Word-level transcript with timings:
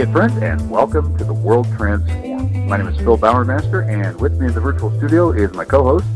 Hey, 0.00 0.10
friends, 0.12 0.32
and 0.42 0.70
welcome 0.70 1.14
to 1.18 1.24
the 1.24 1.34
World 1.34 1.66
Transformed. 1.76 2.66
My 2.66 2.78
name 2.78 2.88
is 2.88 2.96
Phil 2.96 3.18
Bowermaster, 3.18 3.86
and 3.86 4.18
with 4.18 4.32
me 4.40 4.46
in 4.46 4.54
the 4.54 4.60
virtual 4.60 4.96
studio 4.96 5.30
is 5.32 5.52
my 5.52 5.66
co-host, 5.66 6.06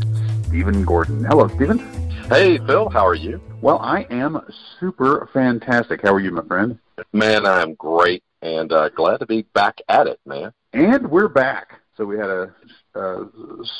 Stephen 0.47 0.83
Gordon. 0.83 1.23
Hello, 1.23 1.47
Stephen. 1.49 1.77
Hey, 2.27 2.57
Phil. 2.65 2.89
How 2.89 3.05
are 3.05 3.13
you? 3.13 3.39
Well, 3.61 3.77
I 3.77 4.07
am 4.09 4.41
super 4.79 5.29
fantastic. 5.31 6.01
How 6.01 6.15
are 6.15 6.19
you, 6.19 6.31
my 6.31 6.41
friend? 6.41 6.79
Man, 7.13 7.45
I'm 7.45 7.75
great, 7.75 8.23
and 8.41 8.73
uh, 8.73 8.89
glad 8.89 9.19
to 9.19 9.27
be 9.27 9.43
back 9.53 9.79
at 9.87 10.07
it, 10.07 10.19
man. 10.25 10.51
And 10.73 11.07
we're 11.07 11.27
back. 11.27 11.79
So 11.95 12.05
we 12.05 12.17
had 12.17 12.31
a, 12.31 12.55
a 12.95 13.25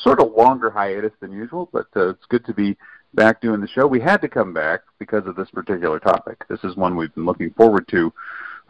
sort 0.03 0.21
of 0.21 0.33
longer 0.33 0.69
hiatus 0.69 1.13
than 1.19 1.31
usual, 1.31 1.67
but 1.73 1.88
uh, 1.95 2.09
it's 2.09 2.25
good 2.30 2.45
to 2.45 2.53
be 2.53 2.77
back 3.16 3.41
doing 3.41 3.59
the 3.59 3.67
show. 3.67 3.88
We 3.88 4.02
had 4.02 4.22
to 4.22 4.27
come 4.27 4.53
back 4.53 4.81
because 4.99 5.25
of 5.25 5.35
this 5.35 5.49
particular 5.49 5.99
topic. 5.99 6.44
This 6.47 6.63
is 6.63 6.75
one 6.75 6.95
we've 6.95 7.16
been 7.16 7.25
looking 7.25 7.49
forward 7.53 7.88
to 7.88 8.13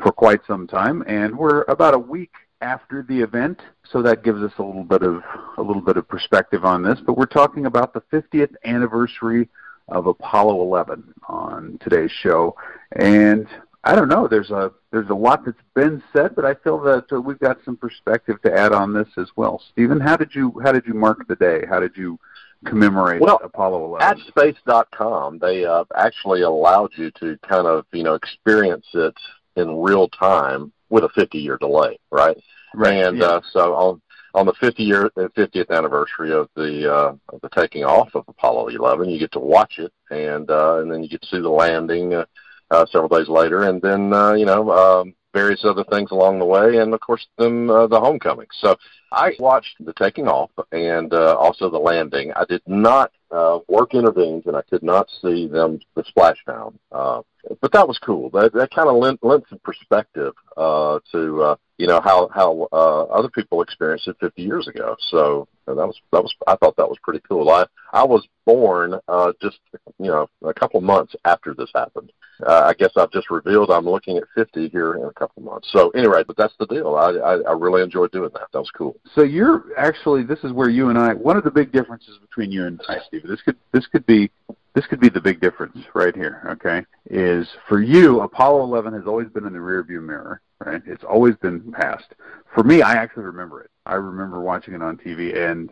for 0.01 0.11
quite 0.11 0.41
some 0.47 0.67
time, 0.67 1.03
and 1.07 1.37
we're 1.37 1.63
about 1.63 1.93
a 1.93 1.99
week 1.99 2.33
after 2.61 3.03
the 3.03 3.19
event, 3.19 3.61
so 3.91 4.01
that 4.01 4.23
gives 4.23 4.41
us 4.41 4.51
a 4.57 4.63
little 4.63 4.83
bit 4.83 5.03
of 5.03 5.21
a 5.57 5.61
little 5.61 5.81
bit 5.81 5.97
of 5.97 6.07
perspective 6.07 6.65
on 6.65 6.83
this. 6.83 6.99
But 7.05 7.17
we're 7.17 7.25
talking 7.25 7.65
about 7.65 7.93
the 7.93 8.01
50th 8.11 8.53
anniversary 8.63 9.49
of 9.87 10.07
Apollo 10.07 10.61
11 10.61 11.13
on 11.27 11.77
today's 11.81 12.11
show, 12.11 12.55
and 12.93 13.47
I 13.83 13.93
don't 13.95 14.09
know. 14.09 14.27
There's 14.27 14.49
a 14.49 14.71
there's 14.91 15.09
a 15.09 15.15
lot 15.15 15.45
that's 15.45 15.57
been 15.75 16.01
said, 16.11 16.35
but 16.35 16.43
I 16.43 16.55
feel 16.55 16.79
that 16.81 17.05
uh, 17.11 17.21
we've 17.21 17.39
got 17.39 17.59
some 17.63 17.77
perspective 17.77 18.41
to 18.41 18.53
add 18.53 18.73
on 18.73 18.93
this 18.93 19.09
as 19.17 19.29
well. 19.35 19.61
Stephen, 19.71 19.99
how 19.99 20.17
did 20.17 20.33
you 20.33 20.59
how 20.63 20.71
did 20.71 20.87
you 20.87 20.95
mark 20.95 21.27
the 21.27 21.35
day? 21.35 21.65
How 21.69 21.79
did 21.79 21.95
you 21.95 22.19
commemorate 22.65 23.21
well, 23.21 23.39
Apollo 23.43 23.85
11? 23.85 24.07
At 24.07 24.27
space.com, 24.27 25.37
they 25.37 25.65
uh, 25.65 25.83
actually 25.95 26.41
allowed 26.41 26.91
you 26.95 27.11
to 27.19 27.37
kind 27.47 27.67
of 27.67 27.85
you 27.93 28.03
know 28.03 28.15
experience 28.15 28.87
it 28.95 29.15
in 29.55 29.81
real 29.81 30.07
time 30.09 30.71
with 30.89 31.03
a 31.03 31.09
50 31.09 31.37
year 31.37 31.57
delay, 31.57 31.99
right? 32.11 32.37
Right. 32.73 33.05
And 33.05 33.19
yeah. 33.19 33.25
uh, 33.25 33.41
so 33.51 33.73
on 33.75 34.01
on 34.35 34.45
the 34.45 34.53
50 34.53 34.83
year 34.83 35.09
50th 35.17 35.69
anniversary 35.69 36.33
of 36.33 36.49
the 36.55 36.93
uh, 36.93 37.15
of 37.29 37.41
the 37.41 37.49
taking 37.49 37.85
off 37.85 38.13
of 38.15 38.25
Apollo 38.27 38.67
11, 38.67 39.09
you 39.09 39.17
get 39.17 39.31
to 39.31 39.39
watch 39.39 39.79
it, 39.79 39.91
and 40.11 40.51
uh, 40.51 40.79
and 40.79 40.91
then 40.91 41.01
you 41.01 41.09
get 41.09 41.21
to 41.21 41.27
see 41.27 41.39
the 41.39 41.49
landing 41.49 42.13
uh, 42.13 42.25
uh, 42.69 42.85
several 42.87 43.07
days 43.07 43.29
later, 43.29 43.63
and 43.63 43.81
then 43.81 44.11
uh, 44.13 44.33
you 44.33 44.45
know 44.45 44.71
um, 44.71 45.15
various 45.35 45.65
other 45.65 45.83
things 45.91 46.11
along 46.11 46.39
the 46.39 46.45
way, 46.45 46.77
and 46.77 46.93
of 46.93 46.99
course 47.01 47.27
then 47.37 47.69
uh, 47.69 47.85
the 47.87 47.99
homecoming. 47.99 48.47
So 48.61 48.77
I 49.11 49.33
watched 49.37 49.75
the 49.85 49.93
taking 49.93 50.27
off 50.27 50.49
and 50.71 51.13
uh, 51.13 51.35
also 51.35 51.69
the 51.69 51.77
landing. 51.77 52.31
I 52.33 52.45
did 52.45 52.61
not 52.65 53.11
uh, 53.31 53.59
work 53.67 53.93
intervenes, 53.93 54.45
and 54.47 54.55
I 54.55 54.61
could 54.61 54.81
not 54.81 55.09
see 55.21 55.47
them 55.47 55.79
the 55.95 56.03
splashdown. 56.03 56.75
Uh, 56.89 57.21
but 57.61 57.73
that 57.73 57.87
was 57.87 57.99
cool. 57.99 58.29
That 58.29 58.53
that 58.53 58.71
kind 58.71 58.87
of 58.87 58.95
lent, 58.95 59.21
lent 59.23 59.43
some 59.49 59.59
perspective 59.59 60.33
uh, 60.55 60.99
to 61.11 61.43
uh, 61.43 61.55
you 61.77 61.87
know 61.87 61.99
how 62.01 62.29
how 62.33 62.67
uh, 62.71 63.03
other 63.03 63.29
people 63.29 63.61
experienced 63.61 64.07
it 64.07 64.15
50 64.21 64.41
years 64.41 64.67
ago. 64.69 64.95
So 65.09 65.49
that 65.73 65.87
was 65.87 65.99
that 66.11 66.21
was 66.21 66.33
I 66.47 66.55
thought 66.55 66.75
that 66.77 66.87
was 66.87 66.97
pretty 67.01 67.21
cool. 67.27 67.49
I 67.49 67.65
I 67.91 68.03
was 68.03 68.27
born 68.45 68.99
uh, 69.07 69.33
just 69.41 69.59
you 69.99 70.07
know 70.07 70.29
a 70.43 70.53
couple 70.53 70.81
months 70.81 71.15
after 71.25 71.53
this 71.53 71.69
happened. 71.73 72.11
Uh, 72.45 72.63
I 72.65 72.73
guess 72.73 72.91
I've 72.97 73.11
just 73.11 73.29
revealed 73.29 73.71
I'm 73.71 73.85
looking 73.85 74.17
at 74.17 74.25
50 74.35 74.67
here 74.67 74.95
in 74.95 75.03
a 75.03 75.13
couple 75.13 75.41
months. 75.41 75.69
So 75.71 75.89
anyway, 75.91 76.23
but 76.27 76.35
that's 76.35 76.53
the 76.59 76.67
deal. 76.67 76.95
I, 76.95 77.11
I 77.11 77.33
I 77.41 77.51
really 77.53 77.81
enjoyed 77.81 78.11
doing 78.11 78.29
that. 78.33 78.47
That 78.51 78.59
was 78.59 78.71
cool. 78.71 78.97
So 79.15 79.23
you're 79.23 79.65
actually 79.77 80.23
this 80.23 80.39
is 80.43 80.51
where 80.51 80.69
you 80.69 80.89
and 80.89 80.99
I 80.99 81.13
one 81.13 81.37
of 81.37 81.43
the 81.43 81.51
big 81.51 81.71
differences 81.71 82.17
between 82.19 82.51
you 82.51 82.65
and 82.65 82.79
I, 82.87 82.97
Steve. 83.07 83.23
This 83.27 83.41
could 83.41 83.57
this 83.71 83.87
could 83.87 84.05
be 84.05 84.29
this 84.75 84.85
could 84.87 84.99
be 84.99 85.09
the 85.09 85.21
big 85.21 85.39
difference 85.39 85.77
right 85.93 86.13
here, 86.13 86.45
okay? 86.51 86.85
Is 87.09 87.47
for 87.67 87.81
you, 87.81 88.19
Apollo 88.21 88.63
11 88.63 88.93
has 88.93 89.07
always 89.07 89.29
been 89.29 89.45
in 89.45 89.53
the 89.53 89.59
rearview 89.59 90.03
mirror, 90.03 90.41
right? 90.59 90.81
It's 90.85 91.03
always 91.05 91.35
been 91.37 91.71
past. 91.71 92.13
For 92.53 92.63
me, 92.63 92.81
I 92.81 92.95
actually 92.95 93.23
remember 93.23 93.61
it. 93.61 93.71
I 93.85 93.95
remember 93.95 94.39
watching 94.41 94.73
it 94.73 94.81
on 94.81 94.97
TV, 94.97 95.35
and 95.37 95.69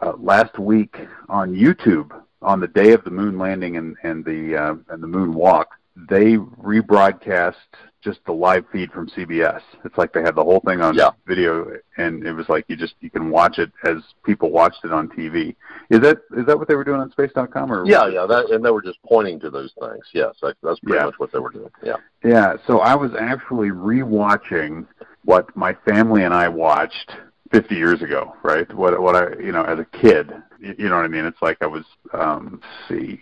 uh, 0.00 0.12
last 0.18 0.58
week 0.58 0.96
on 1.28 1.54
YouTube, 1.54 2.10
on 2.40 2.60
the 2.60 2.68
day 2.68 2.92
of 2.92 3.04
the 3.04 3.10
moon 3.10 3.38
landing 3.38 3.76
and, 3.76 3.96
and 4.02 4.24
the 4.24 4.56
uh, 4.56 4.74
and 4.88 5.02
the 5.02 5.06
moon 5.06 5.32
walk, 5.32 5.70
they 5.96 6.36
rebroadcast 6.36 7.54
just 8.02 8.18
the 8.26 8.32
live 8.32 8.64
feed 8.72 8.90
from 8.90 9.08
CBS. 9.10 9.60
It's 9.84 9.96
like 9.96 10.12
they 10.12 10.22
had 10.22 10.34
the 10.34 10.42
whole 10.42 10.60
thing 10.66 10.80
on 10.80 10.94
yeah. 10.96 11.10
video, 11.24 11.70
and 11.98 12.26
it 12.26 12.32
was 12.32 12.48
like 12.48 12.64
you 12.66 12.74
just 12.74 12.94
you 13.00 13.10
can 13.10 13.30
watch 13.30 13.58
it 13.58 13.70
as 13.84 13.98
people 14.24 14.50
watched 14.50 14.84
it 14.84 14.92
on 14.92 15.08
TV. 15.08 15.54
Is 15.88 16.00
that 16.00 16.18
is 16.36 16.46
that 16.46 16.58
what 16.58 16.66
they 16.66 16.74
were 16.74 16.84
doing 16.84 17.00
on 17.00 17.12
Space.com? 17.12 17.72
Or 17.72 17.86
yeah, 17.86 18.08
yeah, 18.08 18.26
that, 18.26 18.50
and 18.50 18.64
they 18.64 18.70
were 18.72 18.82
just 18.82 18.98
pointing 19.04 19.38
to 19.40 19.50
those 19.50 19.72
things. 19.78 20.04
Yes, 20.12 20.34
that, 20.42 20.56
that's 20.64 20.80
pretty 20.80 20.98
Yeah. 20.98 21.06
much 21.06 21.18
what 21.18 21.30
they 21.30 21.38
were 21.38 21.50
doing. 21.50 21.70
Yeah. 21.84 21.96
Yeah, 22.24 22.54
so 22.66 22.80
I 22.80 22.96
was 22.96 23.12
actually 23.18 23.68
rewatching 23.68 24.86
what 25.24 25.54
my 25.56 25.74
family 25.84 26.24
and 26.24 26.34
I 26.34 26.48
watched 26.48 27.12
50 27.52 27.74
years 27.74 28.02
ago, 28.02 28.34
right? 28.42 28.72
What 28.74 29.00
what 29.00 29.14
I, 29.14 29.38
you 29.40 29.52
know, 29.52 29.62
as 29.62 29.78
a 29.78 29.84
kid, 29.84 30.32
you 30.60 30.88
know 30.88 30.96
what 30.96 31.04
I 31.04 31.08
mean? 31.08 31.24
It's 31.24 31.42
like 31.42 31.58
I 31.60 31.66
was 31.66 31.84
um 32.12 32.60
see 32.88 33.20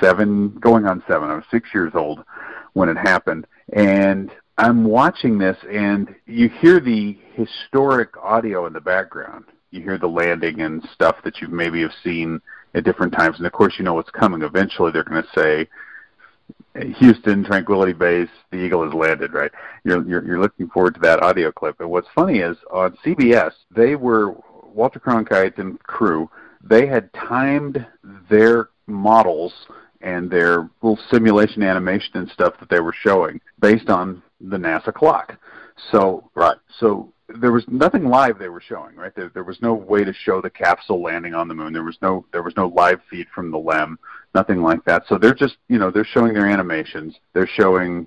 7 0.00 0.50
going 0.60 0.86
on 0.86 1.02
7. 1.08 1.30
I 1.30 1.34
was 1.34 1.44
6 1.50 1.68
years 1.72 1.92
old 1.94 2.24
when 2.74 2.88
it 2.88 2.96
happened 2.96 3.46
and 3.72 4.30
I'm 4.58 4.84
watching 4.84 5.38
this 5.38 5.56
and 5.70 6.14
you 6.26 6.48
hear 6.48 6.80
the 6.80 7.16
historic 7.34 8.16
audio 8.22 8.66
in 8.66 8.72
the 8.72 8.80
background. 8.80 9.44
You 9.70 9.82
hear 9.82 9.98
the 9.98 10.08
landing 10.08 10.60
and 10.60 10.86
stuff 10.92 11.16
that 11.24 11.40
you 11.40 11.48
maybe 11.48 11.80
have 11.82 11.92
seen 12.02 12.40
at 12.74 12.84
different 12.84 13.12
times 13.12 13.38
and 13.38 13.46
of 13.46 13.52
course 13.52 13.74
you 13.78 13.84
know 13.84 13.94
what's 13.94 14.10
coming. 14.10 14.42
Eventually 14.42 14.92
they're 14.92 15.04
going 15.04 15.22
to 15.22 15.40
say 15.40 15.68
Houston 16.96 17.44
Tranquility 17.44 17.92
Base, 17.92 18.28
the 18.50 18.58
Eagle 18.58 18.84
has 18.84 18.94
landed, 18.94 19.32
right? 19.32 19.50
You're, 19.84 20.06
you're 20.06 20.24
you're 20.24 20.40
looking 20.40 20.68
forward 20.68 20.94
to 20.94 21.00
that 21.00 21.22
audio 21.22 21.50
clip. 21.50 21.80
And 21.80 21.90
what's 21.90 22.08
funny 22.14 22.38
is 22.38 22.56
on 22.70 22.96
CBS, 23.04 23.52
they 23.70 23.96
were 23.96 24.36
Walter 24.62 25.00
Cronkite 25.00 25.58
and 25.58 25.82
crew. 25.82 26.30
They 26.62 26.86
had 26.86 27.12
timed 27.14 27.84
their 28.30 28.68
models 28.86 29.52
and 30.00 30.30
their 30.30 30.70
little 30.82 30.98
simulation 31.10 31.62
animation 31.62 32.16
and 32.16 32.30
stuff 32.30 32.54
that 32.60 32.68
they 32.68 32.80
were 32.80 32.92
showing 32.92 33.40
based 33.60 33.88
on 33.88 34.22
the 34.40 34.56
NASA 34.56 34.92
clock. 34.94 35.36
So 35.90 36.30
Right. 36.34 36.56
so 36.78 37.12
there 37.28 37.52
was 37.52 37.64
nothing 37.68 38.08
live 38.08 38.38
they 38.38 38.48
were 38.48 38.60
showing, 38.60 38.96
right? 38.96 39.14
There, 39.14 39.30
there 39.34 39.44
was 39.44 39.60
no 39.60 39.74
way 39.74 40.02
to 40.02 40.12
show 40.12 40.40
the 40.40 40.48
capsule 40.48 41.02
landing 41.02 41.34
on 41.34 41.46
the 41.46 41.54
moon. 41.54 41.72
There 41.72 41.84
was 41.84 41.98
no 42.00 42.24
there 42.32 42.42
was 42.42 42.56
no 42.56 42.68
live 42.68 43.00
feed 43.10 43.26
from 43.34 43.50
the 43.50 43.58
LEM, 43.58 43.98
nothing 44.34 44.62
like 44.62 44.82
that. 44.86 45.02
So 45.08 45.18
they're 45.18 45.34
just 45.34 45.56
you 45.68 45.78
know 45.78 45.90
they're 45.90 46.04
showing 46.04 46.32
their 46.32 46.46
animations. 46.46 47.16
They're 47.34 47.46
showing 47.46 48.06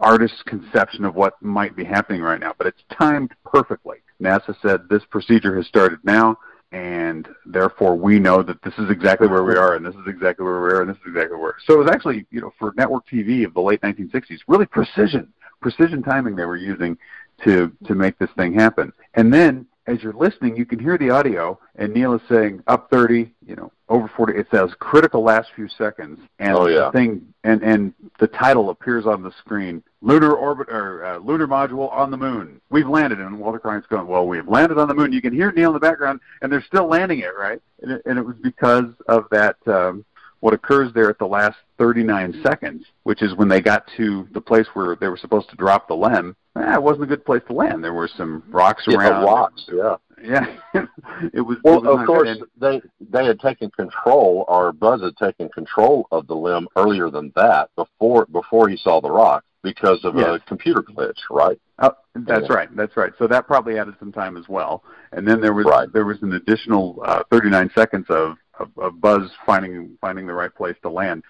artists' 0.00 0.42
conception 0.42 1.04
of 1.04 1.14
what 1.14 1.40
might 1.40 1.76
be 1.76 1.84
happening 1.84 2.22
right 2.22 2.40
now, 2.40 2.54
but 2.58 2.66
it's 2.66 2.82
timed 2.98 3.32
perfectly. 3.44 3.98
NASA 4.20 4.54
said 4.60 4.88
this 4.88 5.04
procedure 5.10 5.56
has 5.56 5.66
started 5.66 6.00
now, 6.02 6.36
and 6.72 7.28
therefore 7.46 7.94
we 7.94 8.18
know 8.18 8.42
that 8.42 8.60
this 8.62 8.74
is 8.78 8.90
exactly 8.90 9.28
where 9.28 9.44
we 9.44 9.54
are, 9.54 9.76
and 9.76 9.86
this 9.86 9.94
is 9.94 10.06
exactly 10.08 10.44
where 10.44 10.60
we 10.60 10.70
are, 10.70 10.80
and 10.82 10.90
this 10.90 10.96
is 10.96 11.06
exactly 11.06 11.38
where. 11.38 11.54
So 11.66 11.74
it 11.74 11.84
was 11.84 11.90
actually 11.90 12.26
you 12.32 12.40
know 12.40 12.52
for 12.58 12.72
network 12.76 13.06
TV 13.06 13.44
of 13.44 13.54
the 13.54 13.60
late 13.60 13.80
1960s, 13.82 14.40
really 14.48 14.66
precision, 14.66 15.32
precision 15.60 16.02
timing 16.02 16.34
they 16.34 16.46
were 16.46 16.56
using 16.56 16.98
to 17.44 17.72
to 17.86 17.94
make 17.94 18.18
this 18.18 18.30
thing 18.36 18.52
happen. 18.54 18.92
And 19.14 19.32
then 19.32 19.66
as 19.86 20.02
you're 20.02 20.12
listening, 20.12 20.56
you 20.56 20.64
can 20.64 20.78
hear 20.78 20.96
the 20.96 21.10
audio, 21.10 21.58
and 21.76 21.92
Neil 21.92 22.14
is 22.14 22.20
saying 22.28 22.62
up 22.68 22.90
30, 22.90 23.32
you 23.44 23.56
know, 23.56 23.72
over 23.88 24.08
40. 24.14 24.34
It 24.38 24.46
says 24.50 24.70
critical 24.78 25.22
last 25.22 25.48
few 25.56 25.68
seconds, 25.68 26.20
and 26.38 26.54
Oh, 26.56 26.66
yeah. 26.66 26.84
the 26.86 26.92
thing 26.92 27.26
and 27.42 27.62
and 27.62 27.92
the 28.20 28.28
title 28.28 28.70
appears 28.70 29.06
on 29.06 29.22
the 29.22 29.32
screen: 29.38 29.82
lunar 30.00 30.32
orbit 30.34 30.68
or 30.70 31.04
uh, 31.04 31.18
lunar 31.18 31.48
module 31.48 31.90
on 31.92 32.10
the 32.10 32.16
moon. 32.16 32.60
We've 32.70 32.88
landed, 32.88 33.18
and 33.18 33.40
Walter 33.40 33.58
Cronkite's 33.58 33.86
going, 33.88 34.06
well, 34.06 34.26
we've 34.28 34.46
landed 34.46 34.78
on 34.78 34.86
the 34.86 34.94
moon. 34.94 35.12
You 35.12 35.22
can 35.22 35.32
hear 35.32 35.50
Neil 35.50 35.70
in 35.70 35.74
the 35.74 35.80
background, 35.80 36.20
and 36.42 36.52
they're 36.52 36.62
still 36.64 36.86
landing 36.86 37.20
it, 37.20 37.34
right? 37.36 37.60
And 37.82 37.92
it, 37.92 38.02
and 38.06 38.18
it 38.18 38.22
was 38.24 38.36
because 38.36 38.86
of 39.08 39.24
that. 39.30 39.56
Um, 39.66 40.04
what 40.40 40.54
occurs 40.54 40.90
there 40.94 41.10
at 41.10 41.18
the 41.18 41.26
last 41.26 41.58
39 41.76 42.40
seconds, 42.42 42.86
which 43.02 43.20
is 43.20 43.34
when 43.34 43.46
they 43.46 43.60
got 43.60 43.84
to 43.98 44.26
the 44.32 44.40
place 44.40 44.66
where 44.72 44.96
they 44.96 45.08
were 45.08 45.18
supposed 45.18 45.50
to 45.50 45.56
drop 45.56 45.86
the 45.86 45.94
LEM, 45.94 46.34
eh, 46.60 46.74
it 46.74 46.82
wasn't 46.82 47.04
a 47.04 47.06
good 47.06 47.24
place 47.24 47.42
to 47.48 47.52
land. 47.52 47.82
There 47.82 47.92
were 47.94 48.08
some 48.08 48.42
rocks 48.48 48.84
Yeah, 48.86 48.96
around. 48.98 49.24
rocks. 49.24 49.64
Yeah. 49.72 49.96
Yeah, 50.22 50.44
it 51.32 51.40
was. 51.40 51.56
Well, 51.64 51.78
it 51.78 51.84
was 51.84 52.00
of 52.00 52.06
course, 52.06 52.28
good. 52.38 52.44
They 52.58 52.82
they 53.00 53.24
had 53.24 53.40
taken 53.40 53.70
control, 53.70 54.44
or 54.48 54.70
Buzz 54.70 55.00
had 55.00 55.16
taken 55.16 55.48
control 55.48 56.06
of 56.12 56.26
the 56.26 56.34
LEM 56.36 56.68
earlier 56.76 57.08
than 57.08 57.32
that, 57.36 57.70
before 57.74 58.26
before 58.26 58.68
he 58.68 58.76
saw 58.76 59.00
the 59.00 59.10
rock, 59.10 59.44
because 59.62 60.04
of 60.04 60.16
Yes. 60.16 60.28
a 60.28 60.38
computer 60.40 60.82
glitch, 60.82 61.16
right? 61.30 61.58
Oh, 61.78 61.92
that's 62.14 62.46
Yeah. 62.50 62.54
right. 62.54 62.76
That's 62.76 62.98
right. 62.98 63.14
So 63.18 63.26
that 63.28 63.46
probably 63.46 63.78
added 63.78 63.94
some 63.98 64.12
time 64.12 64.36
as 64.36 64.46
well. 64.46 64.84
And 65.12 65.26
then 65.26 65.40
there 65.40 65.54
was 65.54 65.64
Right. 65.64 65.90
there 65.90 66.04
was 66.04 66.20
an 66.22 66.34
additional 66.34 67.02
uh, 67.02 67.22
39 67.30 67.70
seconds 67.74 68.04
of, 68.10 68.36
of, 68.58 68.68
of 68.76 69.00
Buzz 69.00 69.30
finding 69.46 69.96
finding 70.02 70.26
the 70.26 70.34
right 70.34 70.54
place 70.54 70.76
to 70.82 70.90
land. 70.90 71.24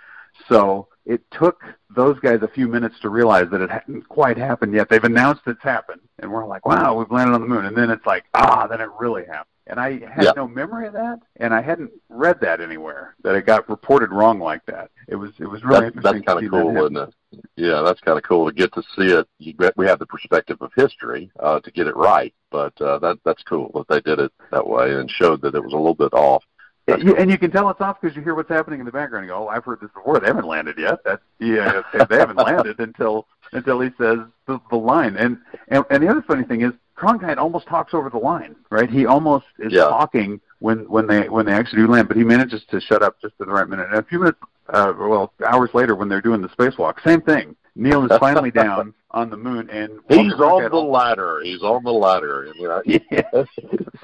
So 0.49 0.89
it 1.07 1.23
took 1.31 1.63
those 1.95 2.19
guys 2.21 2.41
a 2.43 2.49
few 2.49 2.69
minutes 2.69 2.99
to 3.01 3.09
realize 3.09 3.49
that 3.51 3.61
it 3.61 3.71
hadn't 3.71 4.09
quite 4.09 4.37
happened 4.37 4.75
yet. 4.75 4.89
They've 4.89 5.03
announced 5.03 5.43
it's 5.47 5.63
happened, 5.63 6.01
and 6.19 6.31
we're 6.31 6.47
like, 6.47 6.67
"Wow, 6.67 6.99
we've 6.99 7.11
landed 7.11 7.35
on 7.35 7.41
the 7.41 7.47
moon." 7.49 7.67
And 7.67 7.77
then 7.77 7.91
it's 7.91 8.07
like, 8.07 8.25
"Ah, 8.35 8.67
then 8.67 8.81
it 8.81 8.91
really 8.99 9.25
happened." 9.25 9.47
and 9.71 9.79
I 9.79 9.99
had 10.09 10.25
Yeah. 10.25 10.33
no 10.35 10.49
memory 10.49 10.89
of 10.89 10.95
that, 10.95 11.21
and 11.37 11.55
I 11.55 11.61
hadn't 11.61 11.93
read 12.09 12.41
that 12.41 12.61
anywhere 12.61 13.15
that 13.23 13.37
it 13.37 13.47
got 13.47 13.69
reported 13.69 14.11
wrong 14.11 14.41
like 14.41 14.67
that. 14.67 14.91
It 15.07 15.15
was 15.15 15.31
it 15.39 15.47
was 15.47 15.65
really 15.65 15.83
That's, 15.83 15.97
interesting. 15.97 16.23
that's 16.23 16.27
kind 16.27 16.45
of 16.45 16.51
cool, 16.51 16.77
isn't 16.85 16.97
it? 16.97 17.15
Yeah, 17.55 17.83
that's 17.83 18.01
kind 18.01 18.19
of 18.19 18.25
cool 18.25 18.47
to 18.47 18.53
get 18.53 18.73
to 18.75 18.83
see 18.97 19.13
it. 19.13 19.29
You 19.39 19.55
we 19.77 19.87
have 19.87 20.01
the 20.01 20.07
perspective 20.07 20.59
of 20.61 20.73
history 20.75 21.31
uh, 21.39 21.61
to 21.61 21.71
get 21.71 21.87
it 21.87 21.97
right, 21.97 22.35
but 22.51 22.79
uh, 22.83 22.99
that 22.99 23.19
that's 23.25 23.45
cool 23.45 23.71
that 23.75 23.87
they 23.89 24.01
did 24.01 24.19
it 24.19 24.33
that 24.51 24.67
way 24.67 24.95
and 24.95 25.09
showed 25.09 25.41
that 25.43 25.55
it 25.55 25.63
was 25.63 25.73
a 25.73 25.77
little 25.77 25.95
bit 25.95 26.13
off. 26.15 26.45
That's 26.91 27.03
You, 27.03 27.17
and 27.17 27.31
you 27.31 27.39
can 27.39 27.51
tell 27.51 27.69
it's 27.71 27.81
off 27.81 28.01
because 28.01 28.17
you 28.17 28.23
hear 28.23 28.35
what's 28.35 28.49
happening 28.49 28.81
in 28.81 28.87
the 28.87 28.93
background. 28.93 29.25
You 29.27 29.33
go, 29.33 29.45
"Oh, 29.45 29.49
I've 29.49 29.65
heard 29.65 29.81
this 29.81 29.91
before. 29.95 30.19
They 30.21 30.27
haven't 30.27 30.47
landed 30.47 30.79
yet." 30.79 31.01
That's 31.05 31.23
yeah, 31.39 31.83
they- 31.93 32.05
they 32.09 32.17
haven't 32.19 32.37
landed 32.37 32.79
until 32.81 33.27
until 33.53 33.81
he 33.81 33.91
says 33.99 34.19
the, 34.47 34.61
the 34.71 34.77
line. 34.77 35.17
And, 35.17 35.39
and 35.69 35.85
and 35.91 36.03
the 36.03 36.09
other 36.09 36.23
funny 36.23 36.45
thing 36.45 36.63
is, 36.63 36.73
Cronkite 36.97 37.39
almost 37.39 37.67
talks 37.67 37.95
over 37.95 38.11
the 38.11 38.19
line, 38.19 38.55
right? 38.71 38.89
He 38.91 39.07
almost 39.07 39.47
is 39.59 39.73
Yeah. 39.73 39.85
talking 39.85 40.41
when 40.61 40.81
when 40.89 41.07
they 41.07 41.29
when 41.29 41.47
they 41.47 41.53
actually 41.53 41.83
do 41.83 41.89
land, 41.89 42.09
but 42.09 42.17
he 42.17 42.25
manages 42.25 42.65
to 42.71 42.81
shut 42.81 43.03
up 43.03 43.21
just 43.21 43.35
at 43.41 43.47
the 43.47 43.53
right 43.53 43.69
minute. 43.69 43.87
And 43.89 43.97
a 43.99 44.03
few 44.03 44.19
minutes, 44.21 44.39
uh, 44.73 44.93
well, 44.99 45.33
hours 45.47 45.71
later, 45.75 45.95
when 45.95 46.09
they're 46.09 46.21
doing 46.21 46.41
the 46.41 46.49
spacewalk, 46.49 47.03
same 47.05 47.21
thing. 47.21 47.57
Neil 47.77 48.11
is 48.11 48.19
finally 48.19 48.51
down 48.65 48.95
on 49.13 49.31
the 49.31 49.37
moon, 49.37 49.69
and 49.71 50.01
He's 50.09 50.33
on 50.35 50.71
the 50.71 50.77
ladder. 50.77 51.41
He's 51.43 51.63
on 51.63 51.83
the 51.83 51.93
ladder. 51.93 52.43
and, 52.45 52.55
You 52.57 52.69
know, 52.69 52.83
Yeah. 53.11 53.45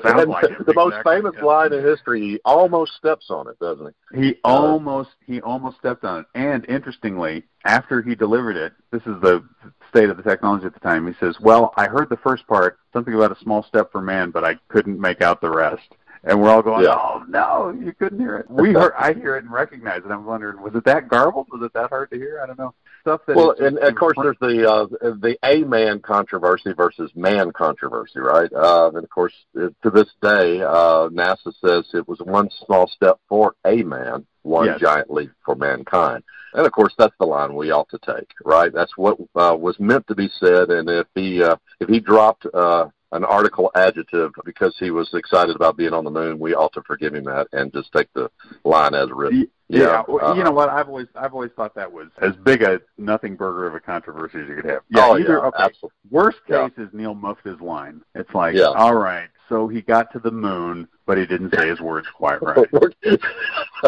Sounds 0.02 0.28
like 0.28 0.66
the 0.66 0.74
most 0.74 0.96
famous 1.04 1.34
yeah. 1.36 1.44
line 1.44 1.72
in 1.72 1.84
history. 1.84 2.20
He 2.20 2.40
almost 2.44 2.94
steps 2.94 3.26
on 3.30 3.48
it, 3.48 3.58
doesn't 3.58 3.94
he? 4.12 4.20
He 4.20 4.34
almost 4.44 5.10
he 5.26 5.40
almost 5.40 5.78
stepped 5.78 6.04
on 6.04 6.20
it. 6.20 6.26
And 6.34 6.64
interestingly, 6.68 7.44
after 7.64 8.02
he 8.02 8.14
delivered 8.14 8.56
it, 8.56 8.72
this 8.90 9.02
is 9.02 9.20
the 9.20 9.44
state 9.90 10.10
of 10.10 10.16
the 10.16 10.22
technology 10.22 10.66
at 10.66 10.74
the 10.74 10.80
time. 10.80 11.06
He 11.06 11.14
says, 11.18 11.36
"Well, 11.40 11.72
I 11.76 11.86
heard 11.86 12.08
the 12.08 12.18
first 12.18 12.46
part, 12.46 12.78
something 12.92 13.14
about 13.14 13.32
a 13.32 13.40
small 13.40 13.62
step 13.62 13.90
for 13.90 14.00
man, 14.00 14.30
but 14.30 14.44
I 14.44 14.56
couldn't 14.68 15.00
make 15.00 15.22
out 15.22 15.40
the 15.40 15.50
rest." 15.50 15.94
And 16.26 16.42
we're 16.42 16.50
all 16.50 16.60
going, 16.60 16.82
Yeah. 16.84 16.96
"Oh 16.98 17.24
no, 17.28 17.70
you 17.70 17.92
couldn't 17.92 18.18
hear 18.18 18.36
it." 18.36 18.50
We 18.50 18.72
heard, 18.72 18.92
I 18.98 19.12
hear 19.14 19.36
it 19.36 19.44
and 19.44 19.52
recognize 19.52 20.02
it. 20.04 20.10
I'm 20.10 20.24
wondering, 20.24 20.60
was 20.60 20.74
it 20.74 20.84
that 20.84 21.08
garbled? 21.08 21.46
Was 21.52 21.62
it 21.62 21.72
that 21.74 21.88
hard 21.88 22.10
to 22.10 22.16
hear? 22.16 22.40
I 22.42 22.46
don't 22.46 22.58
know. 22.58 22.74
Stuff 23.02 23.20
that 23.28 23.36
Well, 23.36 23.52
and 23.60 23.78
of 23.78 23.94
course, 23.94 24.16
there's 24.20 24.36
the 24.40 24.68
uh, 24.68 24.86
the 25.00 25.38
a 25.44 25.62
man 25.62 26.00
controversy 26.00 26.72
versus 26.72 27.12
man 27.14 27.52
controversy, 27.52 28.18
right? 28.18 28.52
Uh, 28.52 28.88
and 28.92 29.04
of 29.04 29.08
course, 29.10 29.34
to 29.54 29.90
this 29.90 30.08
day, 30.20 30.60
uh, 30.62 31.08
NASA 31.10 31.54
says 31.64 31.84
it 31.94 32.08
was 32.08 32.18
one 32.18 32.50
small 32.66 32.88
step 32.88 33.20
for 33.28 33.54
a 33.64 33.84
man, 33.84 34.26
one 34.42 34.66
Yes. 34.66 34.80
giant 34.80 35.08
leap 35.12 35.30
for 35.44 35.54
mankind. 35.54 36.24
And 36.54 36.66
of 36.66 36.72
course, 36.72 36.94
that's 36.98 37.14
the 37.20 37.26
line 37.26 37.54
we 37.54 37.70
ought 37.70 37.88
to 37.90 37.98
take, 37.98 38.30
right? 38.44 38.72
That's 38.72 38.96
what 38.96 39.18
uh, 39.36 39.56
was 39.56 39.78
meant 39.78 40.06
to 40.08 40.14
be 40.16 40.28
said. 40.40 40.70
And 40.70 40.88
if 40.90 41.06
he 41.14 41.42
uh, 41.42 41.56
if 41.78 41.88
he 41.88 42.00
dropped 42.00 42.46
uh, 42.52 42.86
an 43.12 43.24
article 43.24 43.70
adjective 43.74 44.32
because 44.44 44.74
he 44.78 44.90
was 44.90 45.08
excited 45.14 45.54
about 45.56 45.76
being 45.76 45.92
on 45.92 46.04
the 46.04 46.10
moon, 46.10 46.38
we 46.38 46.54
ought 46.54 46.72
to 46.72 46.82
forgive 46.82 47.14
him 47.14 47.24
that 47.24 47.46
and 47.52 47.72
just 47.72 47.92
take 47.92 48.12
the 48.14 48.30
line 48.64 48.94
as 48.94 49.08
written. 49.12 49.46
Yeah, 49.68 50.02
Yeah, 50.08 50.14
uh, 50.22 50.34
you 50.34 50.44
know 50.44 50.50
what? 50.52 50.68
I've 50.68 50.88
always 50.88 51.06
I've 51.14 51.32
always 51.32 51.50
thought 51.56 51.74
that 51.76 51.90
was 51.90 52.08
as 52.20 52.34
big 52.44 52.62
a 52.62 52.80
nothing 52.98 53.36
burger 53.36 53.66
of 53.66 53.74
a 53.74 53.80
controversy 53.80 54.38
as 54.40 54.48
you 54.48 54.56
could 54.56 54.64
have. 54.70 54.82
Yeah, 54.90 55.06
oh 55.08 55.18
either 55.18 55.38
yeah, 55.42 55.46
okay. 55.48 55.62
absolutely. 55.62 55.90
Worst 56.10 56.38
Yeah. 56.48 56.68
case 56.68 56.78
is 56.78 56.88
Neil 56.92 57.14
muffed 57.14 57.44
his 57.44 57.60
line. 57.60 58.00
It's 58.14 58.32
like, 58.34 58.54
Yeah. 58.54 58.66
all 58.76 58.94
right, 58.94 59.28
so 59.48 59.66
he 59.68 59.82
got 59.82 60.12
to 60.12 60.18
the 60.18 60.30
moon, 60.30 60.86
but 61.06 61.16
he 61.18 61.26
didn't 61.26 61.54
say 61.56 61.68
his 61.68 61.80
words 61.80 62.06
quite 62.14 62.42
right. 62.42 62.58
we're, 62.72 62.90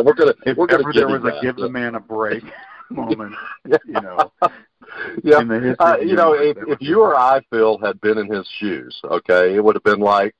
we're 0.02 0.14
gonna 0.14 0.34
If 0.46 0.56
we're 0.56 0.66
gonna 0.66 0.82
ever 0.82 0.92
there 0.92 1.08
was 1.08 1.20
a 1.22 1.34
that. 1.34 1.42
give 1.42 1.56
the 1.56 1.68
man 1.68 1.94
a 1.96 2.00
break 2.00 2.42
moment, 2.96 3.34
you 3.64 3.78
know, 4.00 4.30
yeah. 5.22 5.40
in 5.40 5.48
the 5.48 5.60
history, 5.60 5.76
Uh, 5.78 5.96
you 5.98 6.14
know, 6.16 6.32
if 6.34 6.56
if 6.66 6.80
you 6.80 7.00
or. 7.00 7.14
I, 7.16 7.40
Phil, 7.50 7.78
had 7.78 8.00
been 8.00 8.18
in 8.18 8.30
his 8.32 8.46
shoes, 8.58 8.98
okay, 9.04 9.54
it 9.54 9.62
would 9.62 9.74
have 9.76 9.84
been 9.84 10.00
like, 10.00 10.34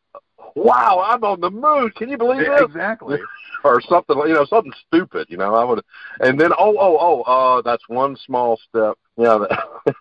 "Wow, 0.55 1.03
I'm 1.05 1.23
on 1.25 1.41
the 1.41 1.51
moon! 1.51 1.91
Can 1.97 2.09
you 2.09 2.17
believe 2.19 2.43
Yeah, 2.43 2.57
this?" 2.61 2.67
exactly. 2.67 3.19
Or 3.65 3.81
something, 3.81 4.17
you 4.19 4.35
know, 4.35 4.45
something 4.45 4.73
stupid. 4.87 5.27
You 5.29 5.37
know, 5.37 5.53
I 5.57 5.65
would, 5.65 5.83
and 6.21 6.41
then, 6.41 6.53
oh, 6.57 6.77
oh, 6.79 6.97
oh, 7.01 7.23
uh, 7.23 7.63
that's 7.63 7.83
one 7.89 8.17
small 8.25 8.57
step. 8.69 8.97
Yeah, 9.19 9.39
that, 9.39 9.95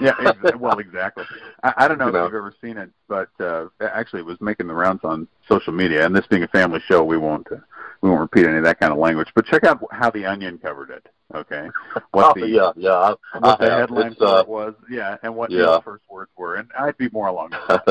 Yeah, 0.00 0.12
well, 0.56 0.78
exactly. 0.78 1.24
I, 1.62 1.72
I 1.78 1.88
don't 1.88 1.98
know 1.98 2.04
You 2.04 2.10
if 2.10 2.14
know. 2.14 2.24
you've 2.26 2.34
ever 2.34 2.54
seen 2.60 2.76
it, 2.76 2.90
but 3.08 3.30
uh, 3.40 3.66
actually, 3.80 4.20
it 4.20 4.26
was 4.26 4.38
making 4.40 4.66
the 4.66 4.74
rounds 4.74 5.00
on 5.02 5.26
social 5.48 5.72
media. 5.72 6.04
And 6.04 6.14
this 6.14 6.26
being 6.26 6.42
a 6.42 6.48
family 6.48 6.80
show, 6.86 7.02
we 7.02 7.16
won't 7.16 7.46
uh, 7.50 7.56
we 8.02 8.08
won't 8.08 8.20
repeat 8.20 8.46
any 8.46 8.58
of 8.58 8.64
that 8.64 8.80
kind 8.80 8.92
of 8.92 8.98
language. 8.98 9.28
But 9.34 9.46
check 9.46 9.64
out 9.64 9.82
how 9.90 10.10
the 10.10 10.26
Onion 10.26 10.58
covered 10.58 10.90
it. 10.90 11.06
Okay, 11.34 11.68
what 12.10 12.36
oh, 12.36 12.40
the 12.40 12.48
yeah, 12.48 12.72
yeah. 12.76 12.90
I, 12.90 13.38
what 13.38 13.60
I 13.60 13.64
the 13.64 13.70
have. 13.70 13.80
headline 13.80 14.12
It's, 14.12 14.20
uh, 14.20 14.44
was, 14.46 14.74
yeah, 14.90 15.16
and 15.22 15.36
what 15.36 15.50
yeah. 15.50 15.58
Neil's 15.58 15.84
first 15.84 16.04
words 16.10 16.30
were, 16.36 16.56
and 16.56 16.68
I'd 16.78 16.96
be 16.96 17.08
more 17.10 17.28
along 17.28 17.50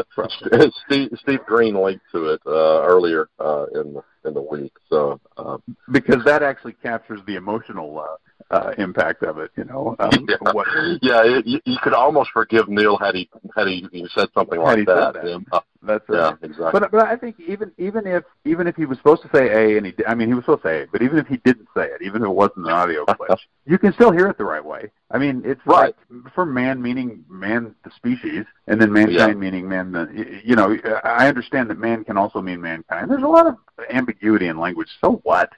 probably. 0.10 0.72
Steve 0.86 1.10
Steve 1.22 1.46
Green 1.46 1.76
linked 1.76 2.04
to 2.12 2.34
it 2.34 2.42
uh, 2.46 2.84
earlier 2.84 3.30
uh, 3.40 3.66
in 3.76 3.94
the 3.94 4.04
in 4.26 4.34
the 4.34 4.42
week. 4.42 4.74
So 4.90 5.22
uh, 5.38 5.58
because 5.92 6.24
that 6.26 6.44
actually 6.44 6.74
captures 6.74 7.22
the 7.28 7.36
emotional 7.36 8.00
uh, 8.00 8.18
uh, 8.52 8.74
impact 8.78 9.24
of 9.24 9.38
it. 9.38 9.52
You 9.56 9.66
know, 9.66 9.96
um, 10.00 10.10
yeah, 10.30 10.52
what 10.54 10.68
yeah, 11.02 11.22
it, 11.24 11.46
you, 11.46 11.60
you 11.66 11.78
could 11.84 11.94
almost 11.94 12.32
forgive 12.32 12.68
Neil 12.68 12.98
had 12.98 13.16
he 13.16 13.30
had 13.56 13.68
he, 13.68 13.88
he 13.92 14.08
said 14.16 14.30
something 14.34 14.60
like 14.60 14.86
that. 14.88 15.14
that. 15.14 15.26
Yeah, 15.26 15.38
uh, 15.52 15.60
that's 15.84 16.06
yeah, 16.10 16.18
right. 16.32 16.38
exactly. 16.42 16.80
But 16.80 16.92
but 16.92 17.06
I 17.08 17.16
think 17.16 17.40
even 17.40 17.72
even 17.78 18.08
if 18.08 18.24
even 18.46 18.68
if 18.68 18.76
he 18.76 18.86
was 18.86 18.98
supposed 18.98 19.22
to 19.24 19.30
say 19.34 19.50
A 19.74 19.78
and 19.78 19.86
he 19.86 19.94
I 20.08 20.16
mean 20.16 20.28
he 20.28 20.34
was 20.34 20.44
supposed 20.46 20.64
to 20.64 20.68
say 20.68 20.82
A, 20.84 20.88
but 20.88 21.02
even 21.02 21.18
if 21.18 21.28
he 21.28 21.38
didn't 21.38 21.68
say 21.76 21.86
it, 21.86 22.02
even 22.02 22.22
if 22.24 22.28
it 22.28 22.32
wasn't 22.32 22.66
an 22.66 22.72
audio 22.72 23.06
glitch, 23.06 23.40
you 23.66 23.78
can 23.78 23.94
still 23.94 24.12
hear 24.12 24.28
it 24.28 24.38
the 24.38 24.46
right 24.46 24.64
way. 24.64 24.92
I 25.12 25.18
mean 25.18 25.44
it's 25.46 25.62
Right. 25.66 25.96
like 26.12 26.34
for 26.34 26.46
man 26.46 26.82
meaning 26.82 27.24
man 27.30 27.76
the 27.84 27.92
species, 27.92 28.46
and 28.68 28.82
then 28.82 28.92
mankind 28.92 29.16
Yeah. 29.16 29.34
meaning 29.34 29.70
man 29.70 29.92
the 29.92 30.42
you 30.44 30.56
know 30.56 30.76
I 31.04 31.28
understand 31.28 31.70
that 31.70 31.78
man 31.78 32.04
can 32.04 32.18
also 32.18 32.42
mean 32.42 32.62
mankind. 32.62 33.10
There's 33.12 33.24
a 33.24 33.28
lot 33.28 33.48
of 33.48 33.58
ambiguity 33.92 34.48
in 34.48 34.58
language. 34.58 34.90
So 35.02 35.22
what? 35.24 35.52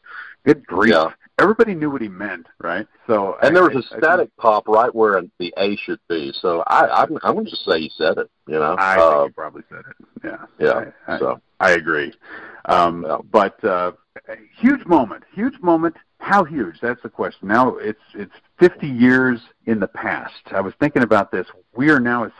Good 0.45 0.65
grief. 0.65 0.93
Yeah. 0.93 1.11
Everybody 1.39 1.73
knew 1.73 1.89
what 1.89 2.01
he 2.01 2.07
meant, 2.07 2.45
right? 2.59 2.85
So 3.07 3.37
And 3.41 3.55
there 3.55 3.63
was 3.63 3.75
I- 3.91 3.95
a 3.95 3.97
I- 3.97 3.99
static 3.99 4.29
pop 4.37 4.67
right 4.67 4.93
where 4.93 5.21
the 5.39 5.53
A 5.57 5.75
should 5.75 5.99
be. 6.07 6.31
So 6.39 6.63
I, 6.67 7.01
I'm, 7.03 7.17
I'm 7.23 7.33
going 7.33 7.45
to 7.45 7.51
just 7.51 7.65
say 7.65 7.79
he 7.81 7.91
said 7.97 8.17
it. 8.19 8.29
You 8.47 8.59
know. 8.59 8.75
I 8.77 8.97
Uh, 8.99 9.19
think 9.21 9.31
he 9.31 9.33
probably 9.33 9.63
said 9.69 9.79
it. 9.89 10.07
Yeah. 10.23 10.45
yeah. 10.59 10.91
I, 11.07 11.15
I, 11.15 11.19
so 11.19 11.41
I 11.59 11.71
agree. 11.71 12.13
Um, 12.65 13.05
Yeah. 13.07 13.17
But 13.31 13.63
uh, 13.63 13.93
a 14.29 14.35
huge 14.59 14.85
moment, 14.85 15.23
huge 15.33 15.59
moment. 15.61 15.95
How 16.19 16.43
huge? 16.43 16.79
That's 16.81 17.01
the 17.01 17.09
question. 17.09 17.47
Now 17.47 17.77
it's 17.77 17.99
it's 18.13 18.33
50 18.59 18.87
years 18.87 19.39
in 19.65 19.79
the 19.79 19.87
past. 19.87 20.43
I 20.51 20.61
was 20.61 20.73
thinking 20.79 21.01
about 21.01 21.31
this. 21.31 21.47
We 21.75 21.89
are 21.89 21.99
now 21.99 22.25
as 22.25 22.31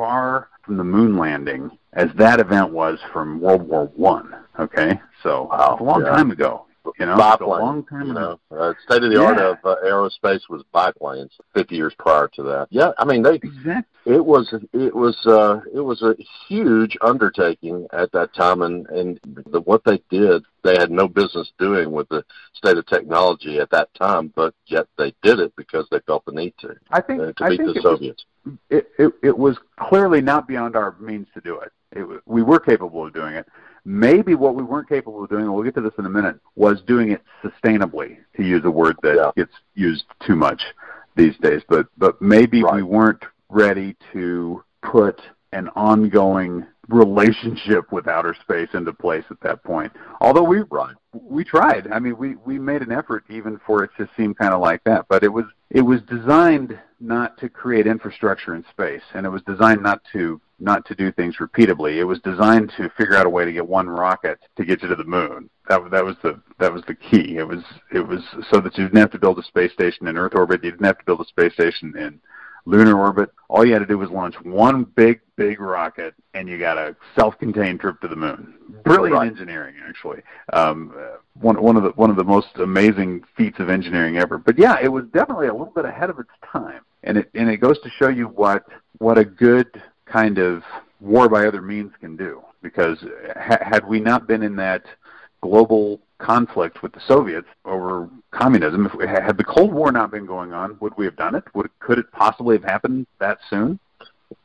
far 0.00 0.48
from 0.62 0.78
the 0.78 0.84
moon 0.84 1.18
landing 1.18 1.70
as 1.92 2.08
that 2.16 2.40
event 2.40 2.72
was 2.72 2.98
from 3.12 3.38
World 3.38 3.68
War 3.68 3.92
One. 3.96 4.34
Okay, 4.58 4.98
so 5.22 5.42
Wow, 5.50 5.72
it's 5.74 5.80
a 5.82 5.84
long 5.84 6.00
yeah. 6.00 6.10
time 6.12 6.30
ago. 6.30 6.64
You 6.98 7.06
know, 7.06 7.16
it's 7.16 7.40
a 7.40 7.44
long 7.46 7.84
time 7.84 8.06
you 8.06 8.12
ago. 8.12 8.38
know, 8.50 8.58
uh, 8.58 8.74
state 8.84 9.02
of 9.02 9.10
the 9.10 9.22
art 9.22 9.38
of 9.38 9.58
uh, 9.64 9.76
aerospace 9.84 10.48
was 10.48 10.62
biplanes. 10.72 11.32
50 11.54 11.76
years 11.76 11.94
prior 11.98 12.28
to 12.34 12.42
that. 12.44 12.68
Yeah. 12.70 12.92
I 12.98 13.04
mean, 13.04 13.22
they 13.22 13.34
Exactly. 13.36 14.14
it 14.14 14.24
was 14.24 14.52
it 14.72 14.94
was 14.94 15.16
uh 15.26 15.60
it 15.74 15.80
was 15.80 16.02
a 16.02 16.16
huge 16.48 16.96
undertaking 17.00 17.86
at 17.92 18.10
that 18.12 18.32
time 18.34 18.62
and 18.62 18.86
and 18.88 19.20
the, 19.50 19.60
what 19.60 19.82
they 19.84 20.02
did 20.10 20.42
they 20.64 20.76
had 20.78 20.90
no 20.90 21.06
business 21.06 21.52
doing 21.58 21.90
with 21.90 22.08
the 22.08 22.24
state 22.54 22.78
of 22.78 22.86
technology 22.86 23.58
at 23.58 23.70
that 23.70 23.92
time 23.94 24.32
but 24.34 24.54
yet 24.66 24.86
they 24.96 25.14
did 25.22 25.38
it 25.38 25.52
because 25.56 25.86
they 25.90 26.00
felt 26.06 26.24
the 26.24 26.32
need 26.32 26.54
to 26.58 26.74
I 26.90 27.00
think 27.02 27.20
uh, 27.20 27.32
to 27.32 27.44
I 27.44 27.50
beat 27.50 27.58
think 27.58 27.74
the 27.74 27.80
it 27.80 27.84
was, 27.84 27.92
soviets 27.92 28.24
it, 28.70 28.88
it 28.98 29.12
it 29.22 29.36
was 29.38 29.58
clearly 29.78 30.20
not 30.20 30.48
beyond 30.48 30.76
our 30.76 30.96
means 30.98 31.26
to 31.34 31.40
do 31.40 31.60
it. 31.60 31.72
It 31.92 32.22
we 32.26 32.42
were 32.42 32.60
capable 32.60 33.06
of 33.06 33.12
doing 33.12 33.34
it. 33.34 33.46
Maybe 33.84 34.34
what 34.34 34.54
we 34.54 34.62
weren't 34.62 34.88
capable 34.88 35.22
of 35.24 35.30
doing, 35.30 35.44
and 35.44 35.54
we'll 35.54 35.64
get 35.64 35.74
to 35.74 35.80
this 35.80 35.94
in 35.98 36.06
a 36.06 36.10
minute, 36.10 36.38
was 36.54 36.80
doing 36.82 37.10
it 37.12 37.22
sustainably. 37.42 38.18
To 38.36 38.42
use 38.42 38.64
a 38.64 38.70
word 38.70 38.96
that 39.02 39.16
Yeah. 39.16 39.30
gets 39.36 39.54
used 39.74 40.04
too 40.20 40.36
much 40.36 40.62
these 41.16 41.36
days, 41.38 41.62
but 41.68 41.86
but 41.98 42.20
maybe 42.22 42.62
we 42.62 42.82
weren't 42.82 43.24
ready 43.48 43.96
to 44.12 44.62
put 44.82 45.20
an 45.52 45.68
ongoing 45.74 46.66
relationship 46.88 47.90
with 47.92 48.08
outer 48.08 48.34
space 48.34 48.68
into 48.74 48.92
place 48.92 49.24
at 49.30 49.40
that 49.40 49.62
point. 49.62 49.92
Although 50.20 50.44
we 50.44 50.62
right 50.70 50.94
we 51.12 51.44
tried. 51.44 51.88
I 51.92 51.98
mean, 51.98 52.16
we 52.16 52.36
we 52.44 52.58
made 52.58 52.82
an 52.82 52.92
effort 52.92 53.24
even 53.28 53.58
for 53.66 53.84
it 53.84 53.90
to 53.98 54.08
seem 54.16 54.34
kind 54.34 54.54
of 54.54 54.60
like 54.60 54.82
that, 54.84 55.06
but 55.08 55.22
it 55.22 55.32
was 55.32 55.46
it 55.70 55.82
was 55.82 56.00
designed 56.02 56.78
not 57.00 57.38
to 57.38 57.48
create 57.48 57.86
infrastructure 57.86 58.54
in 58.54 58.64
space, 58.70 59.02
and 59.14 59.24
it 59.26 59.30
was 59.30 59.42
designed 59.42 59.82
not 59.82 60.02
to 60.12 60.40
not 60.60 60.84
to 60.86 60.94
do 60.94 61.10
things 61.10 61.36
repeatably. 61.36 61.96
It 61.96 62.04
was 62.04 62.20
designed 62.20 62.72
to 62.76 62.90
figure 62.90 63.16
out 63.16 63.26
a 63.26 63.30
way 63.30 63.44
to 63.44 63.52
get 63.52 63.66
one 63.66 63.88
rocket 63.88 64.40
to 64.56 64.64
get 64.64 64.82
you 64.82 64.88
to 64.88 64.96
the 64.96 65.04
moon. 65.04 65.50
That 65.68 65.82
was 65.82 65.90
that 65.92 66.04
was 66.04 66.16
the 66.22 66.40
that 66.58 66.72
was 66.72 66.82
the 66.86 66.94
key. 66.94 67.36
It 67.38 67.46
was 67.46 67.62
it 67.92 68.06
was 68.06 68.22
so 68.50 68.60
that 68.60 68.76
you 68.76 68.84
didn't 68.84 68.98
have 68.98 69.12
to 69.12 69.18
build 69.18 69.38
a 69.38 69.42
space 69.42 69.72
station 69.72 70.08
in 70.08 70.16
Earth 70.16 70.34
orbit. 70.34 70.64
You 70.64 70.70
didn't 70.70 70.86
have 70.86 70.98
to 70.98 71.04
build 71.04 71.20
a 71.20 71.26
space 71.26 71.52
station 71.52 71.96
in 71.96 72.20
lunar 72.66 72.98
orbit. 72.98 73.30
All 73.48 73.64
you 73.64 73.72
had 73.72 73.80
to 73.80 73.86
do 73.86 73.98
was 73.98 74.10
launch 74.10 74.34
one 74.42 74.84
big, 74.84 75.20
big 75.36 75.60
rocket, 75.60 76.14
and 76.34 76.48
you 76.48 76.58
got 76.58 76.78
a 76.78 76.94
self-contained 77.16 77.80
trip 77.80 78.00
to 78.00 78.08
the 78.08 78.16
moon. 78.16 78.54
Brilliant 78.84 79.14
right. 79.14 79.26
engineering, 79.26 79.76
actually. 79.86 80.22
Um, 80.52 80.94
one 81.34 81.60
one 81.60 81.76
of 81.76 81.82
the 81.82 81.90
one 81.90 82.10
of 82.10 82.16
the 82.16 82.24
most 82.24 82.48
amazing 82.56 83.24
feats 83.36 83.58
of 83.58 83.70
engineering 83.70 84.18
ever. 84.18 84.38
But 84.38 84.58
yeah, 84.58 84.78
it 84.80 84.88
was 84.88 85.04
definitely 85.12 85.48
a 85.48 85.52
little 85.52 85.72
bit 85.74 85.84
ahead 85.84 86.10
of 86.10 86.18
its 86.18 86.30
time, 86.44 86.82
and 87.02 87.18
it 87.18 87.30
and 87.34 87.48
it 87.48 87.58
goes 87.58 87.78
to 87.80 87.90
show 87.90 88.08
you 88.08 88.26
what 88.26 88.64
what 88.98 89.18
a 89.18 89.24
good 89.24 89.82
kind 90.10 90.38
of 90.38 90.62
war 91.00 91.28
by 91.28 91.46
other 91.46 91.62
means 91.62 91.92
can 92.00 92.16
do. 92.16 92.42
Because 92.62 92.98
ha- 93.36 93.58
had 93.62 93.86
we 93.86 94.00
not 94.00 94.26
been 94.26 94.42
in 94.42 94.56
that 94.56 94.84
global 95.40 96.00
conflict 96.20 96.82
with 96.82 96.92
the 96.92 97.00
Soviets 97.06 97.48
over 97.64 98.08
communism. 98.30 98.86
If 98.86 98.94
we, 98.94 99.06
had 99.06 99.36
the 99.36 99.44
Cold 99.44 99.72
War 99.72 99.90
not 99.90 100.10
been 100.10 100.26
going 100.26 100.52
on, 100.52 100.76
would 100.80 100.96
we 100.96 101.04
have 101.06 101.16
done 101.16 101.34
it? 101.34 101.44
Would 101.54 101.70
could 101.80 101.98
it 101.98 102.10
possibly 102.12 102.56
have 102.56 102.64
happened 102.64 103.06
that 103.18 103.38
soon? 103.48 103.80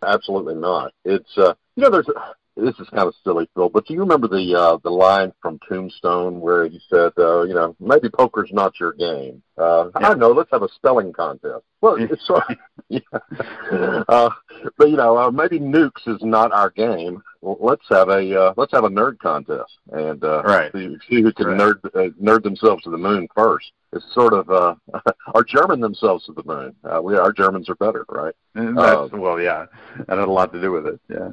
Absolutely 0.01 0.55
not. 0.55 0.93
It's 1.03 1.38
uh, 1.38 1.53
you 1.75 1.84
know 1.84 1.89
there's 1.89 2.10
this 2.57 2.75
is 2.79 2.89
kind 2.89 3.07
of 3.07 3.13
silly, 3.24 3.50
Phil, 3.53 3.69
but 3.69 3.86
do 3.86 3.93
you 3.93 4.00
remember 4.00 4.27
the 4.27 4.55
uh, 4.57 4.77
the 4.84 4.89
line 4.89 5.34
from 5.41 5.60
Tombstone 5.67 6.39
where 6.39 6.67
he 6.67 6.79
said, 6.89 7.12
uh, 7.17 7.43
you 7.43 7.53
know, 7.53 7.75
maybe 7.79 8.10
poker's 8.10 8.51
not 8.53 8.79
your 8.79 8.93
game. 8.93 9.43
Uh, 9.58 9.90
yeah. 10.00 10.10
I 10.10 10.14
know. 10.16 10.32
Let's 10.32 10.52
have 10.52 10.64
a 10.64 10.70
spelling 10.70 11.14
contest. 11.14 11.64
Well, 11.82 11.96
it's 12.00 12.26
sort 12.26 12.44
of, 12.50 12.58
yeah. 12.90 13.00
uh, 14.08 14.30
but 14.78 14.90
you 14.90 14.98
know, 14.98 15.18
uh, 15.18 15.32
maybe 15.32 15.60
nukes 15.60 16.08
is 16.08 16.22
not 16.22 16.52
our 16.52 16.70
game. 16.70 17.22
Well, 17.42 17.58
let's 17.60 17.86
have 17.90 18.10
a 18.10 18.42
uh, 18.42 18.54
let's 18.58 18.72
have 18.74 18.84
a 18.84 18.90
nerd 18.90 19.20
contest 19.20 19.72
and 19.92 20.24
uh, 20.24 20.42
right. 20.44 20.72
see, 20.74 20.98
see 21.10 21.22
who 21.22 21.32
can 21.32 21.48
right. 21.48 21.60
nerd 21.60 21.86
uh, 21.94 22.10
nerd 22.22 22.44
themselves 22.44 22.84
to 22.84 22.90
the 22.90 22.98
moon 22.98 23.28
first. 23.36 23.72
It's 23.94 24.06
sort 24.14 24.34
of 24.34 24.50
uh, 24.50 24.76
our 25.34 25.44
German 25.44 25.80
themselves 25.80 26.26
to 26.26 26.34
the 26.34 26.44
moon. 26.44 26.76
Uh, 26.84 27.02
we 27.02 27.16
our 27.16 27.32
Germans 27.32 27.70
are 27.70 27.76
better, 27.76 28.06
right? 28.10 28.34
And 28.56 28.78
that's, 28.78 29.14
uh, 29.14 29.18
well, 29.18 29.40
yeah, 29.40 29.68
that 29.98 30.18
had 30.18 30.28
a 30.28 30.32
lot 30.32 30.52
to 30.54 30.62
do 30.62 30.72
with 30.72 30.88
it. 30.88 31.00
Yeah, 31.08 31.32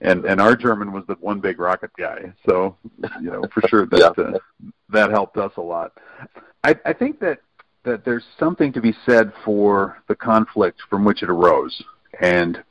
and 0.00 0.24
and 0.24 0.40
our 0.40 0.56
German 0.56 0.92
was 0.92 1.04
the 1.06 1.14
one 1.20 1.40
big 1.40 1.60
rocket 1.60 1.90
guy, 1.96 2.32
so 2.48 2.76
you 3.20 3.30
know 3.30 3.44
for 3.52 3.60
sure 3.68 3.86
that 3.86 4.14
yeah. 4.16 4.24
uh, 4.24 4.38
that 4.88 5.10
helped 5.10 5.36
us 5.36 5.52
a 5.56 5.62
lot. 5.62 5.92
I 6.64 6.74
I 6.84 6.92
think 6.92 7.20
that 7.20 7.38
that 7.84 8.04
there's 8.04 8.24
something 8.38 8.72
to 8.72 8.80
be 8.80 8.94
said 9.06 9.32
for 9.44 10.02
the 10.08 10.14
conflict 10.14 10.80
from 10.88 11.04
which 11.04 11.22
it 11.22 11.30
arose. 11.30 11.82
And 12.20 12.62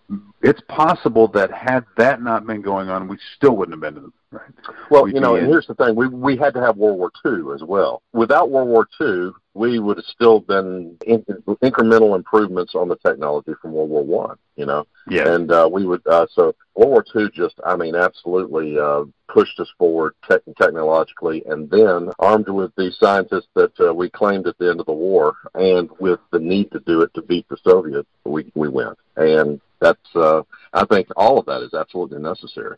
it's 0.42 0.62
possible 0.68 1.28
that 1.30 1.52
had 1.52 1.86
that 1.98 2.22
not 2.22 2.48
been 2.48 2.62
going 2.62 2.90
on, 2.90 3.08
we 3.08 3.18
still 3.36 3.56
wouldn't 3.56 3.74
have 3.74 3.82
been 3.82 4.04
in 4.04 4.12
the 4.12 4.38
right. 4.38 4.52
Well, 4.90 5.04
We'd 5.04 5.16
you 5.16 5.22
know, 5.22 5.36
and 5.36 5.48
here's 5.48 5.68
the 5.68 5.76
thing: 5.76 5.96
we 5.96 6.08
we 6.08 6.38
had 6.38 6.54
to 6.54 6.62
have 6.62 6.78
World 6.78 6.98
War 6.98 7.12
II 7.26 7.54
as 7.54 7.62
well. 7.62 8.02
Without 8.14 8.50
World 8.50 8.70
War 8.70 8.88
II, 9.02 9.32
we 9.54 9.80
would 9.80 9.98
have 9.98 10.06
still 10.06 10.40
been 10.40 10.98
in, 11.06 11.24
incremental 11.62 12.16
improvements 12.16 12.74
on 12.74 12.88
the 12.88 12.96
technology 12.98 13.52
from 13.62 13.74
World 13.74 13.90
War 13.90 14.04
One. 14.04 14.38
You 14.56 14.66
know, 14.66 14.88
yeah, 15.10 15.34
and 15.34 15.52
uh, 15.52 15.70
we 15.72 15.86
would 15.86 16.06
uh, 16.08 16.28
so 16.34 16.56
World 16.76 16.92
War 16.92 17.06
II 17.16 17.30
just, 17.34 17.60
I 17.66 17.76
mean, 17.76 17.96
absolutely 17.96 18.80
uh, 18.80 19.04
pushed 19.28 19.60
us 19.60 19.70
forward 19.78 20.16
te- 20.30 20.54
technologically, 20.58 21.44
and 21.48 21.70
then 21.70 22.10
armed 22.20 22.48
with 22.48 22.74
the 22.76 22.92
scientists 22.98 23.50
that 23.56 23.78
uh, 23.82 23.94
we 23.94 24.10
claimed 24.10 24.48
at 24.48 24.58
the 24.58 24.70
end 24.70 24.80
of 24.80 24.86
the 24.86 24.94
war, 24.94 25.36
and 25.56 25.90
with 26.00 26.22
the 26.32 26.40
need 26.40 26.72
to 26.72 26.80
do 26.80 27.02
it 27.02 27.14
to 27.16 27.22
beat 27.22 27.48
the 27.50 27.58
Soviets, 27.64 28.08
we 28.24 28.50
we 28.56 28.70
went, 28.70 28.98
and 29.18 29.60
that's 29.80 30.16
uh, 30.16 30.44
I 30.74 30.86
think 30.86 31.08
all 31.16 31.40
of 31.40 31.46
that 31.46 31.62
is 31.62 31.74
absolutely 31.74 32.20
necessary. 32.20 32.78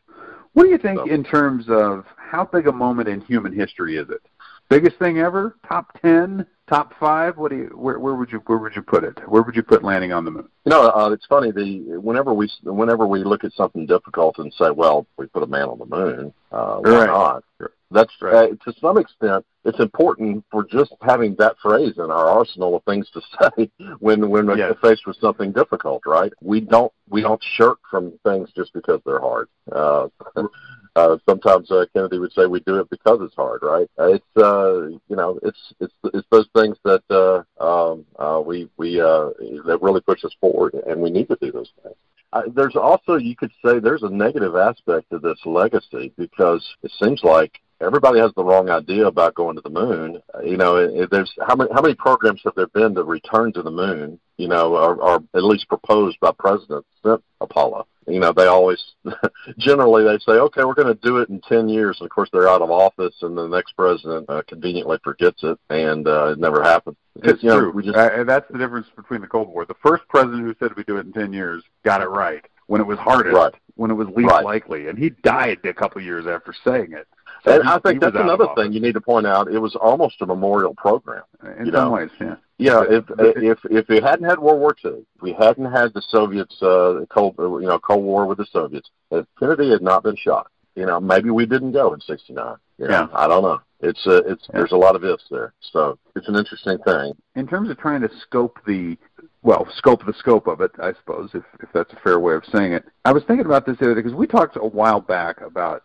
What 0.53 0.63
do 0.63 0.69
you 0.69 0.77
think 0.77 0.99
so. 0.99 1.05
in 1.05 1.23
terms 1.23 1.65
of 1.69 2.05
how 2.17 2.45
big 2.45 2.67
a 2.67 2.71
moment 2.71 3.07
in 3.07 3.21
human 3.21 3.53
history 3.53 3.97
is 3.97 4.09
it? 4.09 4.21
Biggest 4.69 4.97
thing 4.97 5.19
ever? 5.19 5.55
Top 5.67 5.99
ten? 6.01 6.45
Top 6.69 6.93
five? 6.99 7.37
What 7.37 7.51
do 7.51 7.57
you? 7.57 7.71
Where, 7.75 7.99
where 7.99 8.15
would 8.15 8.31
you? 8.31 8.39
Where 8.45 8.57
would 8.57 8.75
you 8.75 8.81
put 8.81 9.03
it? 9.03 9.17
Where 9.27 9.41
would 9.41 9.55
you 9.55 9.63
put 9.63 9.83
landing 9.83 10.13
on 10.13 10.23
the 10.23 10.31
moon? 10.31 10.47
You 10.65 10.69
know, 10.69 10.89
uh, 10.89 11.09
it's 11.11 11.25
funny. 11.25 11.51
The 11.51 11.99
whenever 11.99 12.33
we 12.33 12.49
whenever 12.63 13.05
we 13.05 13.23
look 13.23 13.43
at 13.43 13.51
something 13.53 13.85
difficult 13.85 14.37
and 14.37 14.53
say, 14.53 14.69
"Well, 14.71 15.05
we 15.17 15.25
put 15.25 15.43
a 15.43 15.47
man 15.47 15.63
on 15.63 15.79
the 15.79 15.85
moon," 15.85 16.33
uh, 16.51 16.77
why 16.77 16.89
right. 16.89 17.07
not? 17.07 17.43
That's 17.91 18.13
right. 18.21 18.51
uh, 18.51 18.71
to 18.71 18.79
some 18.79 18.97
extent, 18.97 19.45
it's 19.65 19.79
important 19.79 20.45
for 20.49 20.63
just 20.63 20.93
having 21.01 21.35
that 21.35 21.57
phrase 21.61 21.93
in 21.97 22.09
our 22.09 22.27
arsenal 22.27 22.75
of 22.75 22.83
things 22.83 23.09
to 23.11 23.21
say 23.57 23.69
when 23.99 24.29
when 24.29 24.47
yes. 24.57 24.73
we're 24.81 24.89
faced 24.89 25.05
with 25.05 25.17
something 25.17 25.51
difficult. 25.51 26.03
Right? 26.05 26.31
We 26.41 26.61
don't 26.61 26.91
we 27.09 27.21
don't 27.21 27.43
shirk 27.55 27.79
from 27.89 28.13
things 28.23 28.49
just 28.55 28.73
because 28.73 29.01
they're 29.05 29.19
hard. 29.19 29.49
Uh, 29.71 30.07
uh, 30.95 31.17
sometimes 31.27 31.69
uh, 31.69 31.85
Kennedy 31.93 32.19
would 32.19 32.33
say 32.33 32.45
we 32.45 32.61
do 32.61 32.79
it 32.79 32.89
because 32.89 33.19
it's 33.21 33.35
hard, 33.35 33.61
right? 33.61 33.89
It's 33.99 34.37
uh, 34.37 34.87
you 34.87 35.15
know, 35.15 35.39
it's 35.43 35.73
it's 35.79 35.93
it's 36.13 36.27
those 36.31 36.47
things 36.55 36.77
that 36.83 37.03
uh, 37.09 37.43
um, 37.63 38.05
uh, 38.17 38.41
we 38.41 38.69
we 38.77 38.99
uh, 38.99 39.29
that 39.65 39.79
really 39.81 40.01
push 40.01 40.23
us 40.23 40.35
forward, 40.39 40.73
and 40.73 41.01
we 41.01 41.09
need 41.09 41.27
to 41.27 41.37
do 41.41 41.51
those 41.51 41.71
things. 41.83 41.95
Uh, 42.33 42.43
there's 42.55 42.77
also, 42.77 43.17
you 43.17 43.35
could 43.35 43.51
say, 43.63 43.79
there's 43.79 44.03
a 44.03 44.09
negative 44.09 44.55
aspect 44.55 45.09
to 45.09 45.19
this 45.19 45.37
legacy 45.45 46.13
because 46.17 46.65
it 46.81 46.91
seems 47.01 47.21
like 47.23 47.59
everybody 47.81 48.19
has 48.19 48.31
the 48.35 48.43
wrong 48.43 48.69
idea 48.69 49.05
about 49.05 49.35
going 49.35 49.55
to 49.55 49.61
the 49.61 49.69
moon. 49.69 50.21
Uh, 50.33 50.41
you 50.41 50.57
know, 50.57 51.05
there's 51.07 51.31
how 51.45 51.55
many 51.55 51.69
how 51.73 51.81
many 51.81 51.95
programs 51.95 52.41
have 52.43 52.55
there 52.55 52.67
been 52.67 52.95
to 52.95 53.03
return 53.03 53.51
to 53.53 53.61
the 53.61 53.71
moon? 53.71 54.19
You 54.37 54.47
know, 54.47 54.75
or, 54.75 54.95
or 54.95 55.23
at 55.35 55.43
least 55.43 55.67
proposed 55.67 56.19
by 56.19 56.31
presidents 56.37 56.87
since 57.03 57.21
Apollo. 57.41 57.87
You 58.07 58.19
know, 58.19 58.33
they 58.33 58.47
always 58.47 58.81
generally 59.57 60.03
they 60.03 60.17
say, 60.19 60.33
okay, 60.33 60.63
we're 60.63 60.73
going 60.73 60.87
to 60.87 61.01
do 61.01 61.17
it 61.17 61.29
in 61.29 61.39
ten 61.41 61.69
years, 61.69 61.97
and 61.99 62.05
of 62.05 62.11
course 62.11 62.29
they're 62.31 62.49
out 62.49 62.61
of 62.61 62.71
office, 62.71 63.15
and 63.21 63.37
the 63.37 63.47
next 63.47 63.73
president 63.73 64.29
uh, 64.29 64.41
conveniently 64.47 64.97
forgets 65.03 65.43
it, 65.43 65.59
and 65.69 66.07
uh, 66.07 66.31
it 66.31 66.39
never 66.39 66.63
happens. 66.63 66.97
It's 67.23 67.43
you 67.43 67.51
true. 67.51 67.71
we 67.71 67.83
just, 67.83 67.95
uh, 67.95 68.23
that's 68.23 68.49
the 68.51 68.57
difference 68.57 68.87
between 68.95 69.21
the 69.21 69.27
Cold 69.27 69.49
War. 69.49 69.65
The 69.65 69.75
first 69.83 70.07
president 70.07 70.43
who 70.43 70.55
said 70.59 70.75
we 70.75 70.83
do 70.83 70.97
it 70.97 71.05
in 71.05 71.13
ten 71.13 71.33
years 71.33 71.63
got 71.83 72.01
it 72.01 72.07
right 72.07 72.43
when 72.67 72.81
it 72.81 72.87
was 72.87 72.97
hardest, 72.99 73.35
right. 73.35 73.53
when 73.75 73.91
it 73.91 73.95
was 73.95 74.07
least 74.15 74.29
right. 74.29 74.45
likely, 74.45 74.87
and 74.87 74.97
he 74.97 75.09
died 75.23 75.59
a 75.65 75.73
couple 75.73 75.99
of 75.99 76.05
years 76.05 76.25
after 76.25 76.53
saying 76.63 76.93
it. 76.93 77.07
And 77.45 77.63
he, 77.63 77.69
I 77.69 77.79
think 77.79 78.01
that's 78.01 78.15
another 78.15 78.47
thing 78.55 78.71
you 78.73 78.79
need 78.79 78.93
to 78.93 79.01
point 79.01 79.25
out. 79.25 79.51
It 79.51 79.59
was 79.59 79.75
almost 79.75 80.21
a 80.21 80.25
memorial 80.25 80.73
program. 80.75 81.23
In 81.59 81.65
some 81.65 81.73
know? 81.73 81.91
ways, 81.91 82.09
yeah. 82.19 82.35
Yeah, 82.61 82.83
if 82.87 83.05
if 83.17 83.57
if 83.71 83.87
we 83.87 83.99
hadn't 83.99 84.29
had 84.29 84.37
World 84.37 84.59
War 84.59 84.75
II, 84.85 85.03
if 85.15 85.21
we 85.21 85.33
hadn't 85.33 85.71
had 85.71 85.95
the 85.95 86.01
Soviets, 86.09 86.61
uh, 86.61 87.05
Cold 87.09 87.33
you 87.39 87.67
know 87.67 87.79
Cold 87.79 88.03
War 88.03 88.27
with 88.27 88.37
the 88.37 88.45
Soviets, 88.45 88.91
if 89.09 89.25
Kennedy 89.39 89.71
had 89.71 89.81
not 89.81 90.03
been 90.03 90.15
shot, 90.15 90.51
you 90.75 90.85
know 90.85 90.99
maybe 90.99 91.31
we 91.31 91.47
didn't 91.47 91.71
go 91.71 91.95
in 91.95 92.01
'69. 92.01 92.57
You 92.77 92.87
know, 92.87 92.91
yeah, 92.91 93.07
I 93.15 93.27
don't 93.27 93.41
know. 93.41 93.61
It's 93.79 94.05
uh, 94.05 94.21
it's 94.27 94.43
yeah. 94.47 94.59
there's 94.59 94.73
a 94.73 94.77
lot 94.77 94.95
of 94.95 95.03
ifs 95.03 95.23
there, 95.31 95.53
so 95.71 95.97
it's 96.15 96.27
an 96.27 96.35
interesting 96.35 96.77
thing. 96.85 97.13
In 97.33 97.47
terms 97.47 97.71
of 97.71 97.79
trying 97.79 98.01
to 98.01 98.09
scope 98.21 98.59
the 98.67 98.95
well, 99.41 99.67
scope 99.75 100.05
the 100.05 100.13
scope 100.13 100.45
of 100.45 100.61
it, 100.61 100.69
I 100.79 100.93
suppose, 100.93 101.31
if 101.33 101.43
if 101.61 101.69
that's 101.73 101.91
a 101.93 101.99
fair 102.03 102.19
way 102.19 102.35
of 102.35 102.43
saying 102.53 102.73
it. 102.73 102.85
I 103.05 103.11
was 103.11 103.23
thinking 103.23 103.47
about 103.47 103.65
this 103.65 103.77
the 103.79 103.85
other 103.85 103.95
day 103.95 104.01
because 104.01 104.15
we 104.15 104.27
talked 104.27 104.55
a 104.55 104.59
while 104.59 105.01
back 105.01 105.41
about 105.41 105.83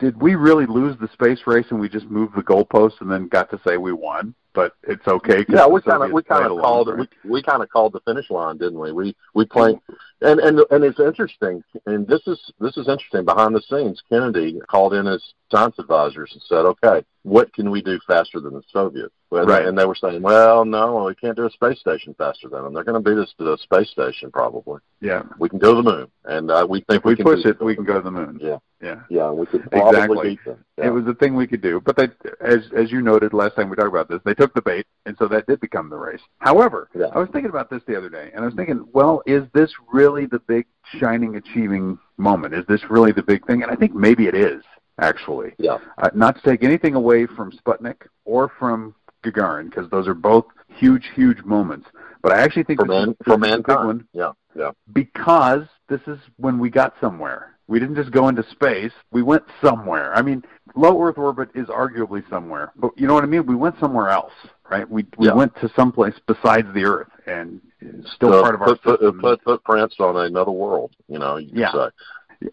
did 0.00 0.20
we 0.20 0.34
really 0.34 0.66
lose 0.66 0.96
the 0.98 1.08
space 1.12 1.40
race 1.46 1.66
and 1.70 1.78
we 1.78 1.88
just 1.88 2.06
moved 2.06 2.34
the 2.34 2.42
goalposts 2.42 3.00
and 3.00 3.10
then 3.10 3.28
got 3.28 3.50
to 3.50 3.60
say 3.64 3.76
we 3.76 3.92
won? 3.92 4.34
But 4.52 4.72
it's 4.82 5.06
okay. 5.06 5.44
Yeah, 5.48 5.68
we 5.68 5.80
kind 5.80 6.02
of 6.02 6.10
we 6.10 6.24
kind 6.24 6.44
of 6.44 6.58
called 6.58 6.88
it. 6.88 6.98
We, 6.98 7.30
we 7.30 7.42
kind 7.42 7.62
of 7.62 7.68
called 7.68 7.92
the 7.92 8.00
finish 8.00 8.30
line, 8.30 8.58
didn't 8.58 8.80
we? 8.80 8.90
We 8.90 9.16
we 9.32 9.44
played, 9.44 9.78
and 10.22 10.40
and 10.40 10.58
and 10.70 10.82
it's 10.82 10.98
interesting. 10.98 11.62
And 11.86 12.04
this 12.08 12.26
is 12.26 12.52
this 12.58 12.76
is 12.76 12.88
interesting. 12.88 13.24
Behind 13.24 13.54
the 13.54 13.62
scenes, 13.62 14.02
Kennedy 14.08 14.60
called 14.68 14.94
in 14.94 15.06
his 15.06 15.22
science 15.50 15.76
advisors 15.78 16.30
and 16.32 16.42
said, 16.42 16.64
"Okay, 16.64 17.04
what 17.22 17.52
can 17.52 17.70
we 17.70 17.82
do 17.82 17.98
faster 18.06 18.40
than 18.40 18.54
the 18.54 18.62
Soviets?" 18.72 19.14
Well, 19.30 19.46
right. 19.46 19.64
And 19.64 19.78
they 19.78 19.84
were 19.84 19.94
saying, 19.94 20.22
"Well, 20.22 20.64
no, 20.64 21.04
we 21.04 21.14
can't 21.14 21.36
do 21.36 21.46
a 21.46 21.50
space 21.50 21.78
station 21.78 22.14
faster 22.18 22.48
than 22.48 22.64
them. 22.64 22.74
They're 22.74 22.84
going 22.84 23.02
to 23.02 23.10
beat 23.10 23.18
us 23.18 23.32
to 23.38 23.44
the 23.44 23.58
space 23.58 23.90
station 23.90 24.30
probably. 24.30 24.80
Yeah, 25.00 25.22
we 25.38 25.48
can 25.48 25.58
go 25.58 25.74
to 25.74 25.82
the 25.82 25.90
moon, 25.90 26.10
and 26.24 26.50
uh, 26.50 26.66
we 26.68 26.80
think 26.80 27.00
if 27.00 27.04
we, 27.04 27.12
we 27.12 27.16
can 27.16 27.24
push 27.24 27.44
it, 27.44 27.62
we 27.62 27.76
can 27.76 27.84
go 27.84 27.94
to 27.94 28.02
the 28.02 28.10
moon. 28.10 28.38
Yeah, 28.40 28.58
yeah, 28.82 29.02
yeah. 29.08 29.30
We 29.30 29.46
could 29.46 29.68
exactly. 29.72 30.30
beat 30.30 30.44
them. 30.44 30.64
Yeah. 30.78 30.86
It 30.86 30.90
was 30.90 31.06
a 31.06 31.14
thing 31.14 31.36
we 31.36 31.46
could 31.46 31.62
do, 31.62 31.80
but 31.80 31.96
they, 31.96 32.08
as 32.40 32.60
as 32.76 32.90
you 32.90 33.02
noted 33.02 33.32
last 33.32 33.56
time 33.56 33.68
we 33.68 33.76
talked 33.76 33.88
about 33.88 34.08
this, 34.08 34.20
they 34.24 34.34
took 34.34 34.52
the 34.54 34.62
bait, 34.62 34.86
and 35.06 35.16
so 35.18 35.28
that 35.28 35.46
did 35.46 35.60
become 35.60 35.90
the 35.90 35.96
race. 35.96 36.20
However, 36.38 36.88
yeah. 36.94 37.06
I 37.06 37.18
was 37.18 37.28
thinking 37.32 37.50
about 37.50 37.70
this 37.70 37.82
the 37.86 37.96
other 37.96 38.08
day, 38.08 38.30
and 38.34 38.42
I 38.42 38.46
was 38.46 38.54
thinking, 38.54 38.86
well, 38.92 39.22
is 39.26 39.44
this 39.54 39.72
really 39.92 40.26
the 40.26 40.40
big 40.40 40.66
shining 40.98 41.36
achieving 41.36 41.98
moment? 42.16 42.54
Is 42.54 42.66
this 42.66 42.82
really 42.90 43.12
the 43.12 43.22
big 43.22 43.46
thing? 43.46 43.62
And 43.62 43.70
I 43.70 43.76
think 43.76 43.94
maybe 43.94 44.26
it 44.26 44.34
is 44.34 44.62
actually. 45.00 45.52
Yeah. 45.58 45.78
Uh, 45.98 46.10
not 46.14 46.36
to 46.36 46.42
take 46.42 46.62
anything 46.62 46.94
away 46.94 47.26
from 47.26 47.52
Sputnik 47.52 48.06
or 48.24 48.50
from 48.58 48.94
Gagarin, 49.24 49.70
because 49.70 49.90
those 49.90 50.06
are 50.08 50.14
both 50.14 50.46
huge, 50.68 51.10
huge 51.14 51.42
moments. 51.42 51.88
But 52.22 52.32
I 52.32 52.40
actually 52.40 52.64
think 52.64 52.80
for, 52.80 52.86
this 52.86 52.94
man, 52.94 53.08
is, 53.10 53.16
for 53.24 53.38
mankind. 53.38 53.60
is 53.60 53.64
a 53.64 53.78
big 53.78 53.86
one. 53.86 54.08
Yeah, 54.12 54.32
yeah. 54.54 54.70
Because 54.92 55.62
this 55.88 56.00
is 56.06 56.18
when 56.36 56.58
we 56.58 56.70
got 56.70 56.94
somewhere. 57.00 57.56
We 57.66 57.78
didn't 57.78 57.94
just 57.94 58.10
go 58.10 58.28
into 58.28 58.44
space. 58.50 58.92
We 59.12 59.22
went 59.22 59.44
somewhere. 59.62 60.12
I 60.14 60.22
mean, 60.22 60.42
low 60.74 61.00
Earth 61.02 61.18
orbit 61.18 61.50
is 61.54 61.68
arguably 61.68 62.28
somewhere, 62.28 62.72
but 62.76 62.90
you 62.98 63.06
know 63.06 63.14
what 63.14 63.22
I 63.22 63.28
mean. 63.28 63.46
We 63.46 63.54
went 63.54 63.78
somewhere 63.78 64.08
else, 64.08 64.32
right? 64.68 64.90
We 64.90 65.06
we 65.18 65.28
yeah. 65.28 65.34
went 65.34 65.54
to 65.60 65.70
someplace 65.76 66.14
besides 66.26 66.66
the 66.74 66.84
Earth, 66.84 67.08
and 67.26 67.60
still 68.16 68.32
so 68.32 68.42
part 68.42 68.56
of 68.56 68.60
put, 68.60 68.86
our 68.86 68.96
put, 68.96 69.20
put 69.20 69.42
footprints 69.44 69.94
on 70.00 70.16
another 70.16 70.50
world. 70.50 70.96
You 71.06 71.20
know, 71.20 71.36
you 71.36 71.50
yeah. 71.54 71.72
Say. 71.72 71.88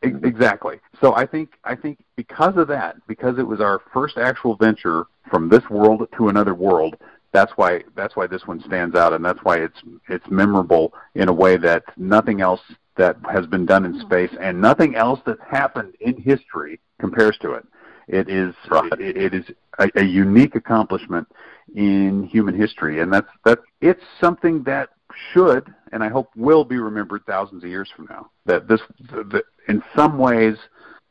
Exactly. 0.01 0.79
So 0.99 1.15
I 1.15 1.25
think 1.25 1.53
I 1.63 1.75
think 1.75 1.99
because 2.15 2.57
of 2.57 2.67
that, 2.67 2.95
because 3.07 3.37
it 3.37 3.47
was 3.47 3.61
our 3.61 3.81
first 3.93 4.17
actual 4.17 4.55
venture 4.55 5.05
from 5.29 5.49
this 5.49 5.69
world 5.69 6.07
to 6.17 6.27
another 6.27 6.53
world, 6.53 6.97
that's 7.31 7.53
why 7.55 7.83
that's 7.95 8.15
why 8.15 8.27
this 8.27 8.45
one 8.45 8.61
stands 8.61 8.95
out, 8.95 9.13
and 9.13 9.23
that's 9.23 9.39
why 9.43 9.57
it's 9.57 9.79
it's 10.09 10.27
memorable 10.29 10.93
in 11.15 11.29
a 11.29 11.33
way 11.33 11.55
that 11.57 11.83
nothing 11.95 12.41
else 12.41 12.61
that 12.97 13.15
has 13.31 13.45
been 13.45 13.65
done 13.65 13.85
in 13.85 13.93
mm-hmm. 13.93 14.07
space 14.07 14.31
and 14.41 14.59
nothing 14.59 14.95
else 14.95 15.19
that's 15.25 15.41
happened 15.49 15.93
in 16.01 16.19
history 16.21 16.79
compares 16.99 17.37
to 17.37 17.53
it. 17.53 17.65
It 18.07 18.29
is 18.29 18.55
right. 18.69 18.91
it, 18.99 19.17
it 19.17 19.33
is 19.33 19.45
a, 19.79 19.89
a 19.95 20.03
unique 20.03 20.55
accomplishment 20.55 21.27
in 21.75 22.23
human 22.23 22.59
history, 22.59 22.99
and 22.99 23.13
that's 23.13 23.29
that. 23.45 23.59
It's 23.79 24.03
something 24.19 24.63
that 24.63 24.89
should 25.31 25.73
and 25.91 26.03
I 26.03 26.09
hope 26.09 26.29
will 26.35 26.63
be 26.63 26.77
remembered 26.77 27.25
thousands 27.25 27.63
of 27.63 27.69
years 27.69 27.89
from 27.95 28.07
now. 28.09 28.29
That 28.45 28.67
this, 28.67 28.81
the, 28.99 29.43
in 29.67 29.83
some 29.95 30.17
ways, 30.17 30.55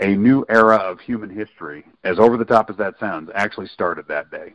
a 0.01 0.09
new 0.09 0.45
era 0.49 0.77
of 0.77 1.01
human 1.01 1.31
history, 1.31 1.85
as 2.05 2.19
over 2.19 2.37
the 2.37 2.45
top 2.45 2.71
as 2.71 2.77
that 2.77 2.99
sounds, 2.99 3.31
actually 3.35 3.67
started 3.69 4.07
that 4.09 4.31
day. 4.31 4.55